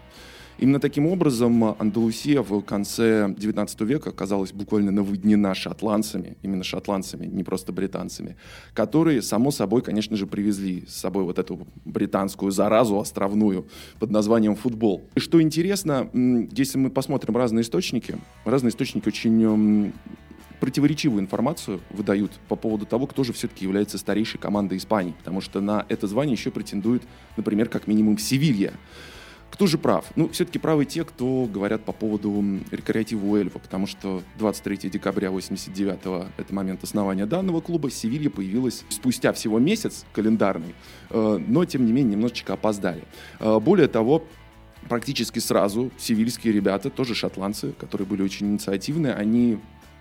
Именно 0.60 0.78
таким 0.78 1.06
образом 1.06 1.64
Андалусия 1.78 2.42
в 2.42 2.60
конце 2.60 3.34
19 3.34 3.80
века 3.80 4.10
оказалась 4.10 4.52
буквально 4.52 4.90
наводнена 4.90 5.54
шотландцами, 5.54 6.36
именно 6.42 6.64
шотландцами, 6.64 7.24
не 7.24 7.42
просто 7.42 7.72
британцами, 7.72 8.36
которые, 8.74 9.22
само 9.22 9.52
собой, 9.52 9.80
конечно 9.80 10.16
же, 10.16 10.26
привезли 10.26 10.84
с 10.86 10.96
собой 10.96 11.24
вот 11.24 11.38
эту 11.38 11.66
британскую 11.86 12.52
заразу 12.52 12.98
островную 12.98 13.68
под 13.98 14.10
названием 14.10 14.54
футбол. 14.54 15.02
И 15.14 15.20
что 15.20 15.40
интересно, 15.40 16.10
если 16.52 16.76
мы 16.76 16.90
посмотрим 16.90 17.38
разные 17.38 17.62
источники, 17.62 18.18
разные 18.44 18.68
источники 18.70 19.08
очень 19.08 19.94
противоречивую 20.60 21.22
информацию 21.22 21.80
выдают 21.88 22.32
по 22.48 22.54
поводу 22.54 22.84
того, 22.84 23.06
кто 23.06 23.24
же 23.24 23.32
все-таки 23.32 23.64
является 23.64 23.96
старейшей 23.96 24.38
командой 24.38 24.76
Испании, 24.76 25.14
потому 25.18 25.40
что 25.40 25.62
на 25.62 25.86
это 25.88 26.06
звание 26.06 26.34
еще 26.34 26.50
претендует, 26.50 27.02
например, 27.38 27.70
как 27.70 27.86
минимум 27.86 28.18
Севилья. 28.18 28.74
Кто 29.50 29.66
же 29.66 29.78
прав? 29.78 30.06
Ну, 30.16 30.28
все-таки 30.28 30.58
правы 30.58 30.84
те, 30.84 31.04
кто 31.04 31.48
говорят 31.52 31.84
по 31.84 31.92
поводу 31.92 32.42
рекреатива 32.70 33.24
Уэльва, 33.26 33.58
потому 33.58 33.86
что 33.86 34.22
23 34.38 34.90
декабря 34.90 35.28
89-го, 35.28 36.26
это 36.36 36.54
момент 36.54 36.84
основания 36.84 37.26
данного 37.26 37.60
клуба, 37.60 37.90
Севилья 37.90 38.30
появилась 38.30 38.84
спустя 38.88 39.32
всего 39.32 39.58
месяц 39.58 40.04
календарный, 40.12 40.74
э, 41.10 41.40
но, 41.46 41.64
тем 41.64 41.84
не 41.84 41.92
менее, 41.92 42.12
немножечко 42.12 42.54
опоздали. 42.54 43.04
Э, 43.40 43.58
более 43.58 43.88
того, 43.88 44.24
практически 44.88 45.38
сразу 45.40 45.90
севильские 45.98 46.52
ребята, 46.52 46.90
тоже 46.90 47.14
шотландцы, 47.14 47.72
которые 47.72 48.06
были 48.06 48.22
очень 48.22 48.46
инициативные, 48.46 49.14
они 49.14 49.58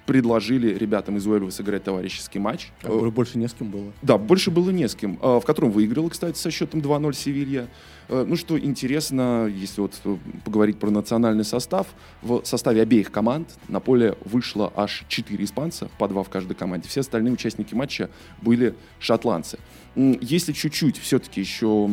предложили 0.10 0.74
ребятам 0.74 1.18
из 1.18 1.28
Уэльва 1.28 1.52
сыграть 1.52 1.84
товарищеский 1.84 2.40
матч. 2.40 2.72
Который 2.82 3.12
больше 3.12 3.38
не 3.38 3.48
с 3.48 3.54
кем 3.54 3.70
было. 3.70 3.94
Да, 4.02 4.18
больше 4.18 4.50
было 4.50 4.72
не 4.72 4.88
с 4.88 4.96
кем. 4.96 5.20
В 5.22 5.42
котором 5.42 5.70
выиграла, 5.70 6.10
кстати, 6.10 6.36
со 6.36 6.50
счетом 6.50 6.80
2-0 6.80 7.14
Севилья. 7.14 7.68
Э, 8.08 8.26
ну, 8.28 8.36
что 8.36 8.60
интересно, 8.60 9.46
если 9.46 9.82
вот 9.82 10.02
поговорить 10.44 10.80
про 10.80 10.90
национальный 10.90 11.46
состав, 11.46 11.86
в 12.24 12.42
составе 12.44 12.82
обеих 12.82 13.12
команд 13.12 13.60
на 13.68 13.80
поле 13.80 14.18
вышло 14.26 14.74
аж 14.76 15.06
4 15.10 15.44
испанца, 15.44 15.92
по 16.00 16.08
2 16.08 16.24
в 16.24 16.30
каждой 16.30 16.56
команде. 16.56 16.90
Все 16.90 17.02
остальные 17.02 17.34
участники 17.34 17.76
матча 17.76 18.10
были 18.42 18.74
шотландцы. 18.98 19.60
Если 19.96 20.54
чуть-чуть 20.54 20.98
все-таки 20.98 21.40
еще 21.40 21.88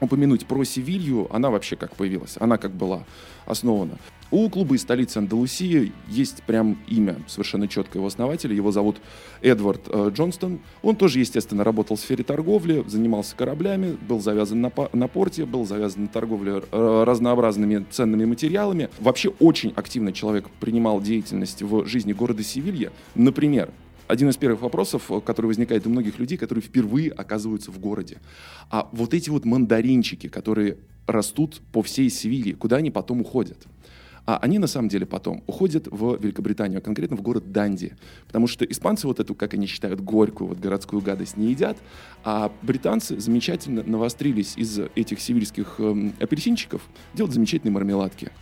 упомянуть 0.00 0.46
про 0.46 0.64
Севилью, 0.64 1.28
она 1.34 1.50
вообще 1.50 1.76
как 1.76 1.96
появилась, 1.96 2.36
она 2.40 2.56
как 2.56 2.72
была 2.72 3.04
основана. 3.44 3.98
У 4.30 4.48
клуба 4.50 4.74
из 4.74 4.82
столицы 4.82 5.18
Андалусии 5.18 5.92
есть 6.08 6.42
прям 6.42 6.78
имя 6.88 7.16
совершенно 7.28 7.68
четкое 7.68 8.00
его 8.00 8.08
основателя. 8.08 8.54
Его 8.54 8.72
зовут 8.72 8.96
Эдвард 9.40 9.82
э, 9.86 10.10
Джонстон. 10.12 10.58
Он 10.82 10.96
тоже, 10.96 11.20
естественно, 11.20 11.62
работал 11.62 11.96
в 11.96 12.00
сфере 12.00 12.24
торговли, 12.24 12.84
занимался 12.88 13.36
кораблями, 13.36 13.96
был 14.08 14.20
завязан 14.20 14.60
на, 14.60 14.72
на 14.92 15.06
порте, 15.06 15.44
был 15.44 15.64
завязан 15.64 16.02
на 16.02 16.08
торговле 16.08 16.62
э, 16.72 17.04
разнообразными 17.06 17.86
ценными 17.90 18.24
материалами. 18.24 18.88
Вообще 18.98 19.28
очень 19.38 19.72
активно 19.76 20.12
человек 20.12 20.50
принимал 20.58 21.00
деятельность 21.00 21.62
в 21.62 21.86
жизни 21.86 22.12
города 22.12 22.42
Севилья. 22.42 22.90
Например, 23.14 23.70
один 24.08 24.28
из 24.28 24.36
первых 24.36 24.62
вопросов, 24.62 25.10
который 25.24 25.46
возникает 25.46 25.86
у 25.86 25.90
многих 25.90 26.18
людей, 26.18 26.36
которые 26.36 26.62
впервые 26.62 27.10
оказываются 27.10 27.70
в 27.70 27.78
городе. 27.78 28.18
А 28.70 28.88
вот 28.92 29.14
эти 29.14 29.30
вот 29.30 29.44
мандаринчики, 29.44 30.28
которые 30.28 30.78
растут 31.06 31.60
по 31.72 31.82
всей 31.82 32.10
Севилье, 32.10 32.54
куда 32.54 32.76
они 32.76 32.90
потом 32.90 33.20
уходят? 33.20 33.66
А 34.26 34.38
они 34.38 34.58
на 34.58 34.66
самом 34.66 34.88
деле 34.88 35.06
потом 35.06 35.42
уходят 35.46 35.86
в 35.88 36.18
Великобританию, 36.20 36.78
а 36.78 36.82
конкретно 36.82 37.16
в 37.16 37.22
город 37.22 37.52
Данди. 37.52 37.96
Потому 38.26 38.48
что 38.48 38.64
испанцы 38.64 39.06
вот 39.06 39.20
эту, 39.20 39.34
как 39.34 39.54
они 39.54 39.66
считают, 39.66 40.00
горькую 40.00 40.48
вот 40.48 40.58
городскую 40.58 41.00
гадость 41.00 41.36
не 41.36 41.50
едят, 41.50 41.78
а 42.24 42.52
британцы 42.62 43.18
замечательно 43.20 43.84
навострились 43.84 44.54
из 44.56 44.80
этих 44.96 45.20
севильских 45.20 45.76
э, 45.78 46.10
апельсинчиков 46.20 46.82
делать 47.14 47.32
замечательные 47.32 47.72
мармеладки. 47.72 48.32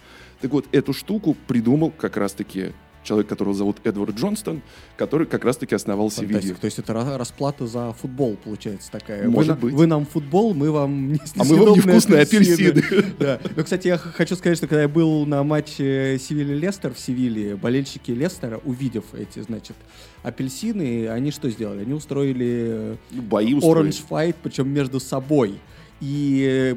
Так 0.41 0.53
вот, 0.53 0.66
эту 0.72 0.93
штуку 0.93 1.37
придумал 1.47 1.91
как 1.91 2.16
раз-таки 2.16 2.72
человек, 3.05 3.28
которого 3.28 3.55
зовут 3.55 3.78
Эдвард 3.84 4.16
Джонстон, 4.16 4.62
который 4.96 5.26
как 5.26 5.44
раз-таки 5.44 5.74
основал 5.74 6.11
Севилью. 6.11 6.57
То 6.57 6.64
есть 6.64 6.78
это 6.78 6.92
расплата 7.16 7.66
за 7.66 7.92
футбол, 7.92 8.36
получается, 8.42 8.90
такая. 8.90 9.28
Может 9.28 9.57
вы, 9.57 9.68
быть. 9.68 9.74
Вы 9.74 9.86
нам 9.86 10.07
футбол, 10.07 10.55
мы 10.55 10.70
вам 10.70 11.12
не 11.12 11.20
А 11.36 11.44
мы 11.44 11.57
вам 11.57 11.74
невкусные 11.74 12.22
апельсины. 12.22 12.82
да. 13.18 13.40
Но, 13.55 13.62
кстати, 13.62 13.88
я 13.88 13.98
хочу 13.98 14.34
сказать, 14.36 14.59
что 14.59 14.66
когда 14.66 14.82
я 14.82 14.88
был 14.88 15.26
на 15.26 15.42
матче 15.42 16.18
Севилья-Лестер 16.18 16.94
в 16.94 16.98
Севилье, 16.98 17.57
болельщики 17.57 18.11
Лестера, 18.11 18.61
увидев 18.64 19.05
эти, 19.14 19.40
значит, 19.40 19.76
апельсины, 20.22 21.09
они 21.09 21.30
что 21.30 21.50
сделали? 21.50 21.82
Они 21.82 21.92
устроили 21.92 22.98
бои 23.12 23.55
Orange 23.55 24.02
Fight, 24.09 24.36
причем 24.42 24.68
между 24.68 24.98
собой 24.98 25.61
и 26.00 26.76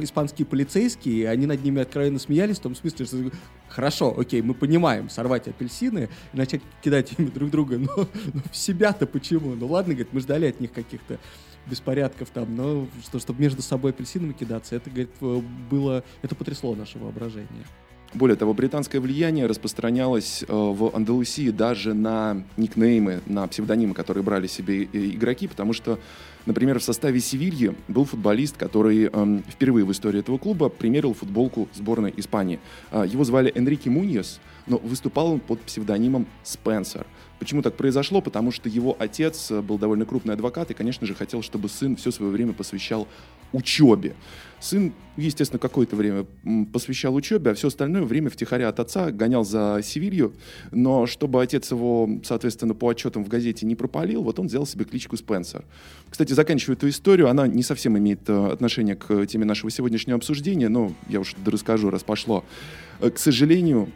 испанские 0.00 0.46
полицейские, 0.46 1.28
они 1.28 1.46
над 1.46 1.64
ними 1.64 1.82
откровенно 1.82 2.18
смеялись, 2.18 2.58
в 2.58 2.60
том 2.60 2.76
смысле, 2.76 3.06
что 3.06 3.16
хорошо, 3.70 4.14
окей, 4.18 4.42
мы 4.42 4.54
понимаем, 4.54 5.08
сорвать 5.08 5.48
апельсины 5.48 6.08
и 6.32 6.36
начать 6.36 6.60
кидать 6.82 7.12
ими 7.18 7.28
друг 7.28 7.50
друга, 7.50 7.78
но, 7.78 8.08
но 8.34 8.42
в 8.50 8.56
себя-то 8.56 9.06
почему? 9.06 9.54
Ну 9.54 9.66
ладно, 9.66 9.94
говорит, 9.94 10.12
мы 10.12 10.20
ждали 10.20 10.46
от 10.46 10.60
них 10.60 10.72
каких-то 10.72 11.18
беспорядков 11.66 12.30
там, 12.30 12.54
но 12.56 12.88
что, 13.02 13.18
чтобы 13.18 13.40
между 13.40 13.62
собой 13.62 13.92
апельсинами 13.92 14.32
кидаться, 14.32 14.76
это, 14.76 14.90
говорит, 14.90 15.10
было, 15.70 16.04
это 16.22 16.34
потрясло 16.34 16.74
наше 16.74 16.98
воображение. 16.98 17.64
Более 18.12 18.36
того, 18.36 18.52
британское 18.54 19.00
влияние 19.00 19.46
распространялось 19.46 20.42
э, 20.42 20.46
в 20.48 20.96
Андалусии 20.96 21.50
даже 21.50 21.94
на 21.94 22.44
никнеймы, 22.56 23.20
на 23.26 23.46
псевдонимы, 23.46 23.94
которые 23.94 24.24
брали 24.24 24.48
себе 24.48 24.82
игроки, 24.82 25.46
потому 25.46 25.72
что, 25.72 26.00
например, 26.46 26.78
в 26.78 26.82
составе 26.82 27.20
Севильи 27.20 27.72
был 27.88 28.04
футболист, 28.04 28.56
который 28.56 29.10
э, 29.12 29.40
впервые 29.48 29.84
в 29.84 29.92
истории 29.92 30.20
этого 30.20 30.38
клуба 30.38 30.68
примерил 30.68 31.14
футболку 31.14 31.68
сборной 31.74 32.12
Испании. 32.16 32.60
Э, 32.90 33.04
его 33.06 33.24
звали 33.24 33.52
Энрике 33.54 33.90
Муньес, 33.90 34.40
но 34.66 34.78
выступал 34.78 35.32
он 35.32 35.40
под 35.40 35.60
псевдонимом 35.60 36.26
Спенсер. 36.42 37.06
Почему 37.40 37.62
так 37.62 37.74
произошло? 37.74 38.20
Потому 38.20 38.52
что 38.52 38.68
его 38.68 38.94
отец 38.98 39.50
был 39.50 39.78
довольно 39.78 40.04
крупный 40.04 40.34
адвокат 40.34 40.70
и, 40.70 40.74
конечно 40.74 41.06
же, 41.06 41.14
хотел, 41.14 41.42
чтобы 41.42 41.70
сын 41.70 41.96
все 41.96 42.10
свое 42.10 42.30
время 42.30 42.52
посвящал 42.52 43.08
учебе. 43.52 44.14
Сын, 44.60 44.92
естественно, 45.16 45.58
какое-то 45.58 45.96
время 45.96 46.26
посвящал 46.70 47.14
учебе, 47.14 47.52
а 47.52 47.54
все 47.54 47.68
остальное 47.68 48.02
время 48.02 48.28
втихаря 48.28 48.68
от 48.68 48.78
отца 48.78 49.10
гонял 49.10 49.42
за 49.42 49.80
Севилью. 49.82 50.34
Но 50.70 51.06
чтобы 51.06 51.42
отец 51.42 51.70
его, 51.70 52.10
соответственно, 52.22 52.74
по 52.74 52.90
отчетам 52.90 53.24
в 53.24 53.28
газете 53.28 53.64
не 53.64 53.74
пропалил, 53.74 54.22
вот 54.22 54.38
он 54.38 54.46
взял 54.46 54.66
себе 54.66 54.84
кличку 54.84 55.16
Спенсер. 55.16 55.64
Кстати, 56.10 56.34
заканчивая 56.34 56.76
эту 56.76 56.90
историю, 56.90 57.30
она 57.30 57.48
не 57.48 57.62
совсем 57.62 57.96
имеет 57.96 58.28
э, 58.28 58.52
отношение 58.52 58.96
к 58.96 59.24
теме 59.26 59.46
нашего 59.46 59.70
сегодняшнего 59.70 60.18
обсуждения, 60.18 60.68
но 60.68 60.92
я 61.08 61.20
уж 61.20 61.34
расскажу, 61.46 61.88
раз 61.88 62.02
пошло. 62.02 62.44
Э, 63.00 63.08
к 63.08 63.18
сожалению, 63.18 63.88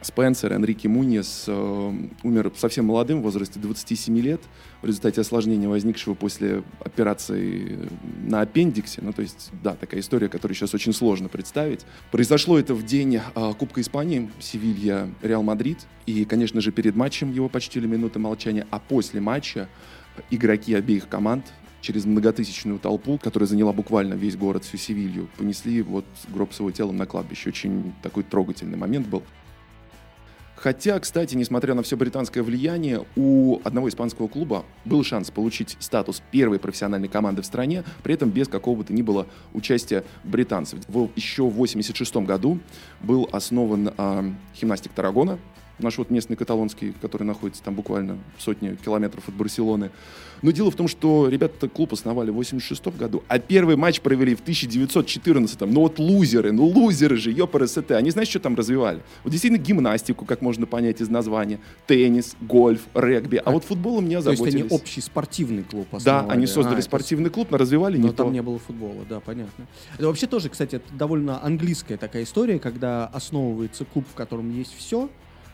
Спенсер 0.00 0.52
Энрике 0.52 0.88
Муньес 0.88 1.44
э, 1.48 1.92
умер 2.22 2.52
совсем 2.56 2.86
молодым, 2.86 3.20
в 3.20 3.22
возрасте 3.22 3.58
27 3.58 4.18
лет, 4.20 4.40
в 4.80 4.86
результате 4.86 5.20
осложнения, 5.20 5.68
возникшего 5.68 6.14
после 6.14 6.62
операции 6.84 7.78
на 8.24 8.42
аппендиксе. 8.42 9.00
Ну, 9.02 9.12
то 9.12 9.22
есть, 9.22 9.50
да, 9.62 9.74
такая 9.74 10.00
история, 10.00 10.28
которую 10.28 10.56
сейчас 10.56 10.74
очень 10.74 10.92
сложно 10.92 11.28
представить. 11.28 11.84
Произошло 12.10 12.58
это 12.58 12.74
в 12.74 12.84
день 12.84 13.16
э, 13.16 13.52
Кубка 13.58 13.80
Испании, 13.80 14.30
Севилья, 14.38 15.08
Реал 15.22 15.42
Мадрид. 15.42 15.78
И, 16.06 16.24
конечно 16.24 16.60
же, 16.60 16.70
перед 16.70 16.94
матчем 16.94 17.32
его 17.32 17.48
почтили 17.48 17.86
минуты 17.86 18.18
молчания, 18.18 18.66
а 18.70 18.78
после 18.78 19.20
матча 19.20 19.68
игроки 20.30 20.74
обеих 20.74 21.08
команд 21.08 21.44
через 21.80 22.04
многотысячную 22.04 22.78
толпу, 22.78 23.18
которая 23.18 23.46
заняла 23.46 23.72
буквально 23.72 24.14
весь 24.14 24.36
город, 24.36 24.64
всю 24.64 24.76
Севилью, 24.76 25.28
понесли 25.36 25.82
вот 25.82 26.04
гроб 26.28 26.52
с 26.52 26.58
его 26.58 26.70
телом 26.70 26.96
на 26.96 27.06
кладбище. 27.06 27.50
Очень 27.50 27.94
такой 28.02 28.24
трогательный 28.24 28.76
момент 28.76 29.06
был. 29.06 29.22
Хотя, 30.60 30.98
кстати, 30.98 31.36
несмотря 31.36 31.74
на 31.74 31.82
все 31.82 31.96
британское 31.96 32.42
влияние, 32.42 33.04
у 33.14 33.60
одного 33.62 33.88
испанского 33.88 34.26
клуба 34.26 34.64
был 34.84 35.04
шанс 35.04 35.30
получить 35.30 35.76
статус 35.78 36.20
первой 36.32 36.58
профессиональной 36.58 37.08
команды 37.08 37.42
в 37.42 37.46
стране, 37.46 37.84
при 38.02 38.14
этом 38.14 38.30
без 38.30 38.48
какого 38.48 38.78
бы 38.78 38.84
то 38.84 38.92
ни 38.92 39.02
было 39.02 39.28
участия 39.52 40.02
британцев. 40.24 40.80
В, 40.88 41.10
еще 41.14 41.44
в 41.44 41.54
1986 41.54 42.16
году 42.26 42.58
был 43.00 43.28
основан 43.30 43.92
э, 43.96 44.32
химнастик 44.56 44.92
Тарагона, 44.92 45.38
наш 45.78 45.98
вот 45.98 46.10
местный 46.10 46.36
каталонский, 46.36 46.94
который 47.00 47.24
находится 47.24 47.62
там 47.62 47.74
буквально 47.74 48.18
сотни 48.38 48.76
километров 48.84 49.28
от 49.28 49.34
Барселоны. 49.34 49.90
Но 50.42 50.50
дело 50.52 50.70
в 50.70 50.76
том, 50.76 50.88
что 50.88 51.28
ребята 51.28 51.68
клуб 51.68 51.92
основали 51.92 52.30
в 52.30 52.34
86 52.34 52.96
году, 52.96 53.22
а 53.28 53.38
первый 53.38 53.76
матч 53.76 54.00
провели 54.00 54.34
в 54.34 54.40
1914 54.40 55.60
Ну 55.62 55.80
вот 55.80 55.98
лузеры, 55.98 56.52
ну 56.52 56.66
лузеры 56.66 57.16
же, 57.16 57.32
ёпрст. 57.32 57.90
Они 57.90 58.10
знаешь, 58.10 58.28
что 58.28 58.40
там 58.40 58.54
развивали? 58.54 59.02
Вот 59.24 59.30
действительно 59.30 59.60
гимнастику, 59.60 60.24
как 60.24 60.40
можно 60.40 60.66
понять 60.66 61.00
из 61.00 61.08
названия, 61.08 61.60
теннис, 61.86 62.36
гольф, 62.40 62.82
регби. 62.94 63.36
А, 63.36 63.42
а 63.46 63.50
вот 63.52 63.64
футболом 63.64 64.08
не 64.08 64.14
озаботились. 64.14 64.52
То 64.52 64.58
есть 64.58 64.72
они 64.72 64.80
общий 64.80 65.00
спортивный 65.00 65.64
клуб 65.64 65.86
основали? 65.92 66.26
Да, 66.26 66.32
они 66.32 66.46
создали 66.46 66.78
а, 66.78 66.82
спортивный 66.82 67.30
клуб, 67.30 67.48
но 67.50 67.58
развивали 67.58 67.96
но 67.96 68.02
не 68.02 68.08
но 68.08 68.12
там 68.12 68.28
то. 68.28 68.32
не 68.32 68.42
было 68.42 68.58
футбола, 68.58 69.04
да, 69.08 69.20
понятно. 69.20 69.66
Это 69.94 70.06
вообще 70.06 70.26
тоже, 70.26 70.48
кстати, 70.48 70.80
довольно 70.92 71.44
английская 71.44 71.96
такая 71.96 72.22
история, 72.22 72.58
когда 72.58 73.06
основывается 73.06 73.84
клуб, 73.84 74.06
в 74.10 74.14
котором 74.14 74.56
есть 74.56 74.76
все. 74.76 75.08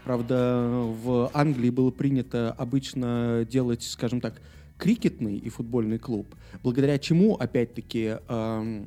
Правда, 0.05 0.69
в 1.03 1.31
Англии 1.33 1.71
было 1.71 1.91
принято 1.91 2.53
обычно 2.59 3.47
делать, 3.51 3.83
скажем 3.83 4.21
так, 4.21 4.41
крикетный 4.77 5.37
и 5.39 5.49
футбольный 5.49 5.99
клуб, 5.99 6.27
благодаря 6.63 6.99
чему, 6.99 7.37
опять-таки, 7.37 8.17
э, 8.29 8.85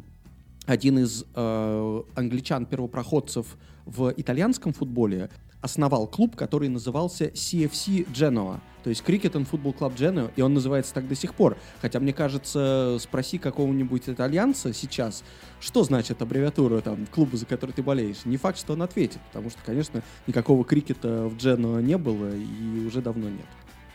один 0.68 0.99
из 0.99 1.26
э, 1.34 2.01
англичан-первопроходцев 2.13 3.57
в 3.86 4.13
итальянском 4.15 4.74
футболе 4.74 5.30
основал 5.68 6.07
клуб, 6.07 6.36
который 6.36 6.70
назывался 6.70 7.26
CFC 7.26 8.09
Genoa, 8.11 8.59
то 8.84 8.89
есть 8.89 9.03
Cricket 9.05 9.34
and 9.34 9.45
Football 9.51 9.78
Club 9.78 9.97
Genoa, 9.97 10.32
и 10.38 10.41
он 10.41 10.53
называется 10.53 10.93
так 10.93 11.09
до 11.09 11.13
сих 11.13 11.36
пор. 11.36 11.57
Хотя, 11.82 11.99
мне 11.99 12.13
кажется, 12.13 12.95
спроси 13.01 13.38
какого-нибудь 13.38 14.07
итальянца 14.07 14.74
сейчас, 14.74 15.26
что 15.59 15.84
значит 15.84 16.22
аббревиатура 16.22 16.80
там, 16.80 17.05
клуба, 17.07 17.36
за 17.36 17.45
который 17.45 17.72
ты 17.72 17.84
болеешь. 17.84 18.24
Не 18.24 18.38
факт, 18.38 18.57
что 18.57 18.74
он 18.74 18.82
ответит, 18.82 19.20
потому 19.28 19.49
что, 19.49 19.59
конечно, 19.65 20.01
никакого 20.26 20.63
крикета 20.63 21.28
в 21.28 21.36
Genoa 21.36 21.82
не 21.82 21.97
было 21.97 22.34
и 22.34 22.86
уже 22.86 23.01
давно 23.01 23.30
нет. 23.30 23.45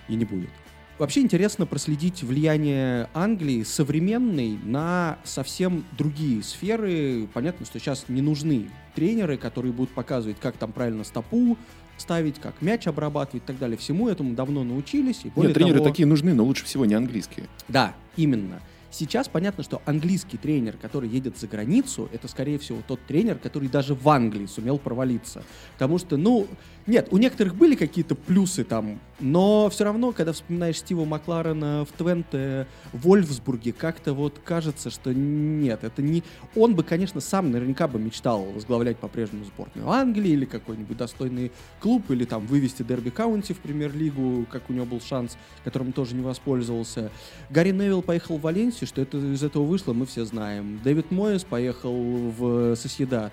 И 0.09 0.15
не 0.15 0.27
будет. 0.27 0.51
Вообще 0.99 1.21
интересно 1.21 1.67
проследить 1.67 2.23
влияние 2.23 3.09
Англии 3.15 3.63
современной 3.63 4.59
на 4.63 5.19
совсем 5.25 5.85
другие 5.97 6.43
сферы. 6.43 7.29
Понятно, 7.33 7.67
что 7.67 7.79
сейчас 7.79 8.05
не 8.09 8.21
нужны 8.21 8.71
тренеры, 8.95 9.37
которые 9.37 9.73
будут 9.73 9.93
показывать, 9.95 10.37
как 10.39 10.57
там 10.57 10.71
правильно 10.73 11.03
стопу 11.03 11.57
ставить, 11.97 12.39
как 12.41 12.61
мяч 12.61 12.87
обрабатывать 12.87 13.45
и 13.45 13.47
так 13.47 13.59
далее. 13.59 13.77
Всему 13.77 14.09
этому 14.09 14.35
давно 14.35 14.65
научились. 14.65 15.21
И 15.25 15.29
более 15.31 15.49
Нет, 15.49 15.55
тренеры 15.55 15.79
того... 15.79 15.89
такие 15.89 16.07
нужны, 16.07 16.35
но 16.35 16.45
лучше 16.45 16.65
всего 16.65 16.85
не 16.85 16.95
английские. 16.95 17.47
Да, 17.69 17.95
именно. 18.17 18.61
Сейчас 18.93 19.27
понятно, 19.27 19.65
что 19.65 19.81
английский 19.87 20.37
тренер, 20.37 20.77
который 20.77 21.09
едет 21.09 21.39
за 21.39 21.47
границу, 21.47 22.11
это, 22.13 22.29
скорее 22.29 22.59
всего, 22.59 22.79
тот 22.87 23.01
тренер, 23.07 23.39
который 23.39 23.69
даже 23.69 23.95
в 23.95 24.07
Англии 24.11 24.45
сумел 24.45 24.79
провалиться. 24.79 25.43
Потому 25.73 25.97
что, 25.97 26.19
ну, 26.19 26.47
нет, 26.87 27.09
у 27.11 27.17
некоторых 27.17 27.55
были 27.55 27.75
какие-то 27.75 28.15
плюсы 28.15 28.65
там, 28.65 29.01
но 29.19 29.71
все 29.71 29.85
равно, 29.85 30.13
когда 30.13 30.33
вспоминаешь 30.33 30.79
Стива 30.79 31.05
Макларена 31.05 31.87
в 31.87 31.97
Твенте, 31.97 32.67
в 32.93 33.07
Вольфсбурге, 33.07 33.73
как-то 33.73 34.15
вот 34.15 34.41
кажется, 34.45 34.91
что 34.91 35.15
нет, 35.15 35.85
это 35.85 36.03
не... 36.03 36.25
Он 36.57 36.75
бы, 36.75 36.83
конечно, 36.83 37.21
сам 37.21 37.53
наверняка 37.53 37.87
бы 37.87 38.01
мечтал 38.01 38.43
возглавлять 38.43 38.99
по-прежнему 38.99 39.45
сборную 39.45 39.89
Англии 39.89 40.33
или 40.33 40.45
какой-нибудь 40.45 40.97
достойный 40.97 41.53
клуб, 41.81 42.11
или 42.11 42.25
там 42.25 42.45
вывести 42.47 42.83
Дерби 42.83 43.11
Каунти 43.11 43.55
в 43.55 43.61
премьер-лигу, 43.61 44.47
как 44.51 44.69
у 44.69 44.73
него 44.73 44.85
был 44.85 45.01
шанс, 45.01 45.39
которым 45.63 45.93
тоже 45.93 46.17
не 46.17 46.23
воспользовался. 46.23 47.13
Гарри 47.49 47.71
Невилл 47.71 48.03
поехал 48.03 48.39
в 48.39 48.41
Валенсию, 48.43 48.82
что 48.87 49.01
это 49.01 49.19
из 49.19 49.43
этого 49.43 49.65
вышло, 49.65 49.93
мы 49.93 50.07
все 50.07 50.25
знаем. 50.25 50.81
Дэвид 50.83 51.11
Моэс 51.11 51.45
поехал 51.45 51.93
в 51.93 52.75
Соседат 52.77 53.33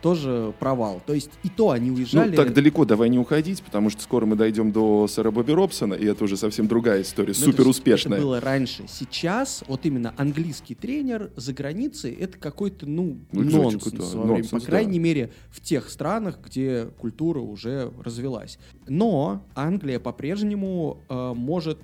тоже 0.00 0.52
провал. 0.58 1.02
То 1.06 1.14
есть 1.14 1.30
и 1.42 1.48
то 1.48 1.70
они 1.70 1.90
уезжали... 1.90 2.30
Ну, 2.30 2.36
так 2.36 2.52
далеко 2.52 2.84
давай 2.84 3.08
не 3.08 3.18
уходить, 3.18 3.62
потому 3.62 3.90
что 3.90 4.02
скоро 4.02 4.26
мы 4.26 4.36
дойдем 4.36 4.72
до 4.72 5.06
сэра 5.06 5.30
Бобби 5.30 5.52
Робсона, 5.52 5.94
и 5.94 6.06
это 6.06 6.24
уже 6.24 6.36
совсем 6.36 6.66
другая 6.68 7.02
история, 7.02 7.34
ну, 7.38 7.44
супер 7.44 7.68
успешная. 7.68 8.18
Это 8.18 8.26
было 8.26 8.40
раньше. 8.40 8.84
Сейчас 8.88 9.64
вот 9.66 9.86
именно 9.86 10.14
английский 10.16 10.74
тренер 10.74 11.30
за 11.36 11.52
границей 11.52 12.12
это 12.12 12.38
какой-то, 12.38 12.86
ну, 12.86 13.18
ну 13.32 13.42
нонсенс. 13.42 14.14
Во 14.14 14.22
время, 14.22 14.38
нонсенс, 14.38 14.62
по 14.62 14.66
крайней 14.66 14.98
да. 14.98 15.04
мере, 15.04 15.32
в 15.50 15.60
тех 15.60 15.90
странах, 15.90 16.38
где 16.44 16.88
культура 16.98 17.40
уже 17.40 17.92
развелась. 18.02 18.58
Но 18.88 19.44
Англия 19.54 20.00
по-прежнему 20.00 21.02
э, 21.08 21.32
может 21.34 21.78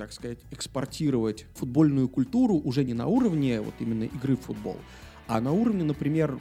так 0.00 0.12
сказать, 0.14 0.38
экспортировать 0.50 1.44
футбольную 1.52 2.08
культуру 2.08 2.54
уже 2.54 2.84
не 2.84 2.94
на 2.94 3.06
уровне 3.06 3.60
вот 3.60 3.74
именно 3.80 4.04
игры 4.04 4.34
в 4.34 4.40
футбол, 4.40 4.78
а 5.26 5.42
на 5.42 5.52
уровне, 5.52 5.84
например, 5.84 6.38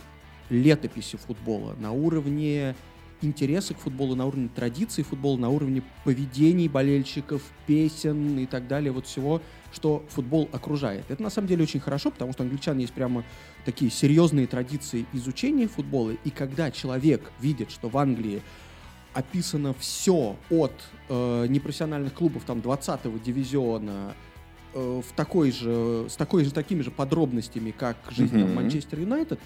летописи 0.50 1.18
футбола, 1.18 1.76
на 1.78 1.92
уровне 1.92 2.74
интереса 3.22 3.74
к 3.74 3.80
футболу, 3.80 4.16
на 4.16 4.26
уровне 4.26 4.50
традиций 4.56 5.04
футбола, 5.04 5.38
на 5.38 5.50
уровне 5.50 5.84
поведений 6.06 6.70
болельщиков, 6.70 7.42
песен 7.68 8.40
и 8.40 8.46
так 8.46 8.66
далее, 8.70 8.94
вот 8.94 9.08
всего, 9.08 9.42
что 9.74 10.06
футбол 10.08 10.48
окружает. 10.54 11.04
Это 11.10 11.22
на 11.22 11.30
самом 11.30 11.50
деле 11.50 11.64
очень 11.64 11.82
хорошо, 11.82 12.12
потому 12.12 12.32
что 12.32 12.44
у 12.44 12.46
англичан 12.46 12.78
есть 12.78 12.94
прямо 12.94 13.26
такие 13.66 13.92
серьезные 13.92 14.48
традиции 14.48 15.06
изучения 15.12 15.68
футбола, 15.68 16.12
и 16.12 16.30
когда 16.30 16.72
человек 16.72 17.30
видит, 17.42 17.72
что 17.72 17.90
в 17.90 17.98
Англии 17.98 18.42
описано 19.20 19.74
все 19.74 20.38
от 20.50 20.74
э, 21.10 21.46
непрофессиональных 21.48 22.14
клубов 22.14 22.44
там 22.46 22.60
20-го 22.60 23.18
дивизиона 23.18 24.16
э, 24.74 25.02
в 25.06 25.14
такой 25.14 25.52
же, 25.52 26.08
с 26.10 26.16
такой 26.16 26.46
же, 26.46 26.52
такими 26.52 26.82
же 26.82 26.92
подробностями, 26.92 27.72
как 27.72 27.98
жизнь 28.10 28.38
mm-hmm. 28.38 28.54
Манчестер 28.54 29.00
Юнайтед, 29.00 29.40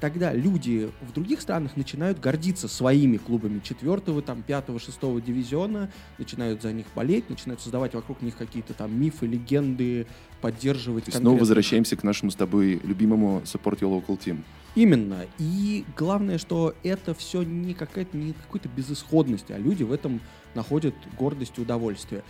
тогда 0.00 0.32
люди 0.32 0.90
в 1.02 1.12
других 1.12 1.40
странах 1.40 1.76
начинают 1.76 2.20
гордиться 2.20 2.68
своими 2.68 3.18
клубами 3.18 3.60
четвертого, 3.60 4.22
там, 4.22 4.42
пятого, 4.42 4.78
шестого 4.78 5.20
дивизиона, 5.20 5.90
начинают 6.16 6.62
за 6.62 6.72
них 6.72 6.86
болеть, 6.94 7.28
начинают 7.28 7.60
создавать 7.60 7.94
вокруг 7.94 8.22
них 8.22 8.36
какие-то 8.36 8.72
там 8.72 8.98
мифы, 8.98 9.26
легенды, 9.26 10.06
поддерживать. 10.40 11.06
Есть 11.06 11.18
снова 11.18 11.38
возвращаемся 11.38 11.96
к 11.96 12.02
нашему 12.02 12.30
с 12.30 12.34
тобой 12.34 12.80
любимому 12.82 13.42
support 13.44 13.80
your 13.80 14.02
local 14.02 14.18
team. 14.18 14.42
Именно. 14.78 15.26
И 15.38 15.84
главное, 15.96 16.38
что 16.38 16.72
это 16.84 17.12
все 17.12 17.42
не 17.42 17.74
какая-то 17.74 18.16
не 18.16 18.32
какой-то 18.32 18.68
безысходность, 18.68 19.50
а 19.50 19.58
люди 19.58 19.82
в 19.82 19.92
этом 19.92 20.20
находят 20.54 20.94
гордость 21.18 21.54
и 21.56 21.62
удовольствие. 21.62 22.22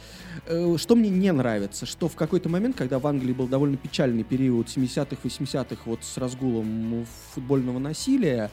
Э, 0.47 0.77
что 0.79 0.97
мне 0.97 1.11
не 1.11 1.31
нравится, 1.31 1.85
что 1.85 2.09
в 2.09 2.17
какой-то 2.17 2.49
момент, 2.49 2.75
когда 2.75 2.99
в 3.01 3.07
Англии 3.07 3.35
был 3.35 3.49
довольно 3.49 3.77
печальный 3.77 4.25
период 4.25 4.69
70-х, 4.69 5.19
80-х, 5.23 5.83
вот 5.85 6.03
с 6.03 6.17
разгулом 6.17 7.05
футбольного 7.35 7.79
насилия, 7.79 8.51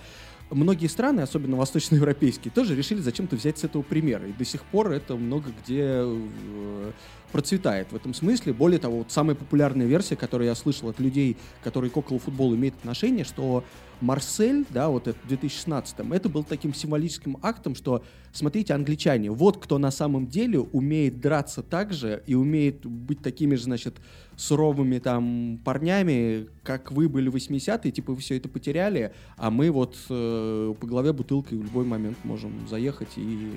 многие 0.51 0.87
страны, 0.87 1.21
особенно 1.21 1.55
восточноевропейские, 1.55 2.51
тоже 2.51 2.75
решили 2.75 2.99
зачем-то 2.99 3.37
взять 3.37 3.59
с 3.59 3.63
этого 3.63 3.81
примера. 3.81 4.27
И 4.27 4.33
до 4.33 4.43
сих 4.43 4.65
пор 4.65 4.91
это 4.91 5.15
много 5.15 5.51
где 5.63 6.01
э, 6.03 6.91
процветает 7.31 7.91
в 7.91 7.95
этом 7.95 8.13
смысле. 8.13 8.53
Более 8.53 8.79
того, 8.79 8.99
вот 8.99 9.11
самая 9.11 9.35
популярная 9.35 9.85
версия, 9.85 10.15
которую 10.15 10.47
я 10.47 10.55
слышал 10.55 10.89
от 10.89 10.99
людей, 10.99 11.37
которые 11.63 11.91
к 11.91 11.97
около 11.97 12.19
футболу 12.19 12.55
имеют 12.55 12.75
отношение, 12.75 13.25
что 13.25 13.63
Марсель, 14.01 14.65
да, 14.69 14.89
вот 14.89 15.07
это 15.07 15.17
в 15.23 15.27
2016 15.27 15.95
это 16.11 16.29
был 16.29 16.43
таким 16.43 16.73
символическим 16.73 17.37
актом, 17.41 17.75
что, 17.75 18.03
смотрите, 18.33 18.73
англичане, 18.73 19.31
вот 19.31 19.63
кто 19.63 19.77
на 19.77 19.91
самом 19.91 20.27
деле 20.27 20.59
умеет 20.59 21.21
драться 21.21 21.63
так 21.63 21.93
же 21.93 22.21
и 22.27 22.35
умеет 22.35 22.85
быть 22.85 23.21
такими 23.21 23.55
же, 23.55 23.63
значит, 23.63 23.95
суровыми 24.35 24.99
там 24.99 25.59
парнями, 25.63 26.47
как 26.63 26.91
вы 26.91 27.07
были 27.07 27.29
в 27.29 27.35
80-е, 27.35 27.91
типа 27.91 28.13
вы 28.13 28.19
все 28.19 28.37
это 28.37 28.49
потеряли, 28.49 29.13
а 29.37 29.49
мы 29.49 29.71
вот 29.71 29.95
э, 30.09 30.73
по 30.79 30.87
голове 30.87 31.13
бутылкой 31.13 31.57
в 31.57 31.63
любой 31.63 31.85
момент 31.85 32.17
можем 32.23 32.67
заехать 32.67 33.17
и 33.17 33.51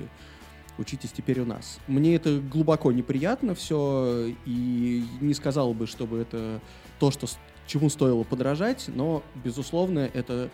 учитесь 0.79 1.11
теперь 1.11 1.41
у 1.41 1.45
нас. 1.45 1.79
Мне 1.87 2.15
это 2.15 2.39
глубоко 2.39 2.91
неприятно 2.91 3.53
все, 3.53 4.33
и 4.45 5.03
не 5.21 5.33
сказал 5.33 5.73
бы, 5.73 5.85
чтобы 5.85 6.19
это 6.19 6.61
то, 6.99 7.11
что 7.11 7.27
чему 7.67 7.89
стоило 7.89 8.23
подражать, 8.23 8.85
но, 8.87 9.21
безусловно, 9.43 10.09
это 10.13 10.49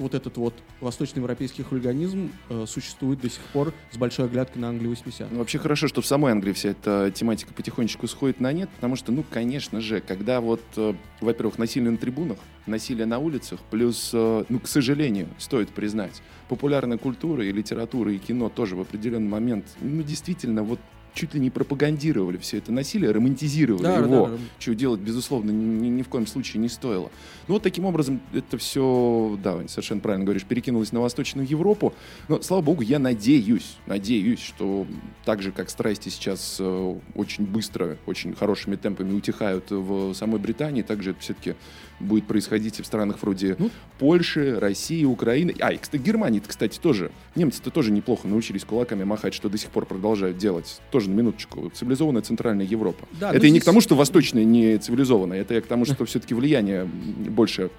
вот 0.00 0.14
этот 0.14 0.36
вот 0.36 0.54
восточноевропейский 0.80 1.62
хулиганизм 1.62 2.32
э, 2.48 2.64
существует 2.66 3.20
до 3.20 3.28
сих 3.28 3.42
пор 3.52 3.72
с 3.92 3.96
большой 3.96 4.26
оглядкой 4.26 4.62
на 4.62 4.70
Англию 4.70 4.90
80 4.90 5.30
Ну, 5.30 5.38
вообще 5.38 5.58
хорошо, 5.58 5.86
что 5.88 6.00
в 6.00 6.06
самой 6.06 6.32
Англии 6.32 6.52
вся 6.52 6.70
эта 6.70 7.12
тематика 7.14 7.52
потихонечку 7.52 8.06
сходит 8.08 8.40
на 8.40 8.52
нет, 8.52 8.68
потому 8.70 8.96
что, 8.96 9.12
ну, 9.12 9.24
конечно 9.28 9.80
же, 9.80 10.00
когда 10.00 10.40
вот, 10.40 10.62
э, 10.76 10.94
во-первых, 11.20 11.58
насилие 11.58 11.90
на 11.90 11.98
трибунах, 11.98 12.38
насилие 12.66 13.06
на 13.06 13.18
улицах, 13.18 13.60
плюс, 13.70 14.10
э, 14.12 14.44
ну, 14.48 14.58
к 14.58 14.66
сожалению, 14.66 15.28
стоит 15.38 15.68
признать, 15.68 16.22
популярная 16.48 16.98
культура 16.98 17.44
и 17.44 17.52
литература, 17.52 18.12
и 18.12 18.18
кино 18.18 18.48
тоже 18.48 18.76
в 18.76 18.80
определенный 18.80 19.28
момент, 19.28 19.66
ну, 19.80 20.02
действительно, 20.02 20.62
вот 20.62 20.80
чуть 21.14 21.34
ли 21.34 21.40
не 21.40 21.50
пропагандировали 21.50 22.36
все 22.36 22.58
это 22.58 22.72
насилие, 22.72 23.10
романтизировали 23.10 23.82
да, 23.82 23.96
его, 23.96 24.26
да, 24.26 24.32
да. 24.32 24.38
чего 24.58 24.74
делать, 24.74 25.00
безусловно, 25.00 25.50
ни, 25.50 25.88
ни 25.88 26.02
в 26.02 26.08
коем 26.08 26.26
случае 26.26 26.60
не 26.60 26.68
стоило. 26.68 27.10
Ну 27.48 27.54
вот 27.54 27.62
таким 27.62 27.84
образом 27.84 28.20
это 28.32 28.58
все, 28.58 29.38
да, 29.42 29.66
совершенно 29.68 30.00
правильно 30.00 30.24
говоришь, 30.24 30.44
перекинулось 30.44 30.92
на 30.92 31.00
Восточную 31.00 31.48
Европу. 31.48 31.94
Но, 32.28 32.40
слава 32.42 32.62
богу, 32.62 32.82
я 32.82 32.98
надеюсь, 32.98 33.76
надеюсь, 33.86 34.40
что 34.40 34.86
так 35.24 35.42
же, 35.42 35.52
как 35.52 35.70
страсти 35.70 36.08
сейчас 36.08 36.56
э, 36.60 36.94
очень 37.14 37.44
быстро, 37.44 37.98
очень 38.06 38.34
хорошими 38.34 38.76
темпами 38.76 39.12
утихают 39.12 39.70
в 39.70 40.14
самой 40.14 40.40
Британии, 40.40 40.82
также 40.82 41.10
это 41.10 41.20
все-таки 41.20 41.54
будет 42.00 42.26
происходить 42.26 42.80
в 42.80 42.84
странах 42.84 43.18
вроде 43.22 43.56
ну, 43.58 43.70
Польши, 43.98 44.58
России, 44.58 45.04
Украины. 45.04 45.54
А, 45.60 45.72
и, 45.72 45.76
кстати, 45.76 46.00
Германии, 46.00 46.42
кстати, 46.44 46.78
тоже. 46.78 47.10
Немцы-то 47.36 47.70
тоже 47.70 47.92
неплохо 47.92 48.26
научились 48.26 48.64
кулаками 48.64 49.04
махать, 49.04 49.34
что 49.34 49.48
до 49.48 49.58
сих 49.58 49.70
пор 49.70 49.86
продолжают 49.86 50.38
делать. 50.38 50.80
Тоже 50.90 51.10
на 51.10 51.14
минуточку. 51.14 51.70
Цивилизованная 51.70 52.22
Центральная 52.22 52.66
Европа. 52.66 53.06
Да, 53.12 53.32
это 53.32 53.46
и 53.46 53.50
не 53.50 53.60
к 53.60 53.64
тому, 53.64 53.80
что 53.80 53.94
Восточная 53.94 54.44
не 54.44 54.78
цивилизованная, 54.78 55.40
это 55.40 55.54
я 55.54 55.60
к 55.60 55.66
тому, 55.66 55.84
что 55.84 56.04
все-таки 56.04 56.34
влияние 56.34 56.84
больше 56.84 57.70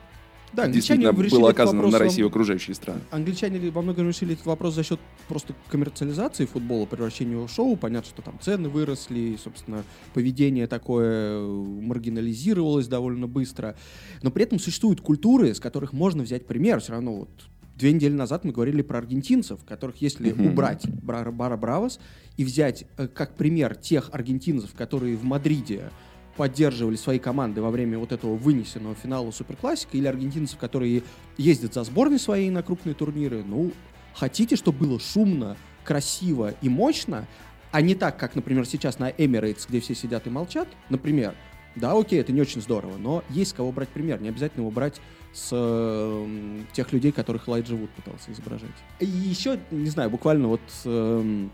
да, 0.53 0.67
действительно 0.67 1.13
было 1.13 1.49
оказано 1.49 1.87
на 1.87 1.97
Россию 1.97 2.27
окружающие 2.27 2.75
страны. 2.75 3.01
Англичане 3.11 3.71
во 3.71 3.81
многом 3.81 4.07
решили 4.07 4.33
этот 4.33 4.45
вопрос 4.45 4.75
за 4.75 4.83
счет 4.83 4.99
просто 5.27 5.53
коммерциализации 5.69 6.45
футбола, 6.45 6.85
превращения 6.85 7.37
в 7.37 7.47
шоу. 7.49 7.75
Понятно, 7.77 8.09
что 8.09 8.21
там 8.21 8.37
цены 8.41 8.69
выросли, 8.69 9.37
собственно, 9.41 9.83
поведение 10.13 10.67
такое 10.67 11.41
маргинализировалось 11.41 12.87
довольно 12.87 13.27
быстро. 13.27 13.75
Но 14.21 14.31
при 14.31 14.43
этом 14.43 14.59
существуют 14.59 15.01
культуры, 15.01 15.53
с 15.53 15.59
которых 15.59 15.93
можно 15.93 16.23
взять 16.23 16.45
пример. 16.47 16.81
Все 16.81 16.93
равно 16.93 17.15
вот 17.15 17.29
две 17.77 17.93
недели 17.93 18.13
назад 18.13 18.43
мы 18.43 18.51
говорили 18.51 18.81
про 18.81 18.99
аргентинцев, 18.99 19.63
которых 19.63 19.97
если 19.97 20.31
uh-huh. 20.31 20.51
убрать 20.51 20.85
Бара 21.01 21.57
Бравос 21.57 21.99
и 22.37 22.43
взять 22.43 22.85
э, 22.97 23.07
как 23.07 23.35
пример 23.35 23.75
тех 23.75 24.09
аргентинцев, 24.11 24.73
которые 24.73 25.15
в 25.15 25.23
Мадриде 25.23 25.91
поддерживали 26.37 26.95
свои 26.95 27.19
команды 27.19 27.61
во 27.61 27.71
время 27.71 27.97
вот 27.97 28.11
этого 28.11 28.35
вынесенного 28.35 28.95
финала 28.95 29.31
Суперклассика, 29.31 29.97
или 29.97 30.07
аргентинцев, 30.07 30.57
которые 30.57 31.03
ездят 31.37 31.73
за 31.73 31.83
сборной 31.83 32.19
своей 32.19 32.49
на 32.49 32.63
крупные 32.63 32.93
турниры, 32.93 33.43
ну, 33.43 33.71
хотите, 34.13 34.55
чтобы 34.55 34.85
было 34.85 34.99
шумно, 34.99 35.57
красиво 35.83 36.53
и 36.61 36.69
мощно, 36.69 37.27
а 37.71 37.81
не 37.81 37.95
так, 37.95 38.17
как, 38.17 38.35
например, 38.35 38.65
сейчас 38.65 38.99
на 38.99 39.09
Emirates, 39.09 39.65
где 39.67 39.79
все 39.79 39.95
сидят 39.95 40.27
и 40.27 40.29
молчат, 40.29 40.67
например, 40.89 41.35
да, 41.75 41.93
окей, 41.93 42.19
это 42.19 42.33
не 42.33 42.41
очень 42.41 42.61
здорово, 42.61 42.97
но 42.97 43.23
есть 43.29 43.53
кого 43.53 43.71
брать 43.71 43.89
пример, 43.89 44.21
не 44.21 44.29
обязательно 44.29 44.61
его 44.61 44.71
брать 44.71 44.99
с 45.33 45.49
э, 45.51 46.59
тех 46.73 46.91
людей, 46.91 47.13
которых 47.13 47.47
Лайджа 47.47 47.75
Вуд 47.75 47.89
пытался 47.91 48.31
изображать. 48.31 48.69
И 48.99 49.05
еще, 49.05 49.57
не 49.71 49.89
знаю, 49.89 50.09
буквально 50.09 50.49
вот 50.49 50.61
э, 50.83 51.47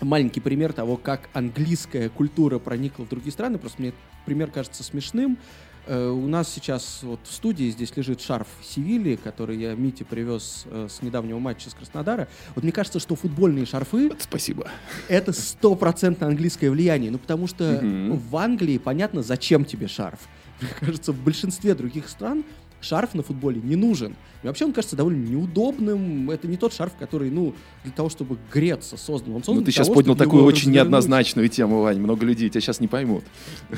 маленький 0.00 0.40
пример 0.40 0.72
того, 0.72 0.96
как 0.96 1.28
английская 1.32 2.08
культура 2.08 2.58
проникла 2.58 3.04
в 3.04 3.08
другие 3.08 3.32
страны. 3.32 3.58
Просто 3.58 3.80
мне 3.82 3.92
пример 4.24 4.50
кажется 4.50 4.82
смешным. 4.82 5.38
Uh, 5.86 6.10
у 6.10 6.26
нас 6.26 6.52
сейчас 6.52 7.00
вот 7.02 7.20
в 7.24 7.32
студии 7.32 7.70
здесь 7.70 7.96
лежит 7.96 8.20
шарф 8.20 8.46
Севильи, 8.62 9.16
который 9.16 9.56
я 9.56 9.74
Мите 9.74 10.04
привез 10.04 10.66
uh, 10.66 10.86
с 10.86 11.00
недавнего 11.00 11.38
матча 11.38 11.70
с 11.70 11.74
Краснодара. 11.74 12.28
Вот 12.54 12.62
мне 12.62 12.72
кажется, 12.72 12.98
что 13.00 13.16
футбольные 13.16 13.64
шарфы... 13.64 14.12
Спасибо. 14.18 14.68
Это 15.08 15.32
стопроцентно 15.32 16.26
английское 16.26 16.70
влияние. 16.70 17.10
Ну, 17.10 17.16
потому 17.16 17.46
что 17.46 17.64
mm-hmm. 17.64 18.18
в 18.18 18.36
Англии 18.36 18.76
понятно, 18.76 19.22
зачем 19.22 19.64
тебе 19.64 19.88
шарф. 19.88 20.28
Мне 20.60 20.70
кажется, 20.78 21.12
в 21.12 21.22
большинстве 21.22 21.74
других 21.74 22.10
стран 22.10 22.44
шарф 22.80 23.14
на 23.14 23.22
футболе 23.22 23.60
не 23.62 23.76
нужен. 23.76 24.16
И 24.42 24.46
вообще 24.46 24.64
он 24.64 24.72
кажется 24.72 24.94
довольно 24.94 25.26
неудобным. 25.26 26.30
Это 26.30 26.46
не 26.46 26.56
тот 26.56 26.72
шарф, 26.72 26.92
который, 26.96 27.30
ну, 27.30 27.54
для 27.82 27.92
того, 27.92 28.08
чтобы 28.08 28.38
греться 28.52 28.96
создан. 28.96 29.34
Он 29.34 29.40
создан 29.40 29.56
ну, 29.60 29.64
ты 29.64 29.72
сейчас 29.72 29.88
того, 29.88 29.96
поднял 29.96 30.16
такую 30.16 30.44
очень 30.44 30.70
неоднозначную 30.70 31.48
тему, 31.48 31.82
Вань. 31.82 31.98
Много 31.98 32.24
людей 32.24 32.48
тебя 32.48 32.60
сейчас 32.60 32.80
не 32.80 32.86
поймут. 32.86 33.24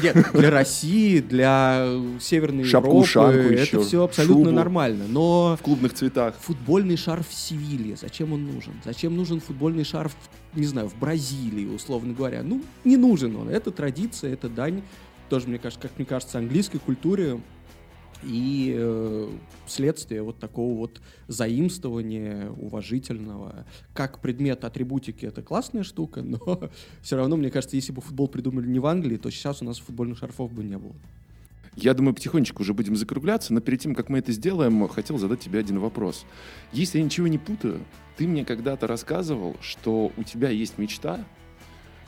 Нет, 0.03 0.17
для 0.35 0.51
России, 0.51 1.21
для 1.21 1.89
Северной 2.21 2.65
Шапку, 2.65 3.03
Европы 3.03 3.55
это 3.55 3.63
еще, 3.63 3.83
все 3.83 4.05
абсолютно 4.05 4.45
шубу 4.45 4.51
нормально. 4.51 5.05
Но 5.09 5.57
в 5.59 5.63
клубных 5.63 5.95
цветах. 5.95 6.35
Футбольный 6.41 6.97
шарф 6.97 7.29
в 7.29 7.35
Севилье, 7.35 7.97
зачем 7.97 8.33
он 8.33 8.45
нужен? 8.45 8.75
Зачем 8.85 9.17
нужен 9.17 9.41
футбольный 9.41 9.85
шарф, 9.85 10.15
не 10.55 10.67
знаю, 10.67 10.89
в 10.89 10.99
Бразилии, 10.99 11.67
условно 11.67 12.13
говоря? 12.13 12.43
Ну, 12.43 12.63
не 12.85 12.99
нужен 12.99 13.35
он. 13.37 13.49
Это 13.49 13.71
традиция, 13.71 14.35
это 14.35 14.49
дань 14.49 14.83
тоже, 15.31 15.49
мне 15.49 15.59
кажется, 15.59 15.81
как 15.81 15.97
мне 15.97 16.05
кажется, 16.05 16.39
английской 16.39 16.79
культуре 16.79 17.41
и 18.23 18.75
э, 18.77 19.31
следствие 19.67 20.23
вот 20.23 20.39
такого 20.39 20.77
вот 20.77 21.01
заимствования 21.29 22.51
уважительного. 22.51 23.67
Как 23.95 24.21
предмет 24.21 24.65
атрибутики 24.65 25.27
это 25.27 25.43
классная 25.43 25.83
штука, 25.83 26.23
но 26.23 26.71
все 27.03 27.17
равно, 27.17 27.37
мне 27.37 27.51
кажется, 27.51 27.77
если 27.77 27.93
бы 27.93 28.01
футбол 28.01 28.29
придумали 28.29 28.67
не 28.67 28.79
в 28.79 28.87
Англии, 28.87 29.17
то 29.17 29.31
сейчас 29.31 29.63
у 29.63 29.65
нас 29.65 29.79
футбольных 29.79 30.19
шарфов 30.19 30.53
бы 30.53 30.63
не 30.65 30.79
было. 30.79 30.95
Я 31.77 31.95
думаю, 31.95 32.15
потихонечку 32.15 32.63
уже 32.63 32.75
будем 32.75 32.97
закругляться, 32.97 33.55
но 33.55 33.61
перед 33.61 33.81
тем, 33.81 33.95
как 33.95 34.09
мы 34.09 34.19
это 34.19 34.33
сделаем, 34.33 34.89
хотел 34.89 35.19
задать 35.19 35.41
тебе 35.41 35.61
один 35.61 35.79
вопрос. 35.79 36.27
Если 36.73 36.99
я 36.99 37.05
ничего 37.05 37.29
не 37.29 37.39
путаю, 37.39 37.81
ты 38.17 38.27
мне 38.27 38.45
когда-то 38.45 38.87
рассказывал, 38.87 39.57
что 39.61 40.13
у 40.17 40.23
тебя 40.25 40.51
есть 40.51 40.79
мечта 40.79 41.25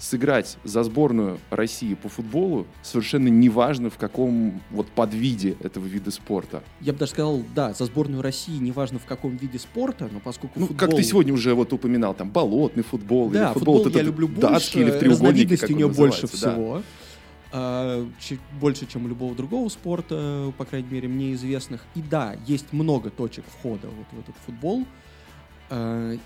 сыграть 0.02 0.58
за 0.64 0.82
сборную 0.82 1.38
России 1.50 1.94
по 1.94 2.08
футболу 2.08 2.66
совершенно 2.82 3.28
неважно 3.28 3.88
в 3.88 3.96
каком 3.96 4.60
вот 4.70 4.88
подвиде 4.88 5.56
этого 5.60 5.86
вида 5.86 6.10
спорта. 6.10 6.64
Я 6.80 6.92
бы 6.92 6.98
даже 6.98 7.12
сказал, 7.12 7.42
да, 7.54 7.72
за 7.72 7.84
сборную 7.84 8.20
России 8.20 8.56
неважно 8.58 8.98
в 8.98 9.04
каком 9.04 9.36
виде 9.36 9.60
спорта, 9.60 10.08
но 10.12 10.18
поскольку 10.18 10.58
Ну, 10.58 10.66
футбол... 10.66 10.88
как 10.88 10.96
ты 10.96 11.04
сегодня 11.04 11.32
уже 11.32 11.54
вот 11.54 11.72
упоминал, 11.72 12.14
там, 12.14 12.30
болотный 12.30 12.82
футбол, 12.82 13.30
да, 13.30 13.38
или 13.38 13.54
футбол, 13.54 13.76
футбол 13.76 13.92
вот 13.92 13.96
я 13.96 14.02
люблю 14.02 14.26
датский 14.26 14.80
больше, 14.80 14.80
или 14.80 14.90
в 14.90 14.98
треугольнике, 14.98 15.56
как 15.56 15.70
у 15.70 15.74
нее 15.74 15.88
больше 15.88 16.26
всего. 16.26 16.82
Да. 17.52 18.00
Больше, 18.60 18.86
чем 18.86 19.04
у 19.04 19.08
любого 19.08 19.34
другого 19.36 19.68
спорта, 19.68 20.52
по 20.58 20.64
крайней 20.64 20.88
мере, 20.90 21.06
мне 21.06 21.34
известных. 21.34 21.84
И 21.94 22.02
да, 22.02 22.34
есть 22.46 22.72
много 22.72 23.10
точек 23.10 23.44
входа 23.46 23.88
вот 23.88 24.06
в 24.10 24.18
этот 24.18 24.34
футбол. 24.46 24.84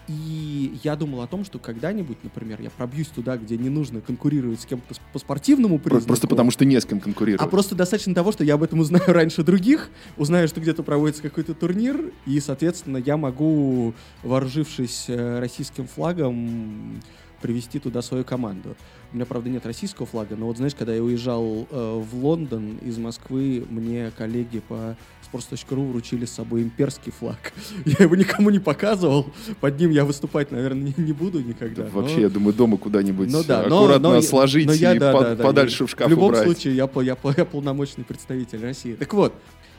И 0.09 0.79
я 0.83 0.97
думал 0.97 1.21
о 1.21 1.27
том, 1.27 1.45
что 1.45 1.59
когда-нибудь, 1.59 2.19
например, 2.25 2.61
я 2.61 2.71
пробьюсь 2.71 3.09
туда, 3.09 3.37
где 3.37 3.57
не 3.57 3.69
нужно 3.69 4.01
конкурировать 4.01 4.61
с 4.61 4.67
кем-то 4.67 4.95
по 5.13 5.19
спортивному 5.19 5.79
признаку. 5.79 6.07
Просто 6.07 6.27
потому, 6.27 6.51
что 6.51 6.65
не 6.65 6.81
с 6.81 6.85
кем 6.85 7.01
конкурировать. 7.01 7.41
А 7.41 7.49
просто 7.49 7.75
достаточно 7.75 8.15
того, 8.15 8.33
что 8.33 8.43
я 8.43 8.55
об 8.55 8.63
этом 8.63 8.81
узнаю 8.81 9.05
раньше 9.07 9.45
других, 9.45 9.91
узнаю, 10.17 10.49
что 10.49 10.61
где-то 10.61 10.83
проводится 10.83 11.23
какой-то 11.23 11.55
турнир, 11.55 12.13
и, 12.27 12.41
соответственно, 12.41 12.97
я 12.97 13.17
могу, 13.17 13.95
вооружившись 14.23 15.05
э, 15.09 15.39
российским 15.39 15.87
флагом, 15.87 17.01
привести 17.41 17.79
туда 17.79 18.03
свою 18.03 18.25
команду. 18.25 18.77
У 19.13 19.17
меня, 19.17 19.27
правда, 19.27 19.49
нет 19.49 19.65
российского 19.67 20.07
флага, 20.07 20.37
но 20.37 20.47
вот 20.47 20.57
знаешь, 20.57 20.75
когда 20.75 20.95
я 20.95 21.03
уезжал 21.03 21.69
э, 21.71 22.03
в 22.03 22.25
Лондон 22.25 22.79
из 22.79 22.99
Москвы, 22.99 23.65
мне 23.71 24.11
коллеги 24.17 24.61
по 24.61 24.97
sports.ru 25.33 25.91
вручили 25.91 26.25
с 26.25 26.33
собой 26.33 26.63
имперский 26.63 27.13
флаг. 27.13 27.53
Я 27.85 27.97
его 28.01 28.17
никому 28.17 28.51
не 28.51 28.59
показывал, 28.59 29.27
под 29.61 29.79
ним 29.79 29.91
я 29.91 30.05
выступать, 30.05 30.51
наверное, 30.51 30.93
не, 30.97 31.05
не 31.05 31.13
буду 31.13 31.41
никогда. 31.41 31.85
Да, 31.85 31.91
но... 31.93 32.01
Вообще, 32.01 32.23
я 32.23 32.29
думаю, 32.29 32.55
дома 32.55 32.77
куда-нибудь 32.77 33.31
ну, 33.31 33.43
да, 33.45 33.61
аккуратно 33.61 34.15
но, 34.15 34.23
сложить 34.23 34.67
но 34.67 34.73
я, 34.73 34.95
и 34.95 34.99
да, 34.99 35.13
под, 35.13 35.23
да, 35.23 35.35
да, 35.37 35.45
подальше 35.45 35.85
я, 35.85 35.87
в 35.87 35.91
шкаф 35.91 36.07
В 36.07 36.11
любом 36.11 36.29
убрать. 36.29 36.45
случае, 36.45 36.77
я, 36.77 36.89
я, 37.03 37.17
я 37.37 37.45
полномочный 37.45 38.05
представитель 38.05 38.63
России. 38.63 38.95
Так 38.95 39.13
вот, 39.15 39.35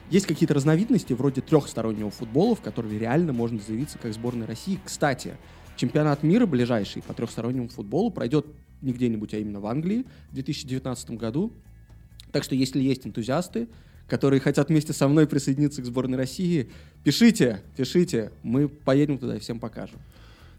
есть 0.10 0.26
какие-то 0.26 0.54
разновидности 0.54 1.14
вроде 1.14 1.42
трехстороннего 1.42 2.12
футбола, 2.12 2.56
в 2.56 2.62
которые 2.62 2.98
реально 3.00 3.34
можно 3.34 3.60
заявиться 3.60 3.98
как 3.98 4.14
сборная 4.14 4.48
России. 4.48 4.80
Кстати, 4.84 5.38
чемпионат 5.76 6.24
мира 6.24 6.46
ближайший 6.46 7.02
по 7.02 7.14
трехстороннему 7.14 7.70
футболу 7.70 8.10
пройдет 8.10 8.46
не 8.82 8.94
где-нибудь, 8.94 9.34
а 9.34 9.38
именно 9.38 9.60
в 9.60 9.66
Англии 9.66 10.06
в 10.32 10.34
2019 10.34 11.12
году. 11.12 11.52
Так 12.32 12.44
что 12.44 12.56
если 12.56 12.82
есть 12.82 13.06
энтузиасты, 13.06 13.68
которые 14.08 14.40
хотят 14.40 14.70
вместе 14.70 14.94
со 14.94 15.08
мной 15.08 15.28
присоединиться 15.28 15.82
к 15.82 15.86
сборной 15.86 16.18
России, 16.18 16.70
пишите, 17.04 17.62
пишите, 17.76 18.32
мы 18.44 18.68
поедем 18.68 19.18
туда 19.18 19.36
и 19.36 19.40
всем 19.40 19.60
покажем. 19.60 20.00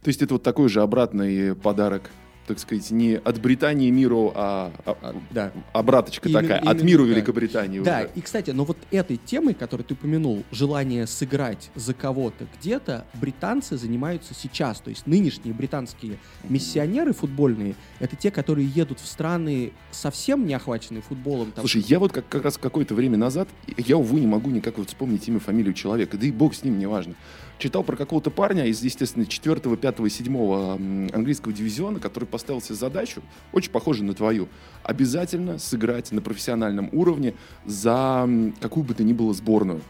То 0.02 0.08
есть 0.08 0.22
это 0.22 0.34
вот 0.34 0.42
такой 0.42 0.68
же 0.68 0.82
обратный 0.82 1.54
подарок 1.54 2.10
так 2.48 2.58
сказать, 2.58 2.90
не 2.90 3.16
от 3.16 3.40
Британии 3.40 3.90
миру, 3.90 4.32
а, 4.34 4.72
а, 4.86 4.96
а 5.02 5.14
да. 5.30 5.52
обраточка 5.74 6.28
именно, 6.28 6.42
такая, 6.42 6.58
именно, 6.60 6.70
от 6.70 6.82
миру 6.82 7.04
да. 7.04 7.10
Великобритании. 7.10 7.80
Да, 7.80 7.98
уже. 7.98 8.10
и, 8.14 8.20
кстати, 8.22 8.50
но 8.50 8.64
вот 8.64 8.78
этой 8.90 9.18
темой, 9.18 9.52
которую 9.52 9.84
ты 9.84 9.94
упомянул, 9.94 10.42
желание 10.50 11.06
сыграть 11.06 11.70
за 11.74 11.92
кого-то 11.92 12.46
где-то, 12.58 13.04
британцы 13.14 13.76
занимаются 13.76 14.32
сейчас. 14.32 14.80
То 14.80 14.88
есть 14.88 15.06
нынешние 15.06 15.54
британские 15.54 16.18
миссионеры 16.44 17.12
футбольные, 17.12 17.74
это 18.00 18.16
те, 18.16 18.30
которые 18.30 18.66
едут 18.66 18.98
в 19.00 19.06
страны 19.06 19.72
совсем 19.90 20.46
не 20.46 20.54
охваченные 20.54 21.02
футболом. 21.02 21.52
Там. 21.52 21.62
Слушай, 21.62 21.84
я 21.86 21.98
вот 21.98 22.12
как, 22.12 22.26
как 22.28 22.44
раз 22.44 22.56
какое-то 22.56 22.94
время 22.94 23.18
назад, 23.18 23.48
я, 23.76 23.98
увы, 23.98 24.20
не 24.20 24.26
могу 24.26 24.50
никак 24.50 24.78
вот 24.78 24.88
вспомнить 24.88 25.28
имя, 25.28 25.38
фамилию 25.38 25.74
человека, 25.74 26.16
да 26.16 26.26
и 26.26 26.32
бог 26.32 26.54
с 26.54 26.64
ним, 26.64 26.78
неважно 26.78 27.14
читал 27.58 27.82
про 27.82 27.96
какого-то 27.96 28.30
парня 28.30 28.64
из, 28.66 28.82
естественно, 28.82 29.26
4, 29.26 29.76
5, 29.76 30.12
7 30.12 31.10
английского 31.12 31.52
дивизиона, 31.52 32.00
который 32.00 32.24
поставил 32.24 32.60
себе 32.60 32.76
задачу, 32.76 33.22
очень 33.52 33.70
похожую 33.70 34.06
на 34.06 34.14
твою, 34.14 34.48
обязательно 34.82 35.58
сыграть 35.58 36.12
на 36.12 36.22
профессиональном 36.22 36.88
уровне 36.92 37.34
за 37.66 38.28
какую 38.60 38.84
бы 38.84 38.94
то 38.94 39.02
ни 39.02 39.12
было 39.12 39.34
сборную. 39.34 39.82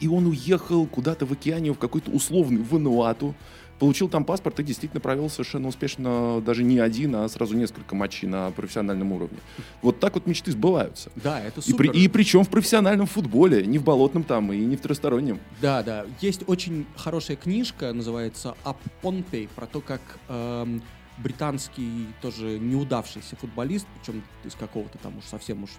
И 0.00 0.08
он 0.08 0.26
уехал 0.26 0.86
куда-то 0.86 1.24
в 1.24 1.32
океане, 1.32 1.72
в 1.72 1.78
какой-то 1.78 2.10
условный 2.10 2.62
Вануату, 2.62 3.34
получил 3.78 4.08
там 4.08 4.24
паспорт 4.24 4.60
и 4.60 4.62
действительно 4.62 5.00
провел 5.00 5.28
совершенно 5.28 5.68
успешно 5.68 6.40
даже 6.40 6.62
не 6.62 6.78
один, 6.78 7.14
а 7.16 7.28
сразу 7.28 7.56
несколько 7.56 7.94
матчей 7.94 8.28
на 8.28 8.50
профессиональном 8.50 9.12
уровне. 9.12 9.38
Вот 9.82 10.00
так 10.00 10.14
вот 10.14 10.26
мечты 10.26 10.52
сбываются. 10.52 11.10
Да, 11.16 11.40
это 11.40 11.60
супер. 11.60 11.86
И, 11.86 11.88
при, 11.88 12.00
и 12.04 12.08
причем 12.08 12.44
в 12.44 12.48
профессиональном 12.48 13.06
футболе, 13.06 13.66
не 13.66 13.78
в 13.78 13.84
болотном 13.84 14.24
там 14.24 14.52
и 14.52 14.58
не 14.58 14.76
в 14.76 14.80
трехстороннем. 14.80 15.40
Да, 15.60 15.82
да. 15.82 16.06
Есть 16.20 16.42
очень 16.46 16.86
хорошая 16.96 17.36
книжка, 17.36 17.92
называется 17.92 18.54
«Up 18.64 18.76
Pompey», 19.02 19.48
про 19.54 19.66
то, 19.66 19.80
как 19.80 20.00
эм, 20.28 20.82
британский 21.18 22.06
тоже 22.22 22.58
неудавшийся 22.58 23.36
футболист, 23.36 23.86
причем 23.98 24.22
из 24.44 24.54
какого-то 24.54 24.98
там 24.98 25.18
уж 25.18 25.24
совсем 25.24 25.64
уж 25.64 25.70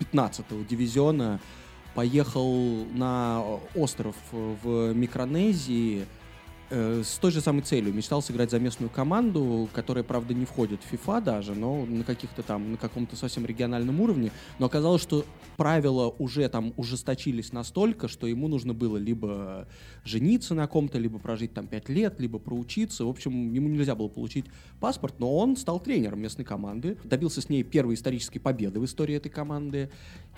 15-го 0.00 0.64
дивизиона, 0.68 1.40
поехал 1.94 2.84
на 2.94 3.42
остров 3.74 4.14
в 4.30 4.92
Микронезии, 4.92 6.02
Э, 6.02 6.17
с 6.70 7.18
той 7.20 7.30
же 7.30 7.40
самой 7.40 7.62
целью. 7.62 7.92
Мечтал 7.92 8.22
сыграть 8.22 8.50
за 8.50 8.58
местную 8.58 8.90
команду, 8.90 9.68
которая, 9.72 10.04
правда, 10.04 10.34
не 10.34 10.44
входит 10.44 10.80
в 10.82 10.92
FIFA 10.92 11.22
даже, 11.22 11.54
но 11.54 11.86
на 11.86 12.04
каких-то 12.04 12.42
там, 12.42 12.72
на 12.72 12.76
каком-то 12.76 13.16
совсем 13.16 13.46
региональном 13.46 14.00
уровне. 14.00 14.30
Но 14.58 14.66
оказалось, 14.66 15.02
что 15.02 15.24
правила 15.56 16.14
уже 16.18 16.48
там 16.48 16.72
ужесточились 16.76 17.52
настолько, 17.52 18.08
что 18.08 18.26
ему 18.26 18.48
нужно 18.48 18.74
было 18.74 18.96
либо 18.96 19.66
жениться 20.04 20.54
на 20.54 20.66
ком-то, 20.66 20.98
либо 20.98 21.18
прожить 21.18 21.54
там 21.54 21.66
5 21.66 21.88
лет, 21.88 22.20
либо 22.20 22.38
проучиться. 22.38 23.04
В 23.04 23.08
общем, 23.08 23.52
ему 23.52 23.68
нельзя 23.68 23.94
было 23.94 24.08
получить 24.08 24.46
паспорт, 24.78 25.14
но 25.18 25.36
он 25.36 25.56
стал 25.56 25.80
тренером 25.80 26.20
местной 26.20 26.44
команды, 26.44 26.96
добился 27.04 27.40
с 27.40 27.48
ней 27.48 27.62
первой 27.62 27.94
исторической 27.94 28.38
победы 28.38 28.78
в 28.78 28.84
истории 28.84 29.16
этой 29.16 29.30
команды. 29.30 29.90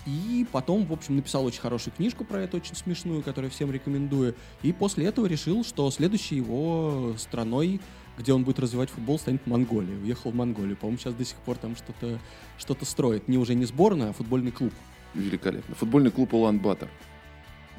И 0.06 0.46
потом, 0.50 0.86
в 0.86 0.92
общем, 0.92 1.16
написал 1.16 1.44
очень 1.44 1.60
хорошую 1.60 1.92
книжку 1.94 2.24
про 2.24 2.42
это, 2.42 2.56
очень 2.56 2.74
смешную, 2.74 3.22
которую 3.22 3.50
всем 3.50 3.70
рекомендую. 3.70 4.34
И 4.62 4.72
после 4.72 5.06
этого 5.06 5.26
решил, 5.26 5.62
что 5.62 5.90
следующей 6.20 6.36
его 6.36 7.14
страной, 7.16 7.80
где 8.18 8.32
он 8.32 8.44
будет 8.44 8.58
развивать 8.58 8.90
футбол, 8.90 9.18
станет 9.18 9.46
Монголия. 9.46 9.96
Уехал 9.98 10.30
в 10.30 10.34
Монголию. 10.34 10.76
По-моему, 10.76 10.98
сейчас 10.98 11.14
до 11.14 11.24
сих 11.24 11.36
пор 11.38 11.56
там 11.56 11.76
что-то 11.76 12.18
что 12.58 12.76
строит. 12.84 13.28
Не 13.28 13.38
уже 13.38 13.54
не 13.54 13.64
сборная, 13.64 14.10
а 14.10 14.12
футбольный 14.12 14.50
клуб. 14.50 14.72
Великолепно. 15.14 15.74
Футбольный 15.74 16.10
клуб 16.10 16.34
Улан-Батор. 16.34 16.88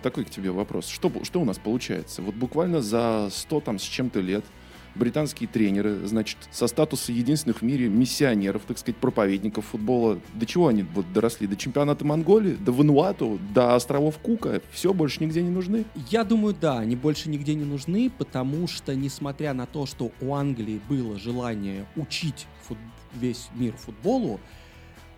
Такой 0.02 0.26
к 0.26 0.30
тебе 0.32 0.52
вопрос. 0.52 0.88
Что, 0.88 1.12
что 1.24 1.42
у 1.42 1.46
нас 1.46 1.60
получается? 1.60 2.22
Вот 2.22 2.34
буквально 2.34 2.82
за 2.82 3.30
100 3.32 3.62
там 3.62 3.80
с 3.80 3.84
чем-то 3.84 4.20
лет– 4.20 4.44
британские 4.96 5.48
тренеры, 5.48 6.06
значит, 6.06 6.38
со 6.52 6.68
статуса 6.68 7.12
единственных 7.12 7.60
в 7.60 7.62
мире 7.64 7.88
миссионеров, 7.88 8.64
так 8.68 8.78
сказать, 8.78 8.98
проповедников 8.98 9.66
футбола. 9.66 10.20
До 10.34 10.46
чего 10.46 10.68
они 10.68 10.84
вот 10.84 11.12
доросли? 11.14 11.48
До 11.48 11.56
чемпионата 11.56 12.06
Монголии, 12.06 12.56
до 12.56 12.72
Вануату, 12.72 13.40
до 13.54 13.76
островов 13.76 14.18
Кука? 14.20 14.62
Все, 14.72 14.94
больше 14.94 15.24
нигде 15.24 15.42
не 15.42 15.50
нужны? 15.50 15.86
Я 16.10 16.24
думаю, 16.24 16.56
да, 16.60 16.80
они 16.80 16.96
больше 16.96 17.30
нигде 17.30 17.54
не 17.56 17.66
нужны, 17.66 18.12
потому 18.18 18.68
что, 18.68 18.96
несмотря 18.96 19.54
на 19.54 19.66
то, 19.66 19.86
что 19.86 20.12
у 20.22 20.34
Англии 20.34 20.82
было 20.90 21.18
желание 21.20 21.86
учить 21.96 22.48
фут... 22.68 22.78
весь 23.14 23.50
мир 23.56 23.74
футболу, 23.78 24.40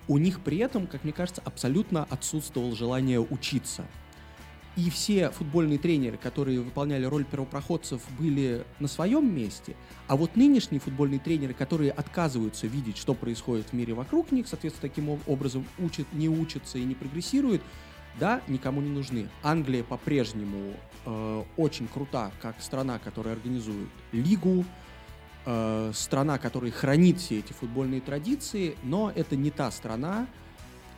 у 0.08 0.18
них 0.18 0.42
при 0.42 0.58
этом, 0.58 0.88
как 0.88 1.04
мне 1.04 1.14
кажется, 1.14 1.42
абсолютно 1.46 2.04
отсутствовало 2.10 2.76
желание 2.76 3.22
учиться. 3.22 3.86
И 4.76 4.90
все 4.90 5.30
футбольные 5.30 5.78
тренеры, 5.78 6.18
которые 6.18 6.60
выполняли 6.60 7.06
роль 7.06 7.26
первопроходцев, 7.26 8.02
были 8.18 8.66
на 8.80 8.88
своем 8.88 9.34
месте. 9.34 9.76
А 10.08 10.16
вот 10.16 10.36
нынешние 10.36 10.80
футбольные 10.80 11.20
тренеры, 11.20 11.54
которые 11.54 11.92
отказываются 11.92 12.66
видеть, 12.66 12.98
что 12.98 13.14
происходит 13.14 13.68
в 13.68 13.74
мире 13.74 13.94
вокруг 13.94 14.32
них, 14.32 14.48
соответственно, 14.48 14.90
таким 14.90 15.20
образом 15.28 15.66
учат, 15.78 16.08
не 16.12 16.28
учатся 16.28 16.80
и 16.80 16.84
не 16.84 16.96
прогрессируют, 16.96 17.62
да, 18.20 18.42
никому 18.48 18.82
не 18.82 18.90
нужны. 18.90 19.30
Англия 19.44 19.84
по-прежнему 19.84 20.74
э, 21.06 21.44
очень 21.58 21.88
крута, 21.88 22.32
как 22.42 22.60
страна, 22.60 22.98
которая 22.98 23.36
организует 23.36 23.90
лигу, 24.12 24.66
э, 25.46 25.92
страна, 25.94 26.40
которая 26.40 26.72
хранит 26.72 27.20
все 27.20 27.40
эти 27.40 27.54
футбольные 27.54 28.02
традиции, 28.02 28.76
но 28.84 29.12
это 29.16 29.36
не 29.36 29.52
та 29.52 29.70
страна, 29.70 30.28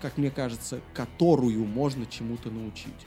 как 0.01 0.17
мне 0.17 0.29
кажется, 0.29 0.79
которую 0.93 1.65
можно 1.65 2.05
чему-то 2.05 2.49
научить. 2.49 3.05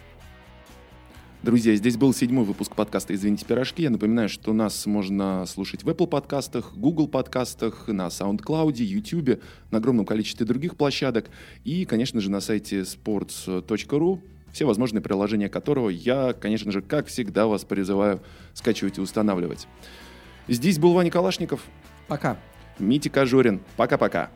Друзья, 1.41 1.76
здесь 1.76 1.97
был 1.97 2.12
седьмой 2.12 2.45
выпуск 2.45 2.74
подкаста 2.74 3.14
«Извините, 3.14 3.47
пирожки». 3.47 3.84
Я 3.84 3.91
напоминаю, 3.91 4.28
что 4.28 4.53
нас 4.53 4.86
можно 4.86 5.47
слушать 5.47 5.84
в 5.84 5.89
Apple 5.89 6.09
подкастах, 6.09 6.74
Google 6.74 7.07
подкастах, 7.07 7.86
на 7.86 8.09
SoundCloud, 8.09 8.74
YouTube, 8.82 9.41
на 9.70 9.78
огромном 9.78 10.05
количестве 10.05 10.45
других 10.45 10.76
площадок 10.76 11.30
и, 11.62 11.84
конечно 11.84 12.20
же, 12.20 12.28
на 12.28 12.41
сайте 12.41 12.80
sports.ru, 12.80 14.20
все 14.53 14.64
возможные 14.64 15.01
приложения 15.01 15.49
которого 15.49 15.91
я, 15.91 16.32
конечно 16.32 16.72
же, 16.72 16.82
как 16.82 17.07
всегда 17.07 17.47
вас 17.47 17.64
призываю 17.64 18.20
скачивать 18.53 18.99
и 18.99 19.01
устанавливать. 19.01 19.68
Здесь 20.49 20.80
был 20.80 20.93
Ваня 20.93 21.12
Калашников. 21.12 21.62
Пока. 22.09 22.36
Митя 22.80 23.11
Кожурин. 23.11 23.61
Пока-пока. 23.76 24.30